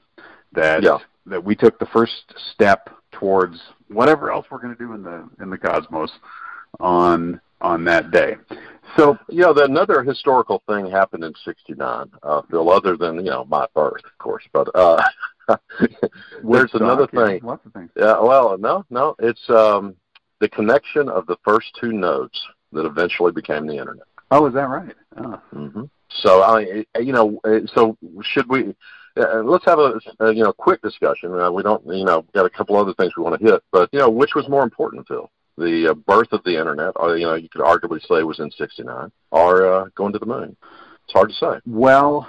That 0.53 0.83
yeah. 0.83 0.97
that 1.25 1.43
we 1.43 1.55
took 1.55 1.79
the 1.79 1.85
first 1.87 2.33
step 2.53 2.89
towards 3.11 3.59
whatever 3.87 4.31
else 4.31 4.45
we're 4.49 4.59
going 4.59 4.75
to 4.75 4.79
do 4.79 4.93
in 4.93 5.03
the 5.03 5.27
in 5.41 5.49
the 5.49 5.57
cosmos 5.57 6.11
on 6.79 7.39
on 7.61 7.83
that 7.85 8.11
day. 8.11 8.35
So 8.97 9.17
you 9.29 9.41
know, 9.41 9.53
another 9.55 10.03
historical 10.03 10.61
thing 10.67 10.89
happened 10.89 11.23
in 11.23 11.33
'69, 11.45 12.11
uh, 12.23 12.41
Phil. 12.49 12.69
Other 12.69 12.97
than 12.97 13.15
you 13.15 13.31
know 13.31 13.45
my 13.45 13.65
birth, 13.73 14.03
of 14.03 14.17
course, 14.17 14.43
but 14.51 14.69
uh, 14.75 15.01
there's 16.43 16.73
another 16.73 17.07
thing. 17.07 17.39
Yeah, 17.41 17.47
lots 17.47 17.65
of 17.65 17.73
things. 17.73 17.89
Yeah, 17.95 18.19
well, 18.19 18.57
no, 18.57 18.85
no, 18.89 19.15
it's 19.19 19.49
um, 19.49 19.95
the 20.39 20.49
connection 20.49 21.07
of 21.07 21.25
the 21.27 21.37
first 21.45 21.67
two 21.79 21.93
nodes 21.93 22.39
that 22.73 22.85
eventually 22.85 23.31
became 23.31 23.67
the 23.67 23.77
internet. 23.77 24.05
Oh, 24.31 24.45
is 24.47 24.53
that 24.53 24.69
right? 24.69 24.95
Oh. 25.17 25.41
Mm-hmm. 25.53 25.83
So 26.09 26.41
I, 26.41 26.85
you 26.99 27.13
know, 27.13 27.39
so 27.73 27.97
should 28.21 28.49
we? 28.49 28.75
Uh, 29.17 29.41
let's 29.43 29.65
have 29.65 29.79
a, 29.79 29.99
a 30.19 30.33
you 30.33 30.43
know 30.43 30.53
quick 30.53 30.81
discussion. 30.81 31.37
Uh, 31.37 31.51
we 31.51 31.63
don't, 31.63 31.85
you 31.85 32.05
know, 32.05 32.25
got 32.33 32.45
a 32.45 32.49
couple 32.49 32.77
other 32.77 32.93
things 32.93 33.13
we 33.15 33.23
want 33.23 33.39
to 33.39 33.45
hit, 33.45 33.63
but 33.71 33.89
you 33.91 33.99
know, 33.99 34.09
which 34.09 34.35
was 34.35 34.47
more 34.49 34.63
important, 34.63 35.07
Phil? 35.07 35.29
The 35.57 35.89
uh, 35.91 35.93
birth 35.93 36.31
of 36.31 36.43
the 36.43 36.57
internet, 36.57 36.93
or 36.95 37.17
you 37.17 37.25
know, 37.25 37.35
you 37.35 37.49
could 37.49 37.61
arguably 37.61 38.01
say 38.07 38.23
was 38.23 38.39
in 38.39 38.51
'69, 38.51 39.11
or 39.31 39.73
uh, 39.73 39.85
going 39.95 40.13
to 40.13 40.19
the 40.19 40.25
moon. 40.25 40.55
It's 41.03 41.13
hard 41.13 41.29
to 41.29 41.35
say. 41.35 41.59
Well, 41.65 42.27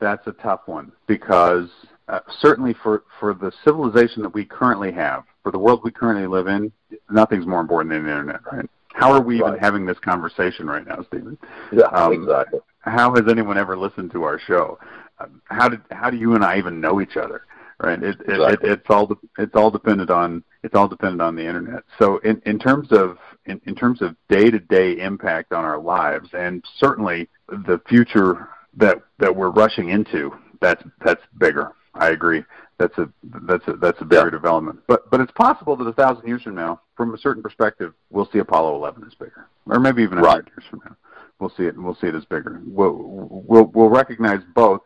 that's 0.00 0.26
a 0.26 0.32
tough 0.32 0.62
one 0.66 0.92
because 1.06 1.68
uh, 2.08 2.20
certainly 2.40 2.74
for 2.82 3.04
for 3.18 3.34
the 3.34 3.52
civilization 3.64 4.22
that 4.22 4.34
we 4.34 4.44
currently 4.44 4.92
have, 4.92 5.24
for 5.42 5.50
the 5.50 5.58
world 5.58 5.80
we 5.82 5.90
currently 5.90 6.26
live 6.26 6.46
in, 6.46 6.72
nothing's 7.10 7.46
more 7.46 7.60
important 7.60 7.92
than 7.92 8.04
the 8.04 8.10
internet, 8.10 8.40
right? 8.50 8.68
How 8.94 9.12
are 9.12 9.20
we 9.20 9.40
right. 9.40 9.48
even 9.48 9.60
having 9.60 9.86
this 9.86 9.98
conversation 9.98 10.66
right 10.66 10.86
now, 10.86 11.04
Stephen? 11.08 11.38
Yeah, 11.72 11.84
um, 11.86 12.12
exactly. 12.12 12.60
How 12.80 13.14
has 13.14 13.24
anyone 13.28 13.58
ever 13.58 13.76
listened 13.76 14.10
to 14.12 14.24
our 14.24 14.38
show? 14.38 14.78
Um, 15.18 15.40
how 15.46 15.68
did 15.68 15.80
how 15.90 16.10
do 16.10 16.16
you 16.16 16.34
and 16.34 16.44
I 16.44 16.58
even 16.58 16.80
know 16.80 17.00
each 17.00 17.16
other? 17.16 17.42
Right? 17.80 18.02
It, 18.02 18.20
exactly. 18.20 18.52
it, 18.52 18.58
it's 18.62 18.90
all 18.90 19.10
it's 19.38 19.54
all 19.54 19.70
dependent 19.70 20.10
on 20.10 20.44
it's 20.62 20.74
all 20.74 20.88
dependent 20.88 21.22
on 21.22 21.34
the 21.36 21.46
internet. 21.46 21.82
So 21.98 22.18
in 22.18 22.40
in 22.44 22.58
terms 22.58 22.88
of 22.92 23.18
in, 23.46 23.60
in 23.66 23.74
terms 23.74 24.02
of 24.02 24.16
day 24.28 24.50
to 24.50 24.58
day 24.58 24.98
impact 25.00 25.52
on 25.52 25.64
our 25.64 25.78
lives, 25.78 26.28
and 26.32 26.64
certainly 26.78 27.28
the 27.48 27.80
future 27.88 28.48
that 28.76 29.02
that 29.18 29.34
we're 29.34 29.50
rushing 29.50 29.88
into, 29.88 30.32
that's 30.60 30.82
that's 31.04 31.22
bigger. 31.38 31.72
I 31.94 32.10
agree. 32.10 32.42
That's 32.82 32.98
a 32.98 33.08
that's 33.46 33.68
a 33.68 33.74
that's 33.74 34.00
a 34.00 34.04
bigger 34.04 34.24
yeah. 34.24 34.30
development. 34.30 34.80
But 34.88 35.08
but 35.08 35.20
it's 35.20 35.30
possible 35.32 35.76
that 35.76 35.84
a 35.84 35.92
thousand 35.92 36.26
years 36.26 36.42
from 36.42 36.56
now, 36.56 36.80
from 36.96 37.14
a 37.14 37.18
certain 37.18 37.40
perspective, 37.40 37.94
we'll 38.10 38.28
see 38.32 38.40
Apollo 38.40 38.74
11 38.74 39.04
as 39.06 39.14
bigger, 39.14 39.46
or 39.66 39.78
maybe 39.78 40.02
even 40.02 40.18
a 40.18 40.20
hundred 40.20 40.46
right. 40.46 40.48
years 40.48 40.64
from 40.68 40.80
now, 40.84 40.96
we'll 41.38 41.52
see 41.56 41.62
it 41.62 41.76
and 41.76 41.84
we'll 41.84 41.94
see 41.94 42.08
it 42.08 42.14
as 42.16 42.24
bigger. 42.24 42.60
We'll 42.66 42.96
we'll 43.46 43.66
we'll 43.66 43.88
recognize 43.88 44.40
both. 44.52 44.80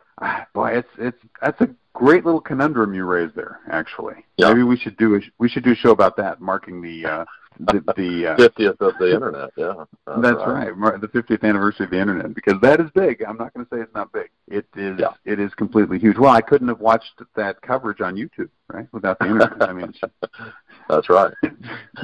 Boy, 0.53 0.77
it's 0.77 0.89
it's 0.99 1.17
that's 1.41 1.59
a 1.61 1.69
great 1.93 2.23
little 2.23 2.39
conundrum 2.39 2.93
you 2.93 3.03
raised 3.03 3.33
there. 3.33 3.61
Actually, 3.71 4.23
yeah. 4.37 4.49
maybe 4.49 4.61
we 4.61 4.77
should 4.77 4.95
do 4.97 5.15
a 5.15 5.19
we 5.39 5.49
should 5.49 5.63
do 5.63 5.71
a 5.71 5.75
show 5.75 5.89
about 5.89 6.17
that, 6.17 6.39
marking 6.39 6.81
the. 6.81 7.05
Uh, 7.05 7.25
the, 7.59 7.93
the 7.95 8.27
uh, 8.27 8.37
50th 8.37 8.81
of 8.81 8.93
the 8.99 9.13
internet, 9.13 9.49
yeah. 9.57 9.73
That's, 10.05 10.21
that's 10.21 10.47
right. 10.47 10.75
right. 10.75 11.01
The 11.01 11.07
50th 11.07 11.43
anniversary 11.43 11.85
of 11.85 11.91
the 11.91 11.99
internet, 11.99 12.33
because 12.33 12.59
that 12.61 12.79
is 12.79 12.89
big. 12.91 13.23
I'm 13.23 13.37
not 13.37 13.53
going 13.53 13.65
to 13.65 13.75
say 13.75 13.81
it's 13.81 13.93
not 13.93 14.11
big. 14.11 14.29
It 14.47 14.65
is. 14.75 14.99
Yeah. 14.99 15.13
It 15.25 15.39
is 15.39 15.53
completely 15.53 15.99
huge. 15.99 16.17
Well, 16.17 16.31
I 16.31 16.41
couldn't 16.41 16.67
have 16.67 16.79
watched 16.79 17.21
that 17.35 17.61
coverage 17.61 18.01
on 18.01 18.15
YouTube, 18.15 18.49
right, 18.69 18.87
without 18.91 19.19
the 19.19 19.25
internet. 19.25 19.61
I 19.61 19.73
mean, 19.73 19.93
that's 20.89 21.09
right. 21.09 21.33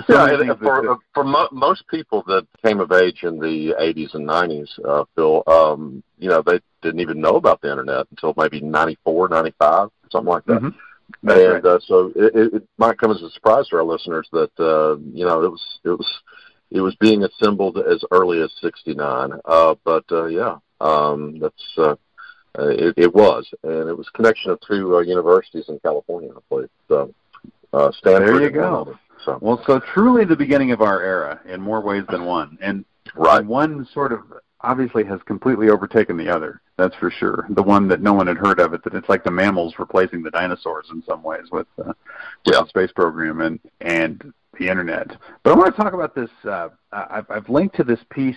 so 0.08 0.42
yeah, 0.42 0.54
for 0.56 0.98
for 1.14 1.24
mo- 1.24 1.50
most 1.52 1.88
people 1.88 2.24
that 2.28 2.48
came 2.64 2.80
of 2.80 2.92
age 2.92 3.24
in 3.24 3.40
the 3.40 3.76
80s 3.80 4.14
and 4.16 4.28
90s, 4.28 4.70
uh, 4.86 5.06
Phil, 5.16 5.44
um, 5.48 6.04
you 6.18 6.30
know, 6.30 6.42
they 6.42 6.60
didn't 6.82 7.00
even 7.00 7.22
know 7.22 7.36
about 7.36 7.62
the 7.62 7.70
internet 7.70 8.08
until 8.12 8.34
maybe 8.38 8.62
94, 8.62 9.30
95, 9.30 9.90
something 10.12 10.30
like 10.30 10.46
that. 10.46 10.62
Mm-hmm. 10.62 10.78
That's 11.22 11.40
and 11.40 11.54
right. 11.54 11.66
uh, 11.66 11.80
so 11.86 12.12
it, 12.16 12.54
it 12.54 12.68
might 12.78 12.98
come 12.98 13.12
as 13.12 13.22
a 13.22 13.30
surprise 13.32 13.68
to 13.70 13.78
our 13.78 13.84
listeners 13.84 14.28
that 14.32 14.52
uh, 14.60 14.98
you 15.14 15.26
know 15.26 15.44
it 15.44 15.52
was 15.52 15.80
it 15.84 15.90
was 15.90 16.22
it 16.72 16.82
was 16.82 16.96
being 16.96 17.24
assembled 17.24 17.78
as 17.78 18.04
early 18.12 18.42
as 18.42 18.52
'69. 18.60 19.32
Uh, 19.46 19.76
but 19.84 20.04
uh, 20.12 20.26
yeah, 20.26 20.58
um, 20.82 21.40
that's 21.40 21.78
uh, 21.78 21.96
it, 22.60 22.94
it 22.98 23.14
was, 23.14 23.48
and 23.64 23.90
it 23.90 23.98
was 23.98 24.10
connection 24.10 24.52
of 24.52 24.60
two 24.62 24.96
uh, 24.96 25.00
universities 25.00 25.66
in 25.70 25.80
California, 25.80 26.30
I 26.36 26.40
believe. 26.50 26.70
So, 26.88 27.14
uh, 27.72 27.92
Stanford. 27.92 28.28
There 28.28 28.42
you 28.42 28.50
go. 28.50 28.98
So. 29.26 29.38
Well, 29.42 29.64
so 29.66 29.80
truly 29.80 30.26
the 30.26 30.36
beginning 30.36 30.72
of 30.72 30.82
our 30.82 31.02
era 31.02 31.40
in 31.46 31.62
more 31.62 31.82
ways 31.82 32.04
than 32.10 32.26
one, 32.26 32.58
and 32.62 32.84
right. 33.16 33.46
one 33.46 33.88
sort 33.94 34.12
of 34.12 34.22
obviously 34.62 35.04
has 35.06 35.22
completely 35.24 35.70
overtaken 35.70 36.18
the 36.18 36.30
other. 36.30 36.62
That's 36.84 36.96
for 36.96 37.10
sure. 37.10 37.48
The 37.52 37.64
one 37.64 37.88
that 37.88 38.02
no 38.02 38.12
one 38.12 38.28
had 38.28 38.36
heard 38.36 38.60
of 38.60 38.74
it. 38.74 38.84
That 38.84 38.94
it's 38.94 39.08
like 39.08 39.24
the 39.24 39.32
mammals 39.32 39.76
replacing 39.80 40.22
the 40.22 40.32
dinosaurs 40.32 40.88
in 40.92 41.02
some 41.08 41.24
ways 41.24 41.46
with, 41.50 41.66
uh, 41.80 41.94
with 42.46 42.56
yeah. 42.56 42.60
the 42.60 42.68
space 42.68 42.92
program 42.92 43.40
and 43.40 43.58
and 43.80 44.34
the 44.60 44.68
internet. 44.68 45.16
But 45.44 45.54
I 45.54 45.56
want 45.56 45.74
to 45.74 45.82
talk 45.82 45.94
about 45.94 46.14
this. 46.14 46.30
Uh, 46.44 46.70
I've, 46.92 47.26
I've 47.32 47.48
linked 47.48 47.78
to 47.78 47.86
this 47.86 48.02
piece 48.10 48.36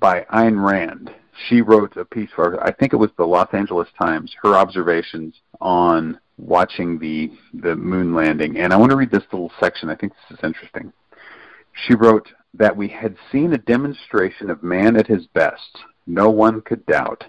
by 0.00 0.26
Ayn 0.32 0.60
Rand. 0.60 1.14
She 1.48 1.60
wrote 1.60 1.96
a 1.96 2.04
piece 2.04 2.30
for 2.34 2.60
I 2.60 2.72
think 2.72 2.92
it 2.92 2.96
was 2.96 3.10
the 3.16 3.24
Los 3.24 3.54
Angeles 3.54 3.88
Times. 3.96 4.34
Her 4.42 4.56
observations 4.56 5.36
on 5.60 6.18
watching 6.38 6.98
the 6.98 7.30
the 7.54 7.76
moon 7.76 8.16
landing, 8.16 8.56
and 8.56 8.72
I 8.72 8.76
want 8.78 8.90
to 8.90 8.96
read 8.96 9.12
this 9.12 9.22
little 9.30 9.52
section. 9.60 9.90
I 9.90 9.94
think 9.94 10.12
this 10.12 10.38
is 10.40 10.44
interesting. 10.44 10.92
She 11.86 11.94
wrote 11.94 12.32
that 12.54 12.76
we 12.76 12.88
had 12.88 13.14
seen 13.30 13.52
a 13.52 13.58
demonstration 13.58 14.50
of 14.50 14.64
man 14.64 14.96
at 14.96 15.06
his 15.06 15.28
best. 15.28 15.78
No 16.06 16.30
one 16.30 16.60
could 16.62 16.84
doubt. 16.86 17.24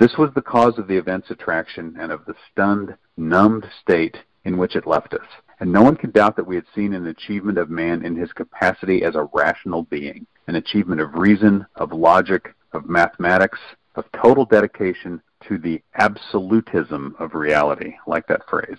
This 0.00 0.16
was 0.16 0.30
the 0.34 0.40
cause 0.40 0.78
of 0.78 0.88
the 0.88 0.96
event's 0.96 1.30
attraction 1.30 1.94
and 2.00 2.10
of 2.10 2.24
the 2.24 2.34
stunned, 2.50 2.96
numbed 3.18 3.66
state 3.82 4.16
in 4.46 4.56
which 4.56 4.74
it 4.74 4.86
left 4.86 5.12
us. 5.12 5.26
And 5.60 5.70
no 5.70 5.82
one 5.82 5.94
could 5.94 6.14
doubt 6.14 6.36
that 6.36 6.46
we 6.46 6.54
had 6.54 6.64
seen 6.74 6.94
an 6.94 7.06
achievement 7.08 7.58
of 7.58 7.68
man 7.68 8.02
in 8.02 8.16
his 8.16 8.32
capacity 8.32 9.02
as 9.04 9.14
a 9.14 9.28
rational 9.34 9.82
being, 9.82 10.26
an 10.46 10.54
achievement 10.54 11.02
of 11.02 11.16
reason, 11.16 11.66
of 11.74 11.92
logic, 11.92 12.54
of 12.72 12.88
mathematics, 12.88 13.58
of 13.94 14.06
total 14.12 14.46
dedication 14.46 15.20
to 15.46 15.58
the 15.58 15.82
absolutism 15.96 17.14
of 17.18 17.34
reality. 17.34 17.92
Like 18.06 18.26
that 18.28 18.48
phrase. 18.48 18.78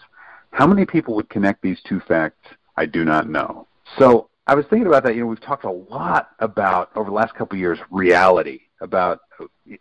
How 0.49 0.65
many 0.65 0.87
people 0.87 1.13
would 1.13 1.29
connect 1.29 1.61
these 1.61 1.81
two 1.87 1.99
facts? 2.07 2.47
I 2.77 2.87
do 2.87 3.05
not 3.05 3.29
know. 3.29 3.67
So 3.99 4.31
I 4.47 4.55
was 4.55 4.65
thinking 4.71 4.87
about 4.87 5.03
that. 5.03 5.13
You 5.13 5.21
know, 5.21 5.27
we've 5.27 5.39
talked 5.39 5.65
a 5.65 5.71
lot 5.71 6.29
about 6.39 6.89
over 6.95 7.11
the 7.11 7.15
last 7.15 7.35
couple 7.35 7.57
of 7.57 7.59
years 7.59 7.77
reality, 7.91 8.61
about 8.81 9.21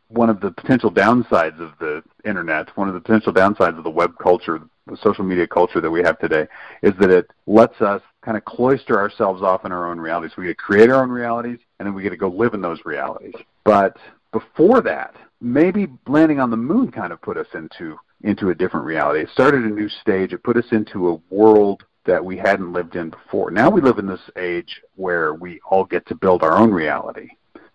one 0.09 0.31
of 0.31 0.41
the 0.41 0.51
potential 0.51 0.91
downsides 0.91 1.61
of 1.61 1.73
the 1.79 2.03
internet, 2.25 2.75
one 2.77 2.89
of 2.89 2.95
the 2.95 3.01
potential 3.01 3.33
downsides 3.33 3.77
of 3.77 3.85
the 3.85 3.91
web 3.91 4.13
culture, 4.19 4.61
the 4.87 4.97
social 4.99 5.25
media 5.25 5.47
culture 5.47 5.81
that 5.81 5.91
we 5.91 6.03
have 6.03 6.19
today, 6.19 6.47
is 6.83 6.93
that 7.01 7.11
it 7.11 7.31
lets 7.47 7.81
us 7.81 8.01
kind 8.23 8.37
of 8.37 8.45
cloister 8.45 8.99
ourselves 8.99 9.43
off 9.43 9.65
in 9.65 9.73
our 9.73 9.91
own 9.91 9.99
realities. 9.99 10.33
We 10.37 10.45
get 10.45 10.51
to 10.51 10.55
create 10.55 10.91
our 10.91 11.03
own 11.03 11.11
realities, 11.11 11.59
and 11.79 11.87
then 11.87 11.95
we 11.95 12.03
get 12.03 12.11
to 12.11 12.17
go 12.17 12.29
live 12.29 12.55
in 12.55 12.63
those 12.63 12.81
realities. 12.85 13.35
But 13.65 13.97
before 14.33 14.81
that, 14.83 15.15
maybe 15.41 15.89
landing 16.07 16.41
on 16.41 16.51
the 16.51 16.57
moon 16.57 16.91
kind 16.91 17.13
of 17.13 17.21
put 17.21 17.37
us 17.37 17.49
into 17.55 17.99
into 18.23 18.51
a 18.51 18.55
different 18.55 18.85
reality. 18.85 19.21
It 19.21 19.31
started 19.31 19.65
a 19.65 19.69
new 19.69 19.89
stage. 19.89 20.35
It 20.35 20.43
put 20.43 20.59
us 20.59 20.67
into 20.73 21.09
a 21.09 21.35
world 21.35 21.85
that 22.05 22.25
we 22.25 22.37
hadn't 22.37 22.73
lived 22.73 22.97
in 22.97 23.11
before. 23.11 23.51
Now 23.51 23.71
we 23.71 23.81
live 23.81 23.99
in 23.99 24.07
this 24.07 24.21
age 24.37 24.83
where 24.97 25.35
we 25.35 25.61
all 25.69 25.85
get 25.85 26.07
to 26.09 26.15
build 26.15 26.43
our 26.43 26.57
own 26.57 26.71
reality. 26.71 27.29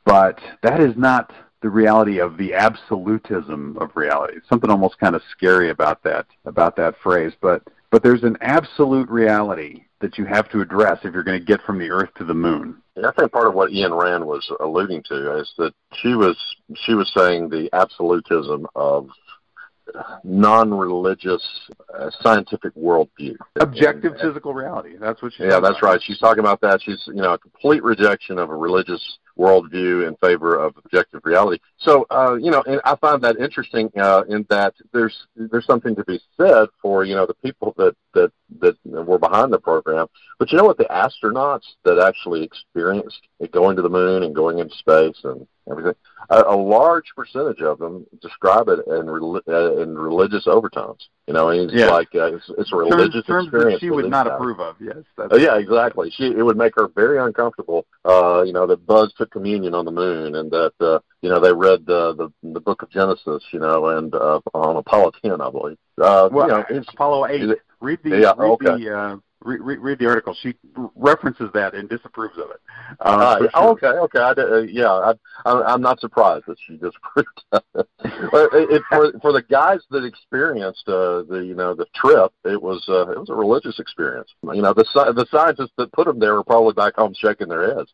But 0.05 0.39
that 0.63 0.79
is 0.79 0.95
not 0.95 1.33
the 1.61 1.69
reality 1.69 2.19
of 2.19 2.37
the 2.37 2.53
absolutism 2.53 3.77
of 3.79 3.89
reality. 3.95 4.37
Something 4.47 4.69
almost 4.69 4.99
kind 4.99 5.15
of 5.15 5.21
scary 5.31 5.71
about 5.71 6.03
that 6.03 6.27
about 6.45 6.75
that 6.75 6.95
phrase, 7.01 7.33
but 7.41 7.63
but 7.91 8.03
there's 8.03 8.23
an 8.23 8.37
absolute 8.41 9.09
reality 9.09 9.85
that 10.01 10.17
you 10.17 10.25
have 10.25 10.49
to 10.49 10.61
address 10.61 10.99
if 11.03 11.13
you're 11.13 11.23
going 11.23 11.39
to 11.39 11.45
get 11.45 11.61
from 11.63 11.79
the 11.79 11.89
earth 11.89 12.09
to 12.17 12.25
the 12.25 12.33
moon. 12.33 12.81
I 12.97 13.11
think 13.11 13.31
part 13.31 13.47
of 13.47 13.53
what 13.55 13.71
Ayn 13.71 13.99
Rand 13.99 14.25
was 14.25 14.47
alluding 14.59 15.03
to 15.09 15.39
is 15.39 15.51
that 15.57 15.73
she 15.93 16.13
was 16.13 16.37
she 16.75 16.93
was 16.93 17.11
saying 17.15 17.49
the 17.49 17.69
absolutism 17.73 18.67
of 18.75 19.09
non-religious 20.23 21.43
uh, 21.93 22.09
scientific 22.21 22.73
worldview. 22.75 23.35
Objective 23.59 24.13
and, 24.13 24.21
physical 24.21 24.53
reality. 24.53 24.95
That's 24.99 25.21
what 25.21 25.33
she's. 25.33 25.47
Yeah, 25.47 25.59
that's 25.59 25.77
about. 25.77 25.83
right. 25.83 26.01
She's 26.03 26.19
talking 26.19 26.39
about 26.39 26.61
that. 26.61 26.81
She's 26.81 27.03
you 27.07 27.21
know 27.21 27.33
a 27.33 27.37
complete 27.37 27.83
rejection 27.83 28.39
of 28.39 28.49
a 28.49 28.55
religious 28.55 29.17
worldview 29.37 30.07
in 30.07 30.15
favor 30.17 30.55
of 30.55 30.75
objective 30.77 31.21
reality. 31.25 31.61
So, 31.77 32.05
uh, 32.09 32.37
you 32.39 32.51
know, 32.51 32.63
and 32.65 32.79
I 32.85 32.95
find 32.95 33.21
that 33.23 33.37
interesting 33.37 33.91
uh, 33.97 34.23
in 34.29 34.45
that 34.49 34.73
there's 34.93 35.27
there's 35.35 35.65
something 35.65 35.95
to 35.95 36.05
be 36.05 36.19
said 36.37 36.69
for 36.81 37.03
you 37.03 37.15
know 37.15 37.25
the 37.25 37.33
people 37.35 37.73
that 37.77 37.95
that 38.13 38.31
that 38.59 38.77
were 38.85 39.19
behind 39.19 39.51
the 39.51 39.59
program. 39.59 40.07
But 40.39 40.51
you 40.51 40.57
know 40.57 40.65
what? 40.65 40.77
The 40.77 40.85
astronauts 40.85 41.65
that 41.83 41.99
actually 41.99 42.43
experienced 42.43 43.21
going 43.51 43.75
to 43.75 43.81
the 43.81 43.89
moon 43.89 44.23
and 44.23 44.35
going 44.35 44.59
into 44.59 44.75
space 44.75 45.17
and 45.23 45.47
everything, 45.69 45.93
a, 46.29 46.43
a 46.43 46.55
large 46.55 47.05
percentage 47.15 47.61
of 47.61 47.79
them 47.79 48.05
describe 48.21 48.67
it 48.67 48.79
in 48.87 49.09
uh, 49.47 49.81
in 49.81 49.97
religious 49.97 50.47
overtones. 50.47 51.09
You 51.27 51.33
know, 51.33 51.49
it's 51.49 51.73
yeah. 51.73 51.87
like 51.87 52.09
uh, 52.13 52.35
it's, 52.35 52.51
it's 52.57 52.71
a 52.71 52.75
religious 52.75 53.25
terms, 53.25 53.47
experience. 53.47 53.79
That 53.81 53.85
she 53.85 53.89
would 53.89 54.09
not 54.09 54.27
approve 54.27 54.59
of. 54.59 54.75
Yes. 54.79 54.97
Uh, 55.17 55.35
yeah, 55.37 55.57
exactly. 55.57 56.11
She 56.11 56.25
it 56.25 56.43
would 56.43 56.57
make 56.57 56.73
her 56.75 56.87
very 56.87 57.19
uncomfortable. 57.19 57.85
Uh, 58.03 58.43
you 58.43 58.53
know, 58.53 58.67
that 58.67 58.85
Buzz 58.85 59.13
took 59.17 59.31
communion 59.31 59.73
on 59.73 59.85
the 59.85 59.91
moon, 59.91 60.35
and 60.35 60.51
that 60.51 60.73
uh, 60.79 60.99
you 61.21 61.29
know 61.29 61.39
they 61.39 61.53
read 61.53 61.85
the 61.85 62.15
the, 62.15 62.51
the 62.53 62.59
Book 62.59 62.81
of 62.81 62.91
Genesis. 62.91 63.43
You 63.51 63.59
know, 63.59 63.87
and 63.87 64.13
uh, 64.13 64.39
on 64.53 64.77
Apollo 64.77 65.13
ten, 65.23 65.41
I 65.41 65.49
believe. 65.49 65.77
Uh, 65.99 66.29
well, 66.31 66.47
you 66.47 66.53
know, 66.53 66.65
it's, 66.69 66.89
Apollo 66.89 67.27
eight. 67.27 67.43
It, 67.43 67.59
read 67.81 67.99
the 68.03 68.09
yeah, 68.09 68.33
read 68.37 68.49
okay. 68.51 68.83
the 68.83 68.97
uh, 68.97 69.17
read, 69.45 69.79
read 69.79 69.99
the 69.99 70.07
article. 70.07 70.35
She 70.41 70.55
references 70.95 71.49
that 71.53 71.73
and 71.73 71.87
disapproves 71.87 72.37
of 72.37 72.49
it. 72.51 72.61
Uh, 72.99 73.03
uh, 73.03 73.37
sure. 73.37 73.69
Okay, 73.71 73.87
okay. 73.87 74.19
I, 74.19 74.31
uh, 74.31 74.57
yeah, 74.61 74.91
I, 74.91 75.13
I, 75.45 75.73
I'm 75.73 75.81
not 75.81 75.99
surprised 75.99 76.45
that 76.47 76.57
she 76.65 76.77
disapproved 76.77 77.27
it. 77.53 78.71
it, 78.71 78.81
for 78.89 79.11
for 79.21 79.31
the 79.31 79.43
guys 79.43 79.79
that 79.91 80.03
experienced 80.03 80.87
uh, 80.87 81.23
the 81.29 81.43
you 81.45 81.53
know 81.55 81.75
the 81.75 81.85
trip, 81.93 82.33
it 82.43 82.61
was 82.61 82.83
uh, 82.89 83.09
it 83.11 83.19
was 83.19 83.29
a 83.29 83.35
religious 83.35 83.79
experience. 83.79 84.29
You 84.43 84.61
know, 84.61 84.73
the 84.73 84.83
the 84.93 85.27
scientists 85.29 85.73
that 85.77 85.91
put 85.91 86.07
them 86.07 86.19
there 86.19 86.33
were 86.33 86.43
probably 86.43 86.73
back 86.73 86.95
home 86.95 87.13
shaking 87.15 87.47
their 87.47 87.75
heads. 87.75 87.91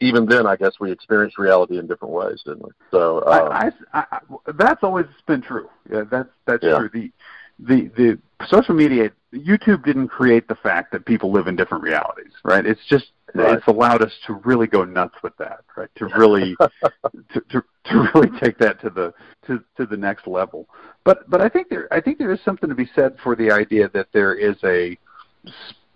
Even 0.00 0.26
then, 0.26 0.46
I 0.46 0.56
guess 0.56 0.74
we 0.78 0.92
experienced 0.92 1.38
reality 1.38 1.78
in 1.78 1.86
different 1.86 2.12
ways, 2.14 2.42
didn't 2.44 2.64
we? 2.64 2.70
So 2.90 3.24
um, 3.26 3.50
I, 3.50 3.72
I, 3.92 4.04
I, 4.12 4.18
that's 4.54 4.82
always 4.82 5.06
been 5.26 5.40
true. 5.40 5.68
Yeah, 5.90 6.02
that's 6.10 6.28
that's 6.46 6.62
yeah. 6.62 6.78
true. 6.78 6.90
The 6.92 7.12
the 7.58 7.88
the 7.96 8.18
social 8.46 8.74
media 8.74 9.10
YouTube 9.34 9.84
didn't 9.84 10.08
create 10.08 10.48
the 10.48 10.54
fact 10.54 10.92
that 10.92 11.04
people 11.04 11.32
live 11.32 11.46
in 11.46 11.56
different 11.56 11.82
realities, 11.82 12.32
right? 12.44 12.64
It's 12.64 12.84
just 12.88 13.06
right. 13.34 13.58
it's 13.58 13.66
allowed 13.66 14.02
us 14.02 14.12
to 14.26 14.34
really 14.44 14.66
go 14.66 14.84
nuts 14.84 15.16
with 15.22 15.36
that, 15.38 15.64
right? 15.76 15.88
To 15.96 16.06
really 16.16 16.56
to, 17.32 17.40
to 17.50 17.62
to 17.84 18.08
really 18.14 18.30
take 18.40 18.58
that 18.58 18.80
to 18.82 18.90
the 18.90 19.12
to 19.46 19.62
to 19.76 19.86
the 19.86 19.96
next 19.96 20.26
level. 20.26 20.68
But 21.04 21.28
but 21.28 21.40
I 21.40 21.48
think 21.48 21.68
there 21.68 21.92
I 21.92 22.00
think 22.00 22.18
there 22.18 22.32
is 22.32 22.40
something 22.44 22.68
to 22.68 22.74
be 22.74 22.88
said 22.94 23.16
for 23.22 23.34
the 23.36 23.50
idea 23.50 23.90
that 23.94 24.08
there 24.12 24.34
is 24.34 24.56
a 24.64 24.96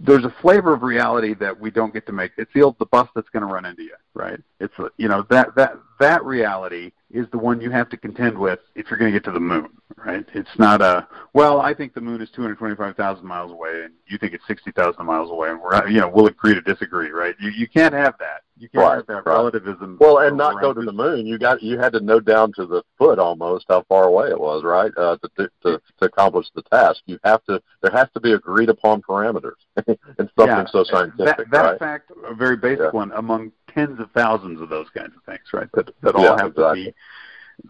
there's 0.00 0.24
a 0.24 0.34
flavor 0.40 0.72
of 0.72 0.82
reality 0.82 1.34
that 1.34 1.58
we 1.58 1.70
don't 1.70 1.92
get 1.92 2.06
to 2.06 2.12
make. 2.12 2.32
It's 2.36 2.52
the 2.54 2.72
the 2.78 2.86
bus 2.86 3.08
that's 3.14 3.28
going 3.30 3.46
to 3.46 3.52
run 3.52 3.64
into 3.64 3.82
you, 3.82 3.94
right? 4.14 4.40
It's 4.60 4.74
you 4.96 5.08
know 5.08 5.24
that 5.30 5.54
that 5.56 5.74
that 5.98 6.24
reality 6.24 6.92
is 7.10 7.26
the 7.32 7.38
one 7.38 7.60
you 7.60 7.70
have 7.70 7.88
to 7.90 7.96
contend 7.96 8.38
with 8.38 8.60
if 8.74 8.90
you're 8.90 8.98
going 8.98 9.12
to 9.12 9.18
get 9.18 9.24
to 9.24 9.32
the 9.32 9.40
moon, 9.40 9.70
right? 9.96 10.24
It's 10.34 10.58
not 10.58 10.80
a 10.80 11.08
well. 11.32 11.60
I 11.60 11.74
think 11.74 11.94
the 11.94 12.00
moon 12.00 12.20
is 12.20 12.30
225,000 12.30 13.24
miles 13.26 13.50
away, 13.50 13.82
and 13.84 13.94
you 14.06 14.18
think 14.18 14.34
it's 14.34 14.46
60,000 14.46 15.04
miles 15.04 15.30
away, 15.30 15.50
and 15.50 15.60
we're 15.60 15.88
you 15.88 16.00
know 16.00 16.08
we'll 16.08 16.26
agree 16.26 16.54
to 16.54 16.60
disagree, 16.60 17.10
right? 17.10 17.34
You 17.40 17.50
you 17.50 17.66
can't 17.68 17.94
have 17.94 18.14
that. 18.18 18.42
You 18.58 18.68
can't 18.68 18.84
right, 18.84 19.16
have 19.16 19.26
right. 19.26 19.32
relativism. 19.32 19.98
Well, 20.00 20.18
and 20.18 20.36
not 20.36 20.60
go 20.60 20.72
to 20.72 20.82
the 20.82 20.92
moon. 20.92 21.26
You 21.26 21.38
got 21.38 21.62
you 21.62 21.78
had 21.78 21.92
to 21.92 22.00
know 22.00 22.20
down 22.20 22.52
to 22.54 22.66
the 22.66 22.82
foot 22.96 23.18
almost 23.18 23.66
how 23.68 23.84
far 23.88 24.04
away 24.04 24.28
it 24.28 24.40
was, 24.40 24.64
right? 24.64 24.92
Uh, 24.96 25.16
to, 25.36 25.50
to 25.62 25.80
to 25.98 26.04
accomplish 26.04 26.46
the 26.54 26.62
task, 26.62 27.00
you 27.06 27.18
have 27.24 27.44
to. 27.44 27.62
There 27.82 27.92
has 27.92 28.08
to 28.14 28.20
be 28.20 28.32
agreed 28.32 28.68
upon 28.68 29.02
parameters 29.02 29.60
in 29.86 29.96
something 30.16 30.46
yeah, 30.46 30.66
so 30.70 30.84
scientific. 30.84 31.36
That, 31.36 31.50
that 31.50 31.62
right? 31.62 31.78
fact, 31.78 32.10
a 32.24 32.34
very 32.34 32.56
basic 32.56 32.80
yeah. 32.80 32.90
one 32.90 33.12
among 33.12 33.52
tens 33.72 34.00
of 34.00 34.10
thousands 34.12 34.60
of 34.60 34.68
those 34.68 34.88
kinds 34.90 35.12
of 35.16 35.22
things, 35.24 35.52
right? 35.52 35.68
That 35.74 35.90
that 36.02 36.14
all 36.14 36.24
yeah, 36.24 36.36
have 36.38 36.50
exactly. 36.52 36.84
to 36.84 36.90
be 36.90 36.96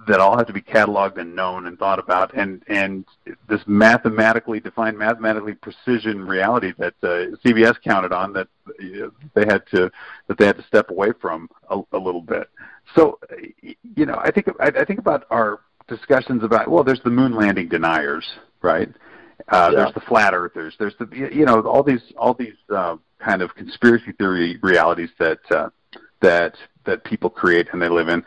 that 0.07 0.21
all 0.21 0.37
have 0.37 0.47
to 0.47 0.53
be 0.53 0.61
cataloged 0.61 1.17
and 1.19 1.35
known 1.35 1.67
and 1.67 1.79
thought 1.79 1.99
about, 1.99 2.35
and 2.35 2.63
and 2.69 3.05
this 3.49 3.61
mathematically 3.67 4.61
defined, 4.61 4.99
mathematically 4.99 5.55
precision 5.55 6.27
reality 6.27 6.73
that 6.79 6.95
uh, 7.03 7.37
CBS 7.45 7.81
counted 7.83 8.13
on 8.13 8.33
that 8.35 8.49
uh, 8.69 9.09
they 9.35 9.47
had 9.47 9.67
to 9.71 9.91
that 10.27 10.39
they 10.39 10.47
had 10.47 10.57
to 10.57 10.63
step 10.65 10.91
away 10.91 11.13
from 11.21 11.49
a, 11.71 11.81
a 11.93 11.99
little 11.99 12.21
bit. 12.21 12.49
So, 12.95 13.19
you 13.97 14.07
know, 14.07 14.19
I 14.23 14.31
think 14.31 14.49
I, 14.61 14.67
I 14.69 14.85
think 14.85 14.99
about 14.99 15.27
our 15.31 15.61
discussions 15.89 16.43
about 16.45 16.69
well, 16.69 16.85
there's 16.85 17.03
the 17.03 17.11
moon 17.11 17.35
landing 17.35 17.69
deniers, 17.69 18.27
right? 18.63 18.89
Uh, 19.49 19.71
yeah. 19.73 19.79
There's 19.79 19.95
the 19.95 20.01
flat 20.01 20.35
earthers. 20.35 20.75
There's 20.79 20.95
the 20.99 21.09
you 21.33 21.47
know 21.47 21.63
all 21.63 21.83
these 21.83 22.03
all 22.17 22.35
these 22.35 22.57
uh, 22.75 22.97
kind 23.19 23.43
of 23.43 23.55
conspiracy 23.55 24.13
theory 24.13 24.59
realities 24.63 25.11
that 25.19 25.39
uh, 25.51 25.71
that 26.21 26.55
that 26.85 27.05
people 27.05 27.31
create 27.31 27.69
and 27.73 27.81
they 27.81 27.89
live 27.89 28.09
in 28.09 28.25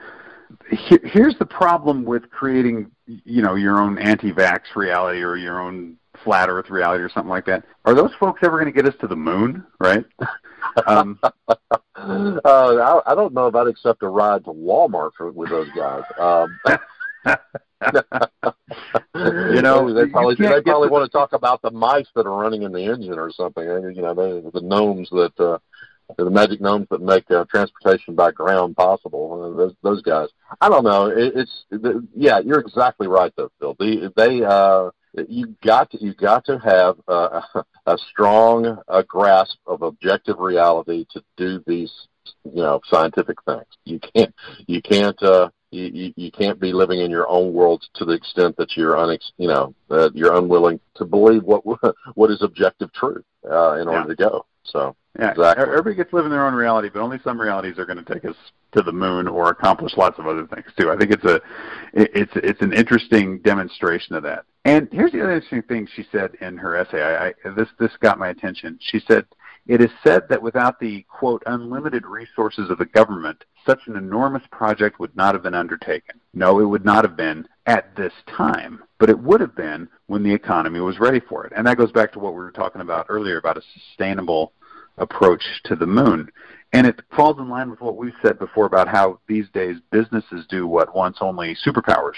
here's 0.72 1.38
the 1.38 1.46
problem 1.46 2.06
with 2.06 2.30
creating, 2.30 2.92
you 3.06 3.42
know, 3.42 3.56
your 3.56 3.80
own 3.80 3.98
anti-vax 3.98 4.76
reality 4.76 5.22
or 5.22 5.36
your 5.36 5.60
own 5.60 5.98
flat 6.24 6.50
Earth 6.50 6.70
reality 6.70 7.04
or 7.04 7.10
something 7.10 7.30
like 7.30 7.46
that. 7.46 7.64
Are 7.86 7.94
those 7.94 8.12
folks 8.20 8.42
ever 8.44 8.60
going 8.60 8.72
to 8.72 8.82
get 8.82 8.92
us 8.92 8.98
to 9.02 9.08
the 9.08 9.16
moon? 9.16 9.66
Right? 9.80 10.06
um, 10.88 11.20
uh, 11.24 11.32
I, 12.46 13.02
I 13.06 13.16
don't 13.16 13.34
know 13.34 13.48
if 13.48 13.56
I'd 13.56 13.68
accept 13.68 14.04
a 14.04 14.08
ride 14.08 14.46
to 14.46 14.52
Walmart 14.52 15.12
for, 15.18 15.32
with 15.32 15.50
those 15.50 15.70
guys. 15.76 16.04
Um, 16.18 16.60
you 19.16 19.62
know, 19.62 19.94
they 19.94 20.10
probably 20.10 20.36
they 20.36 20.62
probably 20.62 20.90
want 20.90 21.04
to 21.04 21.10
talk 21.10 21.34
about 21.34 21.62
the 21.62 21.72
mice 21.72 22.08
that 22.16 22.26
are 22.26 22.42
running 22.42 22.64
in 22.64 22.72
the 22.72 22.84
engine 22.84 23.18
or 23.18 23.32
something. 23.32 23.64
You 23.64 24.02
know, 24.02 24.14
they, 24.14 24.50
the 24.50 24.62
gnomes 24.62 25.10
that 25.10 25.40
uh, 25.40 25.58
the 26.18 26.30
magic 26.30 26.62
gnomes 26.62 26.88
that 26.92 27.02
make 27.02 27.30
uh, 27.32 27.46
transportation 27.46 28.16
by 28.16 28.32
ground 28.32 28.76
possible. 28.76 29.54
Uh, 29.54 29.58
those, 29.58 29.74
those 29.82 30.02
guys. 30.02 30.30
I 30.60 30.70
don't 30.70 30.84
know. 30.84 31.08
It, 31.08 31.34
it's 31.36 31.66
the, 31.70 32.06
yeah, 32.16 32.40
you're 32.40 32.60
exactly 32.60 33.08
right 33.08 33.34
though, 33.36 33.52
Phil. 33.60 33.76
They, 33.80 34.02
they 34.16 34.44
uh, 34.44 34.92
you 35.28 35.56
got 35.64 35.92
to 35.92 36.04
you 36.04 36.14
got 36.14 36.46
to 36.46 36.58
have 36.60 36.98
uh, 37.08 37.42
a 37.86 37.98
strong 38.10 38.78
uh, 38.88 39.04
grasp 39.08 39.58
of 39.66 39.82
objective 39.82 40.40
reality 40.40 41.06
to 41.12 41.24
do 41.38 41.64
these 41.68 41.92
you 42.44 42.62
know 42.62 42.82
scientific 42.90 43.42
things. 43.44 43.66
You 43.86 44.00
can't 44.00 44.34
you 44.68 44.82
can't 44.82 45.22
uh, 45.22 45.50
you, 45.72 46.14
you 46.16 46.32
can't 46.32 46.60
be 46.60 46.74
living 46.74 47.00
in 47.00 47.12
your 47.12 47.30
own 47.30 47.54
world 47.54 47.84
to 47.96 48.06
the 48.06 48.14
extent 48.14 48.58
that 48.58 48.76
you're 48.76 48.96
unex, 48.96 49.32
you 49.38 49.48
know 49.48 49.74
uh, 49.90 50.10
you're 50.14 50.36
unwilling 50.36 50.80
to 50.96 51.06
believe 51.06 51.44
what 51.44 51.64
what 52.16 52.32
is 52.32 52.42
objective 52.42 52.92
truth 52.94 53.26
uh, 53.50 53.74
in 53.74 53.88
order 53.88 54.02
yeah. 54.02 54.06
to 54.06 54.16
go. 54.16 54.46
So 54.64 54.96
yeah, 55.20 55.32
exactly. 55.32 55.64
everybody 55.64 55.96
gets 55.96 56.12
to 56.12 56.16
live 56.16 56.26
in 56.26 56.32
their 56.32 56.46
own 56.46 56.54
reality, 56.54 56.90
but 56.94 57.02
only 57.02 57.20
some 57.24 57.40
realities 57.40 57.78
are 57.78 57.86
going 57.86 58.04
to 58.04 58.14
take 58.14 58.24
us 58.26 58.36
to 58.72 58.82
the 58.82 58.92
moon 58.92 59.28
or 59.28 59.50
accomplish 59.50 59.98
lots 59.98 60.18
of 60.20 60.28
other 60.28 60.48
things 60.48 60.68
too. 60.78 60.90
I 60.90 60.96
think 60.96 61.12
it's 61.12 61.26
a 61.26 61.42
it's 61.94 62.32
it's 62.36 62.62
an 62.62 62.72
interesting 62.74 63.40
demonstration 63.40 64.16
of 64.16 64.24
that. 64.24 64.46
And 64.64 64.88
here's 64.92 65.12
the 65.12 65.22
other 65.22 65.34
interesting 65.34 65.64
thing 65.64 65.88
she 65.94 66.06
said 66.12 66.36
in 66.40 66.56
her 66.58 66.78
essay. 66.78 67.02
I, 67.02 67.28
I 67.28 67.34
this 67.56 67.68
this 67.80 67.92
got 68.00 68.20
my 68.20 68.30
attention. 68.30 68.80
She 68.82 69.02
said 69.08 69.26
it 69.68 69.82
is 69.82 69.92
said 70.04 70.24
that 70.30 70.42
without 70.42 70.80
the 70.80 71.06
quote 71.10 71.44
unlimited 71.46 72.06
resources 72.06 72.70
of 72.70 72.78
the 72.78 72.86
government, 72.86 73.44
such 73.66 73.80
an 73.88 73.98
enormous 73.98 74.44
project 74.52 75.00
would 75.00 75.16
not 75.16 75.36
have 75.36 75.44
been 75.44 75.54
undertaken. 75.54 76.21
No, 76.34 76.60
it 76.60 76.66
would 76.66 76.86
not 76.86 77.04
have 77.04 77.18
been 77.18 77.48
at 77.66 77.96
this 77.96 78.14
time, 78.28 78.84
but 79.00 79.10
it 79.10 79.20
would 79.20 79.42
have 79.42 79.56
been 79.56 79.88
when 80.08 80.24
the 80.24 80.34
economy 80.34 80.80
was 80.80 81.00
ready 81.00 81.20
for 81.20 81.46
it. 81.46 81.54
And 81.56 81.68
that 81.68 81.78
goes 81.78 81.92
back 81.92 82.12
to 82.14 82.20
what 82.20 82.34
we 82.34 82.40
were 82.40 82.52
talking 82.52 82.82
about 82.82 83.08
earlier 83.10 83.38
about 83.38 83.58
a 83.58 83.62
sustainable 83.74 84.54
approach 84.98 85.44
to 85.66 85.76
the 85.76 85.86
moon. 85.86 86.30
And 86.74 86.88
it 86.88 87.02
falls 87.16 87.38
in 87.38 87.50
line 87.50 87.70
with 87.70 87.82
what 87.82 87.98
we've 87.98 88.14
said 88.22 88.40
before 88.40 88.66
about 88.66 88.88
how 88.88 89.20
these 89.28 89.50
days 89.50 89.78
businesses 89.92 90.46
do 90.48 90.68
what 90.68 90.96
once 90.96 91.18
only 91.20 91.56
superpowers 91.66 92.16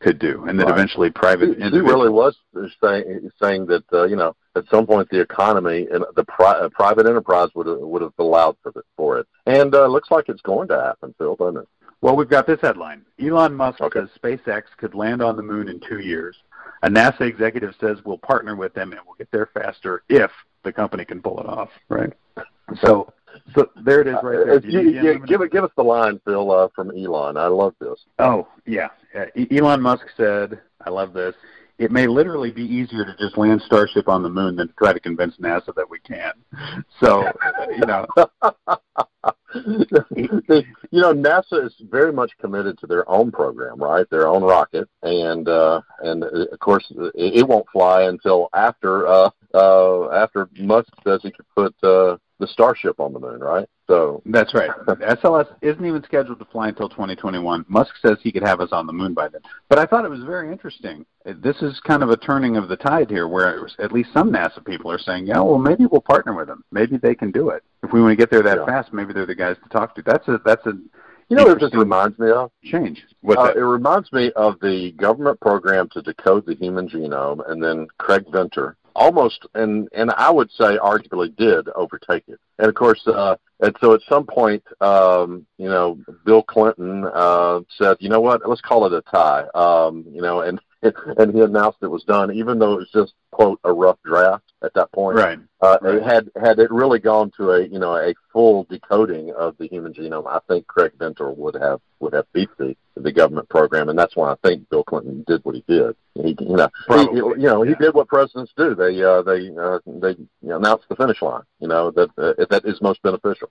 could 0.00 0.18
do, 0.18 0.44
and 0.46 0.58
that 0.58 0.66
right. 0.66 0.74
eventually 0.74 1.10
private. 1.10 1.56
He, 1.56 1.70
he 1.70 1.78
really 1.78 2.10
was 2.10 2.36
saying 2.82 3.30
saying 3.40 3.66
that 3.66 3.84
uh, 3.92 4.04
you 4.04 4.16
know 4.16 4.36
at 4.54 4.64
some 4.70 4.86
point 4.86 5.08
the 5.08 5.20
economy 5.20 5.86
and 5.90 6.04
the 6.14 6.24
pri- 6.24 6.58
uh, 6.58 6.68
private 6.68 7.06
enterprise 7.06 7.48
would 7.54 7.66
have, 7.66 7.78
would 7.78 8.02
have 8.02 8.12
allowed 8.18 8.56
for 8.62 8.70
it, 8.76 8.84
for 8.96 9.18
it, 9.18 9.26
and 9.46 9.74
uh, 9.74 9.86
looks 9.86 10.10
like 10.10 10.28
it's 10.28 10.42
going 10.42 10.68
to 10.68 10.78
happen, 10.78 11.14
Phil, 11.16 11.36
doesn't 11.36 11.62
it? 11.62 11.68
Well, 12.00 12.16
we've 12.16 12.28
got 12.28 12.46
this 12.46 12.60
headline: 12.60 13.04
Elon 13.20 13.54
Musk 13.54 13.80
okay. 13.80 14.00
says 14.00 14.08
SpaceX 14.22 14.64
could 14.76 14.94
land 14.94 15.22
on 15.22 15.36
the 15.36 15.42
moon 15.42 15.68
in 15.68 15.80
two 15.80 16.00
years. 16.00 16.36
A 16.82 16.88
NASA 16.88 17.22
executive 17.22 17.74
says 17.80 17.98
we'll 18.04 18.18
partner 18.18 18.56
with 18.56 18.74
them 18.74 18.92
and 18.92 19.00
we'll 19.06 19.16
get 19.16 19.30
there 19.30 19.48
faster 19.54 20.02
if 20.08 20.30
the 20.64 20.72
company 20.72 21.04
can 21.04 21.22
pull 21.22 21.40
it 21.40 21.46
off. 21.46 21.70
Right. 21.88 22.12
So, 22.82 23.12
so 23.54 23.70
there 23.84 24.00
it 24.00 24.06
is, 24.06 24.16
right 24.22 24.44
there. 24.44 24.52
Uh, 24.56 24.60
you, 24.62 24.80
you, 24.90 25.18
give 25.26 25.40
it, 25.40 25.50
give 25.50 25.64
us 25.64 25.70
the 25.76 25.82
line, 25.82 26.20
Phil, 26.24 26.50
uh, 26.50 26.68
from 26.74 26.90
Elon. 26.90 27.36
I 27.36 27.46
love 27.46 27.74
this. 27.80 27.98
Oh 28.18 28.48
yeah, 28.66 28.88
uh, 29.18 29.24
Elon 29.50 29.80
Musk 29.80 30.04
said, 30.16 30.60
"I 30.84 30.90
love 30.90 31.12
this." 31.12 31.34
It 31.78 31.90
may 31.90 32.06
literally 32.06 32.52
be 32.52 32.62
easier 32.62 33.04
to 33.04 33.16
just 33.18 33.36
land 33.36 33.60
Starship 33.66 34.08
on 34.08 34.22
the 34.22 34.28
moon 34.28 34.54
than 34.56 34.68
to 34.68 34.74
try 34.74 34.92
to 34.92 35.00
convince 35.00 35.36
NASA 35.38 35.74
that 35.74 35.88
we 35.88 35.98
can. 36.00 36.32
So, 37.00 37.28
you 37.70 37.84
know, 37.84 38.06
you 39.54 41.00
know, 41.00 41.14
NASA 41.14 41.64
is 41.64 41.74
very 41.90 42.12
much 42.12 42.32
committed 42.40 42.78
to 42.78 42.86
their 42.86 43.08
own 43.08 43.30
program, 43.30 43.78
right? 43.78 44.08
Their 44.10 44.26
own 44.26 44.42
rocket, 44.42 44.88
and 45.02 45.48
uh, 45.48 45.80
and 46.00 46.24
uh, 46.24 46.46
of 46.52 46.58
course, 46.58 46.84
it, 47.14 47.46
won't 47.46 47.66
fly 47.72 48.02
until 48.02 48.48
after 48.54 49.06
uh, 49.06 49.30
uh, 49.54 50.10
after 50.10 50.48
Musk 50.58 50.88
says 51.04 51.20
he 51.22 51.30
could 51.30 51.46
put 51.54 51.74
uh, 51.82 52.16
the 52.38 52.46
Starship 52.48 52.98
on 52.98 53.12
the 53.12 53.20
moon, 53.20 53.40
right? 53.40 53.68
So 53.86 54.22
that's 54.24 54.54
right. 54.54 54.70
SLS 54.86 55.46
isn't 55.60 55.84
even 55.84 56.02
scheduled 56.04 56.38
to 56.38 56.44
fly 56.46 56.68
until 56.68 56.88
2021. 56.88 57.66
Musk 57.68 57.94
says 58.00 58.16
he 58.22 58.32
could 58.32 58.42
have 58.42 58.60
us 58.60 58.70
on 58.72 58.86
the 58.86 58.92
moon 58.92 59.12
by 59.12 59.28
then. 59.28 59.42
But 59.68 59.78
I 59.78 59.84
thought 59.84 60.04
it 60.04 60.10
was 60.10 60.24
very 60.24 60.50
interesting. 60.50 61.04
This 61.24 61.56
is 61.60 61.80
kind 61.80 62.02
of 62.02 62.10
a 62.10 62.16
turning 62.16 62.56
of 62.56 62.68
the 62.68 62.76
tide 62.76 63.10
here, 63.10 63.28
where 63.28 63.60
was, 63.60 63.74
at 63.78 63.92
least 63.92 64.10
some 64.12 64.30
NASA 64.30 64.64
people 64.64 64.90
are 64.90 64.98
saying, 64.98 65.26
"Yeah, 65.26 65.40
well, 65.40 65.58
maybe 65.58 65.86
we'll 65.86 66.00
partner 66.00 66.34
with 66.34 66.48
them. 66.48 66.64
Maybe 66.70 66.96
they 66.96 67.14
can 67.14 67.30
do 67.30 67.50
it. 67.50 67.62
If 67.82 67.92
we 67.92 68.00
want 68.00 68.12
to 68.12 68.16
get 68.16 68.30
there 68.30 68.42
that 68.42 68.58
yeah. 68.58 68.66
fast, 68.66 68.92
maybe 68.92 69.12
they're 69.12 69.26
the 69.26 69.34
guys 69.34 69.56
to 69.62 69.68
talk 69.68 69.94
to." 69.96 70.02
That's 70.02 70.26
a 70.28 70.40
that's 70.44 70.64
a 70.66 70.72
you 71.28 71.36
know 71.36 71.44
what 71.44 71.56
it 71.56 71.60
just 71.60 71.74
reminds 71.74 72.18
me 72.18 72.30
of? 72.30 72.50
Change. 72.62 73.04
What's 73.20 73.40
uh, 73.40 73.46
that? 73.48 73.56
It 73.56 73.64
reminds 73.64 74.12
me 74.12 74.30
of 74.36 74.60
the 74.60 74.92
government 74.92 75.40
program 75.40 75.88
to 75.90 76.02
decode 76.02 76.46
the 76.46 76.54
human 76.54 76.88
genome, 76.88 77.48
and 77.50 77.62
then 77.62 77.86
Craig 77.98 78.24
Venter 78.30 78.76
almost 78.94 79.46
and 79.54 79.88
and 79.92 80.10
I 80.12 80.30
would 80.30 80.50
say 80.52 80.78
arguably 80.78 81.34
did 81.36 81.68
overtake 81.70 82.24
it. 82.28 82.38
And 82.58 82.68
of 82.68 82.74
course, 82.74 83.06
uh, 83.06 83.36
and 83.64 83.76
so 83.80 83.94
at 83.94 84.02
some 84.08 84.26
point, 84.26 84.62
um, 84.80 85.46
you 85.56 85.68
know, 85.68 85.98
Bill 86.26 86.42
Clinton 86.42 87.06
uh, 87.06 87.60
said, 87.78 87.96
you 87.98 88.10
know 88.10 88.20
what, 88.20 88.46
let's 88.46 88.60
call 88.60 88.84
it 88.86 88.92
a 88.92 89.00
tie. 89.10 89.46
Um, 89.54 90.04
you 90.10 90.20
know, 90.20 90.40
and 90.40 90.60
and 91.18 91.34
he 91.34 91.40
announced 91.40 91.78
it 91.82 91.88
was 91.88 92.04
done, 92.04 92.32
even 92.32 92.58
though 92.58 92.74
it 92.74 92.78
was 92.78 92.90
just 92.92 93.14
quote 93.30 93.60
a 93.64 93.72
rough 93.72 93.98
draft 94.04 94.44
at 94.62 94.74
that 94.74 94.92
point. 94.92 95.16
Right. 95.16 95.38
Uh, 95.60 95.78
right. 95.80 96.02
Had 96.02 96.30
had 96.40 96.58
it 96.58 96.70
really 96.70 96.98
gone 96.98 97.30
to 97.36 97.52
a 97.52 97.66
you 97.66 97.78
know 97.78 97.96
a 97.96 98.14
full 98.32 98.64
decoding 98.64 99.32
of 99.32 99.56
the 99.58 99.66
human 99.66 99.92
genome, 99.92 100.26
I 100.26 100.40
think 100.48 100.66
Craig 100.66 100.92
Venter 100.98 101.30
would 101.30 101.54
have 101.54 101.80
would 102.00 102.12
have 102.12 102.26
beat 102.32 102.50
the 102.58 102.76
the 102.96 103.12
government 103.12 103.48
program, 103.48 103.88
and 103.88 103.98
that's 103.98 104.16
why 104.16 104.32
I 104.32 104.36
think 104.42 104.68
Bill 104.68 104.84
Clinton 104.84 105.24
did 105.26 105.44
what 105.44 105.54
he 105.54 105.64
did. 105.66 105.96
He 106.14 106.36
you 106.40 106.56
know 106.56 106.68
he, 106.88 107.02
you 107.16 107.48
know 107.48 107.62
he 107.62 107.74
did 107.74 107.94
what 107.94 108.08
presidents 108.08 108.52
do. 108.56 108.74
They 108.74 109.02
uh, 109.02 109.22
they 109.22 109.50
uh, 109.56 109.78
they 109.86 110.10
you 110.10 110.28
know, 110.42 110.56
announced 110.56 110.88
the 110.88 110.96
finish 110.96 111.20
line. 111.22 111.42
You 111.60 111.68
know 111.68 111.90
that 111.92 112.10
uh, 112.18 112.44
that 112.50 112.64
is 112.64 112.80
most 112.80 113.02
beneficial 113.02 113.50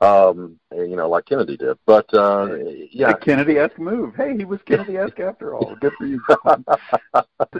um, 0.00 0.58
you 0.72 0.96
know, 0.96 1.08
like 1.08 1.26
Kennedy 1.26 1.56
did. 1.56 1.76
But 1.86 2.12
uh, 2.14 2.56
yeah, 2.90 3.12
Kennedy-esque 3.14 3.78
move. 3.78 4.14
Hey, 4.14 4.36
he 4.36 4.44
was 4.44 4.60
Kennedy-esque 4.66 5.20
after 5.20 5.54
all. 5.54 5.74
Good 5.80 5.92
for 5.98 6.06
you. 6.06 6.20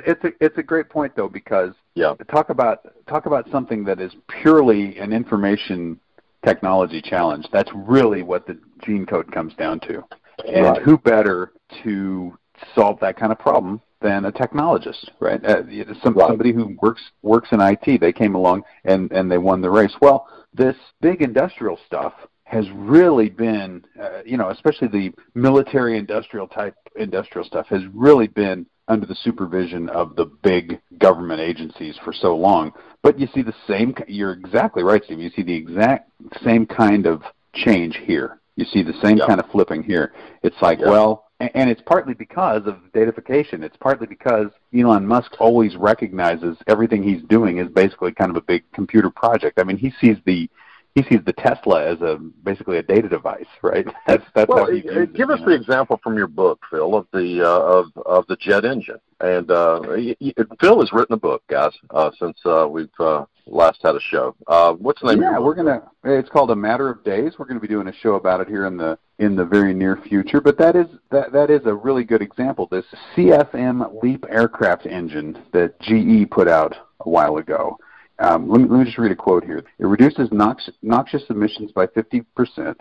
it's 0.07 0.25
a 0.25 0.33
it's 0.41 0.59
a 0.59 0.63
great 0.63 0.89
point 0.89 1.15
though 1.17 1.29
because 1.29 1.73
yeah, 1.95 2.15
talk 2.31 2.51
about 2.51 2.87
talk 3.07 3.27
about 3.27 3.49
something 3.51 3.85
that 3.85 4.01
is 4.01 4.13
purely 4.43 4.99
an 4.99 5.13
information 5.13 5.99
technology 6.45 7.03
challenge. 7.03 7.47
That's 7.53 7.71
really 7.75 8.23
what 8.23 8.47
the 8.47 8.59
gene 8.85 9.07
code 9.07 9.31
comes 9.33 9.55
down 9.55 9.81
to. 9.81 10.05
And 10.47 10.65
right. 10.65 10.83
who 10.83 10.99
better 10.99 11.53
to 11.83 12.39
solve 12.75 13.01
that 13.01 13.17
kind 13.17 13.33
of 13.33 13.39
problem 13.39 13.81
than 14.01 14.25
a 14.25 14.33
technologist, 14.33 15.11
right? 15.19 15.45
Uh, 15.45 15.63
some, 16.03 16.15
right. 16.15 16.29
Somebody 16.29 16.53
who 16.53 16.77
works 16.81 17.03
works 17.23 17.49
in 17.51 17.61
IT. 17.61 18.01
They 18.01 18.13
came 18.13 18.35
along 18.35 18.63
and 18.85 19.11
and 19.11 19.31
they 19.31 19.39
won 19.39 19.61
the 19.61 19.71
race. 19.71 19.95
Well, 20.01 20.29
this 20.55 20.77
big 21.01 21.23
industrial 21.23 21.79
stuff 21.87 22.15
has 22.45 22.65
really 22.75 23.29
been, 23.29 23.85
uh, 24.01 24.23
you 24.25 24.37
know, 24.37 24.49
especially 24.49 24.89
the 24.89 25.13
military 25.35 25.99
industrial 25.99 26.49
type 26.49 26.75
industrial 26.97 27.47
stuff 27.47 27.67
has 27.69 27.83
really 27.93 28.27
been 28.27 28.65
under 28.89 29.07
the 29.07 29.15
supervision 29.17 29.89
of 29.91 30.17
the 30.17 30.25
big 30.25 30.81
government 30.99 31.41
agencies 31.41 31.97
for 32.03 32.13
so 32.13 32.35
long. 32.35 32.73
But 33.03 33.19
you 33.19 33.29
see 33.35 33.43
the 33.43 33.55
same, 33.67 33.95
you're 34.09 34.33
exactly 34.33 34.83
right, 34.83 35.05
Steve. 35.05 35.21
You 35.21 35.31
see 35.37 35.43
the 35.43 35.55
exact 35.55 36.11
same 36.43 36.65
kind 36.65 37.07
of 37.07 37.23
change 37.55 37.99
here. 38.05 38.41
You 38.57 38.65
see 38.65 38.83
the 38.83 38.99
same 39.03 39.19
kind 39.19 39.39
of 39.39 39.51
flipping 39.51 39.83
here. 39.83 40.13
It's 40.43 40.61
like, 40.61 40.81
well, 40.81 41.28
and 41.41 41.71
it's 41.71 41.83
partly 41.83 42.15
because 42.15 42.67
of 42.67 42.79
datafication. 42.93 43.63
It's 43.63 43.77
partly 43.77 44.07
because 44.07 44.49
Elon 44.77 45.07
Musk 45.07 45.37
always 45.39 45.77
recognizes 45.77 46.57
everything 46.67 47.03
he's 47.03 47.23
doing 47.25 47.59
is 47.59 47.69
basically 47.69 48.13
kind 48.13 48.31
of 48.31 48.37
a 48.37 48.41
big 48.41 48.65
computer 48.73 49.11
project. 49.11 49.61
I 49.61 49.65
mean, 49.65 49.77
he 49.77 49.93
sees 50.01 50.17
the 50.25 50.51
he 50.95 51.03
sees 51.05 51.21
the 51.25 51.33
Tesla 51.33 51.85
as 51.85 52.01
a 52.01 52.17
basically 52.43 52.79
a 52.79 52.83
data 52.83 53.09
device, 53.09 53.47
right? 53.63 53.87
That's 54.07 54.25
that's 54.35 54.49
well, 54.49 54.67
how 54.67 54.73
he 54.73 54.81
views 54.81 55.09
give 55.15 55.31
it, 55.31 55.35
us 55.35 55.41
know? 55.41 55.47
the 55.47 55.55
example 55.55 56.01
from 56.03 56.17
your 56.17 56.27
book, 56.27 56.61
Phil, 56.71 56.95
of 56.95 57.07
the 57.13 57.43
uh, 57.43 57.61
of 57.61 57.87
of 58.07 58.27
the 58.27 58.37
jet 58.37 58.65
engine. 58.65 58.99
And 59.21 59.51
uh, 59.51 59.81
Phil 60.61 60.81
has 60.81 60.93
written 60.93 61.15
a 61.15 61.19
book, 61.19 61.43
guys, 61.49 61.73
uh, 61.91 62.11
since 62.19 62.39
uh, 62.45 62.67
we've 62.69 62.89
uh, 63.01 63.25
last 63.47 63.81
had 63.83 63.97
a 63.97 64.01
show. 64.01 64.35
Uh, 64.47 64.75
what's 64.75 65.01
the 65.01 65.09
name? 65.09 65.23
Yeah, 65.23 65.39
we're 65.39 65.55
gonna. 65.55 65.83
It's 66.05 66.29
called 66.29 66.51
A 66.51 66.57
Matter 66.57 66.89
of 66.89 67.05
Days. 67.05 67.35
We're 67.39 67.47
gonna 67.47 67.61
be 67.61 67.69
doing 67.69 67.89
a 67.89 67.95
show 67.95 68.15
about 68.15 68.41
it 68.41 68.49
here 68.49 68.67
in 68.67 68.77
the 68.77 68.99
in 69.19 69.37
the 69.37 69.45
very 69.45 69.75
near 69.75 69.97
future. 70.09 70.41
But 70.41 70.59
that 70.59 70.77
is 70.77 70.87
that 71.11 71.33
that 71.33 71.51
is 71.51 71.63
a 71.67 71.75
really 71.75 72.05
good 72.05 72.23
example. 72.23 72.69
This 72.71 72.85
CFM 73.17 74.03
LEAP 74.03 74.25
aircraft 74.29 74.87
engine 74.87 75.45
that 75.53 75.79
GE 75.81 76.31
put 76.31 76.49
out 76.49 76.75
a 77.01 77.09
while 77.09 77.37
ago 77.37 77.79
um, 78.21 78.49
let, 78.49 78.61
me, 78.61 78.69
let 78.69 78.79
me 78.81 78.85
just 78.85 78.99
read 78.99 79.13
a 79.13 79.17
quote 79.17 79.45
here. 79.45 79.63
It 79.79 79.87
reduces 79.87 80.31
nox- 80.33 80.71
noxious 80.83 81.23
emissions 81.31 81.71
by 81.73 81.87
50%. 81.87 82.25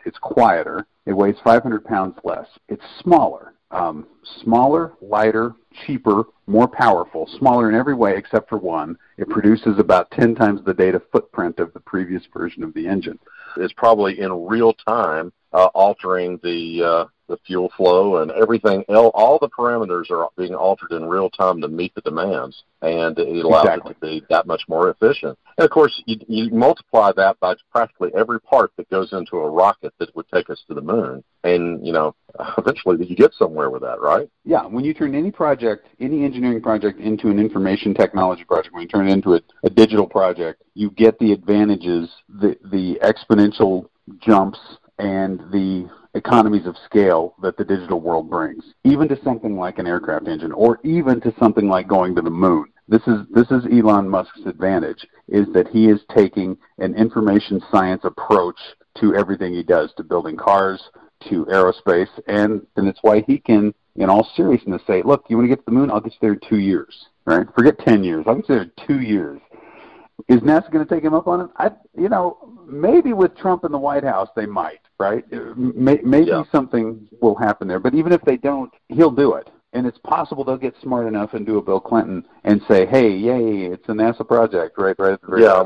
It's 0.05 0.17
quieter. 0.19 0.87
It 1.05 1.13
weighs 1.13 1.35
500 1.43 1.85
pounds 1.85 2.15
less. 2.23 2.47
It's 2.69 2.83
smaller. 3.01 3.53
Um, 3.69 4.07
smaller, 4.43 4.93
lighter, 5.01 5.53
cheaper, 5.85 6.23
more 6.47 6.69
powerful, 6.69 7.27
smaller 7.37 7.69
in 7.69 7.75
every 7.75 7.93
way 7.93 8.15
except 8.15 8.47
for 8.47 8.57
one. 8.57 8.97
It 9.17 9.29
produces 9.29 9.77
about 9.77 10.09
10 10.11 10.35
times 10.35 10.61
the 10.63 10.73
data 10.73 11.01
footprint 11.11 11.59
of 11.59 11.73
the 11.73 11.81
previous 11.81 12.23
version 12.33 12.63
of 12.63 12.73
the 12.73 12.87
engine. 12.87 13.19
It's 13.57 13.73
probably 13.73 14.21
in 14.21 14.31
real 14.31 14.73
time 14.73 15.33
uh, 15.53 15.65
altering 15.73 16.39
the 16.43 16.83
uh, 16.83 17.05
the 17.27 17.37
fuel 17.45 17.71
flow 17.75 18.17
and 18.17 18.31
everything. 18.31 18.83
All 18.87 19.37
the 19.39 19.49
parameters 19.49 20.09
are 20.09 20.29
being 20.37 20.55
altered 20.55 20.91
in 20.91 21.05
real 21.05 21.29
time 21.29 21.61
to 21.61 21.67
meet 21.67 21.93
the 21.95 22.01
demands, 22.01 22.63
and 22.81 23.17
it 23.19 23.43
allows 23.45 23.65
exactly. 23.65 23.91
it 23.91 23.93
to 23.93 23.99
be 23.99 24.25
that 24.29 24.47
much 24.47 24.63
more 24.67 24.89
efficient. 24.89 25.37
And 25.57 25.65
of 25.65 25.71
course, 25.71 26.01
you, 26.05 26.17
you 26.27 26.49
multiply 26.51 27.11
that 27.15 27.39
by 27.39 27.55
practically 27.71 28.11
every 28.15 28.39
part 28.39 28.71
that 28.77 28.89
goes 28.89 29.11
into 29.13 29.37
a 29.37 29.49
rocket 29.49 29.93
that 29.99 30.15
would 30.15 30.27
take 30.33 30.49
us 30.49 30.63
to 30.67 30.73
the 30.73 30.81
moon, 30.81 31.23
and 31.43 31.85
you 31.85 31.93
know, 31.93 32.15
eventually 32.57 33.05
you 33.05 33.15
get 33.15 33.33
somewhere 33.33 33.69
with 33.69 33.81
that, 33.81 33.99
right? 33.99 34.29
Yeah. 34.45 34.65
When 34.65 34.85
you 34.85 34.93
turn 34.93 35.15
any 35.15 35.31
project, 35.31 35.87
any 35.99 36.23
engineering 36.23 36.61
project, 36.61 36.99
into 36.99 37.29
an 37.29 37.39
information 37.39 37.93
technology 37.93 38.43
project, 38.45 38.73
when 38.73 38.83
you 38.83 38.87
turn 38.87 39.07
it 39.07 39.11
into 39.11 39.35
a, 39.35 39.41
a 39.63 39.69
digital 39.69 40.07
project, 40.07 40.63
you 40.73 40.91
get 40.91 41.19
the 41.19 41.33
advantages, 41.33 42.09
the 42.29 42.57
the 42.71 42.99
exponential 43.03 43.89
jumps 44.21 44.59
and 44.99 45.39
the 45.51 45.89
economies 46.15 46.65
of 46.65 46.75
scale 46.85 47.35
that 47.41 47.57
the 47.57 47.63
digital 47.63 48.01
world 48.01 48.29
brings, 48.29 48.63
even 48.83 49.07
to 49.07 49.21
something 49.23 49.57
like 49.57 49.77
an 49.77 49.87
aircraft 49.87 50.27
engine 50.27 50.51
or 50.51 50.79
even 50.83 51.21
to 51.21 51.33
something 51.39 51.67
like 51.67 51.87
going 51.87 52.15
to 52.15 52.21
the 52.21 52.29
moon. 52.29 52.65
This 52.89 53.01
is 53.05 53.19
this 53.29 53.51
is 53.51 53.65
Elon 53.71 54.07
Musk's 54.07 54.45
advantage 54.45 55.05
is 55.27 55.45
that 55.53 55.67
he 55.67 55.89
is 55.89 55.99
taking 56.15 56.57
an 56.79 56.95
information 56.95 57.61
science 57.69 58.01
approach 58.05 58.57
to 58.99 59.13
everything 59.13 59.53
he 59.53 59.63
does, 59.63 59.93
to 59.97 60.03
building 60.03 60.37
cars, 60.37 60.81
to 61.29 61.45
aerospace, 61.45 62.09
and 62.27 62.65
and 62.77 62.87
it's 62.87 62.99
why 63.01 63.23
he 63.27 63.39
can, 63.39 63.73
in 63.97 64.09
all 64.09 64.27
seriousness, 64.35 64.81
say, 64.87 65.01
"Look, 65.01 65.25
you 65.27 65.35
want 65.35 65.45
to 65.45 65.55
get 65.55 65.59
to 65.59 65.65
the 65.65 65.71
moon? 65.71 65.91
I'll 65.91 65.99
get 65.99 66.13
you 66.13 66.19
there 66.21 66.33
in 66.33 66.39
two 66.47 66.59
years. 66.59 67.07
Right? 67.25 67.45
Forget 67.53 67.77
ten 67.79 68.05
years. 68.05 68.23
I'll 68.25 68.35
get 68.35 68.49
you 68.49 68.55
there 68.55 68.63
in 68.63 68.87
two 68.87 69.01
years." 69.01 69.41
Is 70.27 70.41
NASA 70.41 70.71
going 70.71 70.85
to 70.85 70.93
take 70.93 71.03
him 71.03 71.13
up 71.13 71.27
on 71.27 71.41
it? 71.41 71.49
I, 71.57 71.71
you 71.97 72.09
know, 72.09 72.37
maybe 72.67 73.13
with 73.13 73.37
Trump 73.37 73.63
in 73.63 73.71
the 73.71 73.77
White 73.77 74.03
House, 74.03 74.29
they 74.35 74.45
might 74.45 74.79
right? 74.99 75.23
Uh, 75.31 75.53
maybe 75.55 76.27
yeah. 76.27 76.43
something 76.51 77.07
will 77.21 77.35
happen 77.35 77.67
there, 77.67 77.79
but 77.79 77.93
even 77.93 78.11
if 78.11 78.21
they 78.21 78.37
don't, 78.37 78.73
he'll 78.89 79.11
do 79.11 79.33
it. 79.35 79.49
And 79.73 79.85
it's 79.85 79.97
possible 79.99 80.43
they'll 80.43 80.57
get 80.57 80.73
smart 80.81 81.07
enough 81.07 81.33
and 81.33 81.45
do 81.45 81.57
a 81.57 81.61
Bill 81.61 81.79
Clinton 81.79 82.25
and 82.45 82.61
say, 82.67 82.85
"Hey, 82.85 83.11
yay, 83.11 83.65
it's 83.65 83.87
a 83.89 83.91
NASA 83.91 84.25
project!" 84.25 84.77
Right, 84.77 84.97
right. 84.97 85.19
Very 85.21 85.43
yeah, 85.43 85.61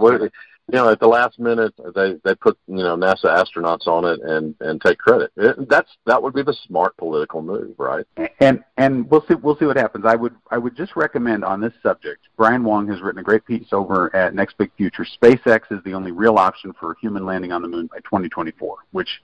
you 0.71 0.77
know, 0.77 0.89
at 0.89 1.01
the 1.01 1.07
last 1.07 1.37
minute, 1.37 1.73
they 1.93 2.15
they 2.23 2.33
put 2.33 2.57
you 2.67 2.77
know 2.77 2.95
NASA 2.95 3.25
astronauts 3.25 3.87
on 3.87 4.05
it 4.05 4.21
and 4.21 4.55
and 4.61 4.81
take 4.81 4.97
credit. 4.97 5.29
It, 5.35 5.67
that's 5.67 5.89
that 6.05 6.23
would 6.23 6.33
be 6.33 6.43
the 6.43 6.55
smart 6.65 6.95
political 6.95 7.41
move, 7.41 7.75
right? 7.77 8.05
And 8.39 8.63
and 8.77 9.09
we'll 9.09 9.25
see 9.27 9.35
we'll 9.35 9.57
see 9.57 9.65
what 9.65 9.75
happens. 9.75 10.05
I 10.05 10.15
would 10.15 10.33
I 10.49 10.57
would 10.57 10.77
just 10.77 10.95
recommend 10.95 11.43
on 11.43 11.59
this 11.59 11.73
subject. 11.83 12.21
Brian 12.37 12.63
Wang 12.63 12.87
has 12.87 13.01
written 13.01 13.19
a 13.19 13.23
great 13.23 13.45
piece 13.45 13.67
over 13.73 14.15
at 14.15 14.33
Next 14.33 14.57
Big 14.57 14.71
Future. 14.77 15.05
SpaceX 15.21 15.71
is 15.71 15.83
the 15.83 15.93
only 15.93 16.11
real 16.11 16.37
option 16.37 16.71
for 16.79 16.95
human 17.01 17.25
landing 17.25 17.51
on 17.51 17.61
the 17.61 17.67
moon 17.67 17.87
by 17.87 17.97
2024, 17.97 18.77
which 18.91 19.21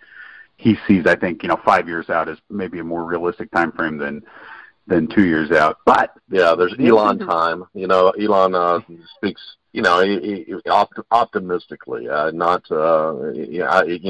he 0.58 0.76
sees, 0.88 1.06
I 1.06 1.16
think, 1.16 1.44
you 1.44 1.50
know, 1.50 1.60
five 1.64 1.88
years 1.88 2.10
out 2.10 2.28
as 2.28 2.40
maybe 2.50 2.80
a 2.80 2.84
more 2.84 3.04
realistic 3.04 3.52
time 3.52 3.72
frame 3.72 3.98
than 3.98 4.24
than 4.88 5.08
two 5.08 5.26
years 5.26 5.52
out. 5.52 5.78
But 5.86 6.12
yeah, 6.30 6.56
there's 6.58 6.76
Elon 6.80 7.20
time. 7.20 7.66
You 7.74 7.88
know, 7.88 8.10
Elon 8.12 8.56
uh, 8.56 8.80
speaks 9.18 9.42
you 9.78 9.84
know, 9.84 10.02
he, 10.02 10.44
he, 10.48 10.70
opt- 10.72 11.00
optimistically, 11.12 12.10
uh, 12.10 12.32
not, 12.32 12.64
uh, 12.72 13.32
you 13.32 13.60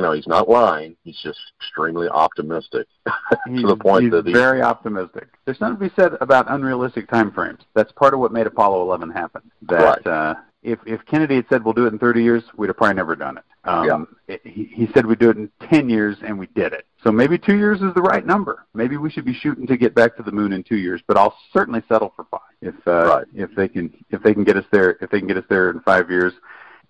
know, 0.02 0.13
he's 0.13 0.26
not 0.26 0.48
lying. 0.48 0.96
He's 1.04 1.20
just 1.22 1.40
extremely 1.60 2.08
optimistic 2.08 2.88
to 3.06 3.68
the 3.68 3.76
point 3.76 4.04
he's 4.04 4.12
that 4.13 4.26
he's 4.26 4.34
very 4.34 4.62
optimistic. 4.62 5.28
There's 5.44 5.58
something 5.60 5.90
to 5.90 5.94
be 5.94 6.02
said 6.02 6.13
about 6.22 6.50
unrealistic 6.50 7.10
time 7.10 7.34
frames. 7.34 7.60
That's 7.74 7.92
part 7.92 8.13
of 8.13 8.22
what 8.22 8.32
made 8.32 8.48
Apollo 8.48 8.82
11 8.84 9.10
happen. 9.10 9.42
That 9.63 10.06
right. 10.06 10.08
uh, 10.08 10.36
if 10.63 10.80
if 10.86 11.06
Kennedy 11.06 11.36
had 11.36 11.46
said 11.50 11.63
we'll 11.63 11.74
do 11.74 11.86
it 11.86 11.93
in 11.93 12.00
30 12.00 12.24
years, 12.24 12.43
we'd 12.56 12.67
have 12.67 12.78
probably 12.78 12.96
never 12.96 13.15
done 13.15 13.38
it. 13.38 13.43
Um, 13.63 14.08
yeah. 14.28 14.36
it 14.36 14.41
he, 14.46 14.65
he 14.65 14.88
said 14.93 15.06
we'd 15.06 15.20
do 15.20 15.30
it 15.30 15.38
in 15.38 15.52
10 15.70 15.89
years, 15.89 16.17
and 16.26 16.38
we 16.38 16.48
did 16.48 16.74
it. 16.74 16.86
So 17.04 17.12
maybe 17.12 17.38
two 17.38 17.58
years 17.58 17.82
is 17.82 17.93
the 17.93 18.02
right 18.02 18.26
number. 18.26 18.65
Maybe 18.74 18.98
we 18.98 19.10
should 19.10 19.26
be 19.26 19.34
shooting 19.34 19.67
to 19.67 19.78
get 19.78 19.93
back 19.93 20.15
to 20.17 20.24
the 20.24 20.32
moon 20.32 20.54
in 20.54 20.63
two 20.63 20.78
years. 20.78 21.02
But 21.08 21.17
I'll 21.17 21.36
certainly 21.54 21.84
settle 21.88 22.13
for 22.15 22.26
five 22.32 22.41
if 22.62 22.76
uh, 22.88 23.06
right. 23.06 23.28
if 23.34 23.54
they 23.56 23.67
can 23.67 23.93
if 24.10 24.24
they 24.24 24.34
can 24.34 24.43
get 24.43 24.58
us 24.58 24.65
there 24.72 24.98
if 25.02 25.10
they 25.10 25.20
can 25.20 25.28
get 25.28 25.38
us 25.38 25.46
there 25.50 25.70
in 25.72 25.80
five 25.82 26.10
years. 26.10 26.34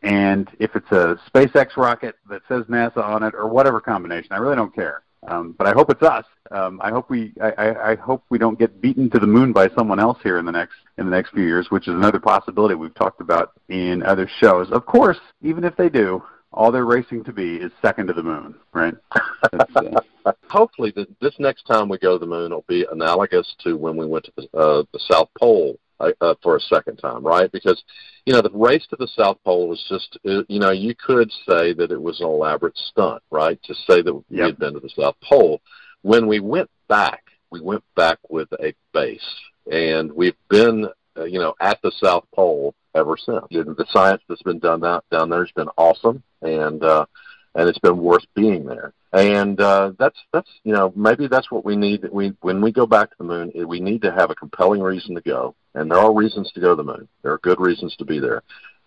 And 0.03 0.49
if 0.59 0.75
it's 0.75 0.91
a 0.91 1.19
SpaceX 1.33 1.75
rocket 1.75 2.15
that 2.29 2.43
says 2.47 2.65
NASA 2.65 2.97
on 2.97 3.23
it 3.23 3.33
or 3.33 3.47
whatever 3.47 3.81
combination, 3.81 4.31
I 4.31 4.37
really 4.37 4.55
don't 4.55 4.73
care. 4.73 5.01
Um, 5.27 5.55
but 5.57 5.67
I 5.67 5.73
hope 5.73 5.89
it's 5.89 6.01
us. 6.01 6.25
Um, 6.51 6.79
I 6.81 6.89
hope 6.89 7.09
we 7.09 7.33
I, 7.41 7.91
I, 7.91 7.95
hope 7.95 8.23
we 8.29 8.37
don't 8.37 8.57
get 8.57 8.79
beaten 8.79 9.09
to 9.09 9.19
the 9.19 9.27
moon 9.27 9.51
by 9.51 9.67
someone 9.75 9.99
else 9.99 10.17
here 10.23 10.37
in 10.37 10.45
the 10.45 10.51
next 10.51 10.75
in 10.97 11.05
the 11.05 11.11
next 11.11 11.31
few 11.31 11.43
years, 11.43 11.67
which 11.69 11.89
is 11.89 11.93
another 11.93 12.19
possibility 12.19 12.75
we've 12.75 12.95
talked 12.95 13.19
about 13.19 13.51
in 13.67 14.01
other 14.03 14.29
shows. 14.39 14.71
Of 14.71 14.85
course, 14.85 15.19
even 15.41 15.65
if 15.65 15.75
they 15.75 15.89
do, 15.89 16.23
all 16.53 16.71
they're 16.71 16.85
racing 16.85 17.25
to 17.25 17.33
be 17.33 17.55
is 17.55 17.71
second 17.81 18.07
to 18.07 18.13
the 18.13 18.23
moon, 18.23 18.55
right? 18.73 18.95
Uh... 19.11 20.01
Hopefully, 20.49 20.91
the, 20.95 21.07
this 21.21 21.35
next 21.39 21.63
time 21.63 21.89
we 21.89 21.97
go 21.97 22.13
to 22.13 22.19
the 22.19 22.25
moon 22.25 22.51
will 22.51 22.65
be 22.67 22.85
analogous 22.91 23.53
to 23.63 23.75
when 23.75 23.95
we 23.97 24.05
went 24.05 24.25
to 24.25 24.31
the, 24.37 24.57
uh, 24.57 24.83
the 24.93 24.99
South 25.11 25.29
Pole 25.39 25.77
uh, 25.99 26.11
uh, 26.21 26.35
for 26.41 26.55
a 26.55 26.61
second 26.61 26.97
time, 26.97 27.23
right? 27.23 27.51
Because 27.51 27.83
you 28.25 28.33
know 28.33 28.41
the 28.41 28.51
race 28.51 28.85
to 28.87 28.95
the 28.97 29.07
South 29.07 29.37
Pole 29.43 29.67
was 29.67 29.83
just 29.89 30.17
uh, 30.27 30.43
you 30.47 30.59
know 30.59 30.71
you 30.71 30.95
could 30.95 31.31
say 31.47 31.73
that 31.73 31.91
it 31.91 32.01
was 32.01 32.19
an 32.19 32.27
elaborate 32.27 32.77
stunt, 32.77 33.21
right? 33.31 33.61
To 33.63 33.73
say 33.73 34.01
that 34.01 34.13
yep. 34.13 34.23
we 34.29 34.37
had 34.39 34.59
been 34.59 34.73
to 34.73 34.79
the 34.79 34.89
South 34.89 35.15
Pole. 35.23 35.61
When 36.01 36.27
we 36.27 36.39
went 36.39 36.69
back, 36.87 37.23
we 37.49 37.61
went 37.61 37.83
back 37.95 38.19
with 38.29 38.51
a 38.53 38.73
base, 38.93 39.27
and 39.71 40.11
we've 40.11 40.37
been 40.49 40.87
uh, 41.17 41.25
you 41.25 41.39
know 41.39 41.55
at 41.59 41.81
the 41.81 41.91
South 42.01 42.25
Pole 42.33 42.75
ever 42.95 43.17
since. 43.17 43.45
The 43.49 43.85
science 43.91 44.21
that's 44.27 44.41
been 44.43 44.59
done 44.59 44.81
down, 44.81 45.01
down 45.11 45.29
there 45.29 45.45
has 45.45 45.51
been 45.53 45.69
awesome, 45.77 46.23
and 46.41 46.83
uh, 46.83 47.05
and 47.57 47.67
it's 47.67 47.79
been 47.79 47.97
worth 47.97 48.23
being 48.35 48.65
there. 48.65 48.93
And 49.11 49.59
uh, 49.59 49.93
that's 49.97 50.17
that's 50.31 50.49
you 50.63 50.73
know 50.73 50.93
maybe 50.95 51.27
that's 51.27 51.51
what 51.51 51.65
we 51.65 51.75
need. 51.75 52.07
We 52.11 52.33
when 52.41 52.61
we 52.61 52.71
go 52.71 52.85
back 52.85 53.09
to 53.09 53.15
the 53.17 53.23
moon, 53.23 53.51
we 53.67 53.79
need 53.79 54.01
to 54.03 54.11
have 54.11 54.29
a 54.29 54.35
compelling 54.35 54.81
reason 54.81 55.15
to 55.15 55.21
go, 55.21 55.55
and 55.73 55.89
there 55.89 55.97
are 55.97 56.13
reasons 56.13 56.51
to 56.53 56.61
go 56.61 56.69
to 56.69 56.75
the 56.75 56.83
moon. 56.83 57.07
There 57.23 57.33
are 57.33 57.39
good 57.39 57.59
reasons 57.59 57.95
to 57.97 58.05
be 58.05 58.19
there, 58.19 58.43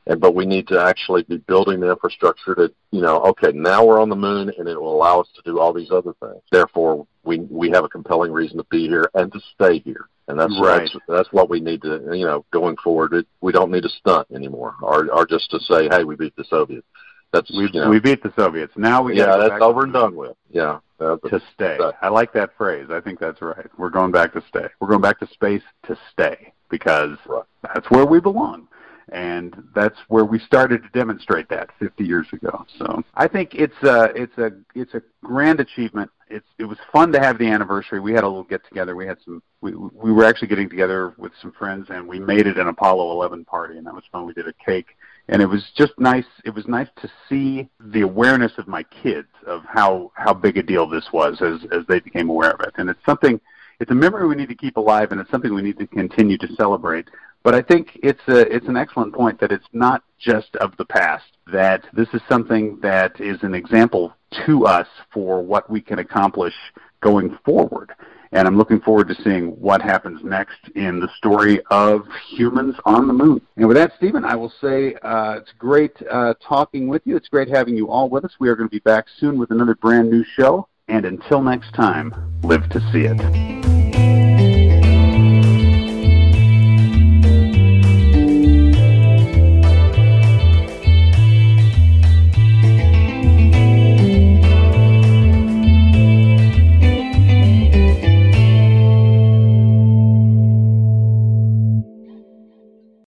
and 0.06 0.20
but 0.20 0.34
we 0.34 0.46
need 0.46 0.68
to 0.68 0.80
actually 0.80 1.22
be 1.24 1.38
building 1.38 1.80
the 1.80 1.90
infrastructure 1.90 2.54
to 2.54 2.72
you 2.92 3.00
know 3.00 3.20
okay 3.22 3.50
now 3.52 3.84
we're 3.84 4.00
on 4.00 4.10
the 4.10 4.16
moon 4.16 4.52
and 4.56 4.68
it 4.68 4.80
will 4.80 4.94
allow 4.94 5.20
us 5.20 5.28
to 5.34 5.42
do 5.42 5.58
all 5.58 5.72
these 5.72 5.90
other 5.90 6.14
things. 6.20 6.42
Therefore, 6.52 7.06
we 7.24 7.38
we 7.38 7.70
have 7.70 7.84
a 7.84 7.88
compelling 7.88 8.30
reason 8.30 8.58
to 8.58 8.64
be 8.64 8.86
here 8.86 9.10
and 9.14 9.32
to 9.32 9.40
stay 9.54 9.80
here, 9.80 10.06
and 10.28 10.38
that's 10.38 10.56
right. 10.60 10.82
that's, 10.92 11.04
that's 11.08 11.32
what 11.32 11.48
we 11.48 11.60
need 11.60 11.80
to 11.82 12.02
you 12.12 12.26
know 12.26 12.44
going 12.52 12.76
forward. 12.76 13.14
It, 13.14 13.26
we 13.40 13.52
don't 13.52 13.72
need 13.72 13.84
to 13.84 13.88
stunt 13.88 14.28
anymore, 14.32 14.76
or 14.82 15.10
or 15.10 15.26
just 15.26 15.50
to 15.50 15.60
say 15.60 15.88
hey 15.90 16.04
we 16.04 16.14
beat 16.14 16.36
the 16.36 16.44
Soviets. 16.44 16.86
That's 17.32 17.50
we 17.50 17.70
know, 17.72 17.88
we 17.88 18.00
beat 18.00 18.22
the 18.22 18.32
Soviets. 18.36 18.72
Now 18.76 19.02
we 19.02 19.16
yeah, 19.16 19.36
that's 19.36 19.62
over 19.62 19.84
and 19.84 19.92
done 19.92 20.16
with. 20.16 20.36
Yeah, 20.50 20.80
to 20.98 21.40
stay. 21.54 21.78
I 22.02 22.08
like 22.08 22.32
that 22.32 22.56
phrase. 22.56 22.88
I 22.90 23.00
think 23.00 23.20
that's 23.20 23.40
right. 23.40 23.66
We're 23.78 23.90
going 23.90 24.10
back 24.10 24.32
to 24.34 24.42
stay. 24.48 24.66
We're 24.80 24.88
going 24.88 25.00
back 25.00 25.20
to 25.20 25.28
space 25.28 25.62
to 25.86 25.96
stay 26.12 26.52
because 26.70 27.16
right. 27.26 27.44
that's 27.62 27.90
where 27.90 28.06
we 28.06 28.20
belong. 28.20 28.68
And 29.12 29.64
that's 29.74 29.98
where 30.06 30.24
we 30.24 30.38
started 30.38 30.84
to 30.84 30.88
demonstrate 30.90 31.48
that 31.48 31.70
50 31.80 32.04
years 32.04 32.28
ago. 32.32 32.64
So 32.78 33.02
I 33.14 33.26
think 33.26 33.56
it's 33.56 33.74
a 33.82 34.04
it's 34.14 34.38
a 34.38 34.52
it's 34.76 34.94
a 34.94 35.02
grand 35.24 35.58
achievement. 35.58 36.10
It's 36.28 36.46
it 36.58 36.64
was 36.64 36.78
fun 36.92 37.10
to 37.12 37.18
have 37.18 37.36
the 37.36 37.46
anniversary. 37.46 37.98
We 37.98 38.12
had 38.12 38.22
a 38.22 38.28
little 38.28 38.44
get 38.44 38.64
together. 38.68 38.94
We 38.94 39.06
had 39.06 39.18
some 39.24 39.42
we 39.62 39.74
we 39.74 40.12
were 40.12 40.24
actually 40.24 40.46
getting 40.46 40.68
together 40.68 41.12
with 41.18 41.32
some 41.42 41.50
friends 41.50 41.88
and 41.90 42.06
we 42.06 42.20
made 42.20 42.46
it 42.46 42.56
an 42.56 42.68
Apollo 42.68 43.10
11 43.10 43.46
party 43.46 43.78
and 43.78 43.86
that 43.86 43.94
was 43.94 44.04
fun. 44.12 44.26
We 44.26 44.32
did 44.32 44.46
a 44.46 44.54
cake 44.64 44.96
and 45.30 45.40
it 45.40 45.46
was 45.46 45.64
just 45.76 45.92
nice 45.98 46.26
it 46.44 46.50
was 46.50 46.66
nice 46.66 46.88
to 47.00 47.10
see 47.28 47.68
the 47.78 48.02
awareness 48.02 48.52
of 48.58 48.66
my 48.66 48.82
kids 48.82 49.28
of 49.46 49.62
how 49.64 50.10
how 50.14 50.34
big 50.34 50.58
a 50.58 50.62
deal 50.62 50.86
this 50.88 51.06
was 51.12 51.40
as 51.40 51.60
as 51.72 51.86
they 51.88 52.00
became 52.00 52.28
aware 52.28 52.50
of 52.50 52.60
it. 52.60 52.74
And 52.76 52.90
it's 52.90 53.04
something 53.06 53.40
it's 53.78 53.90
a 53.90 53.94
memory 53.94 54.28
we 54.28 54.34
need 54.34 54.48
to 54.48 54.54
keep 54.54 54.76
alive 54.76 55.12
and 55.12 55.20
it's 55.20 55.30
something 55.30 55.54
we 55.54 55.62
need 55.62 55.78
to 55.78 55.86
continue 55.86 56.36
to 56.38 56.54
celebrate. 56.56 57.08
But 57.42 57.54
i 57.54 57.62
think 57.62 57.98
it's 58.02 58.20
a 58.28 58.40
it's 58.54 58.68
an 58.68 58.76
excellent 58.76 59.14
point 59.14 59.40
that 59.40 59.52
it's 59.52 59.68
not 59.72 60.02
just 60.18 60.54
of 60.56 60.76
the 60.76 60.84
past 60.84 61.24
that 61.52 61.86
this 61.94 62.08
is 62.12 62.20
something 62.28 62.78
that 62.82 63.18
is 63.20 63.42
an 63.42 63.54
example 63.54 64.12
to 64.46 64.66
us 64.66 64.88
for 65.12 65.42
what 65.42 65.70
we 65.70 65.80
can 65.80 66.00
accomplish 66.00 66.54
going 67.00 67.38
forward 67.44 67.92
and 68.32 68.46
I'm 68.46 68.56
looking 68.56 68.80
forward 68.80 69.08
to 69.08 69.14
seeing 69.22 69.48
what 69.60 69.82
happens 69.82 70.22
next 70.22 70.58
in 70.74 71.00
the 71.00 71.08
story 71.16 71.60
of 71.70 72.06
humans 72.28 72.76
on 72.84 73.06
the 73.06 73.12
moon. 73.12 73.40
And 73.56 73.66
with 73.66 73.76
that, 73.76 73.92
Stephen, 73.96 74.24
I 74.24 74.36
will 74.36 74.52
say 74.60 74.94
uh, 75.02 75.32
it's 75.38 75.52
great 75.58 75.96
uh, 76.10 76.34
talking 76.40 76.88
with 76.88 77.02
you. 77.04 77.16
It's 77.16 77.28
great 77.28 77.48
having 77.48 77.76
you 77.76 77.90
all 77.90 78.08
with 78.08 78.24
us. 78.24 78.32
We 78.38 78.48
are 78.48 78.56
going 78.56 78.68
to 78.68 78.74
be 78.74 78.80
back 78.80 79.06
soon 79.18 79.38
with 79.38 79.50
another 79.50 79.74
brand 79.74 80.10
new 80.10 80.24
show. 80.24 80.68
And 80.88 81.04
until 81.04 81.42
next 81.42 81.72
time, 81.72 82.40
live 82.42 82.68
to 82.70 82.80
see 82.92 83.04
it. 83.04 83.59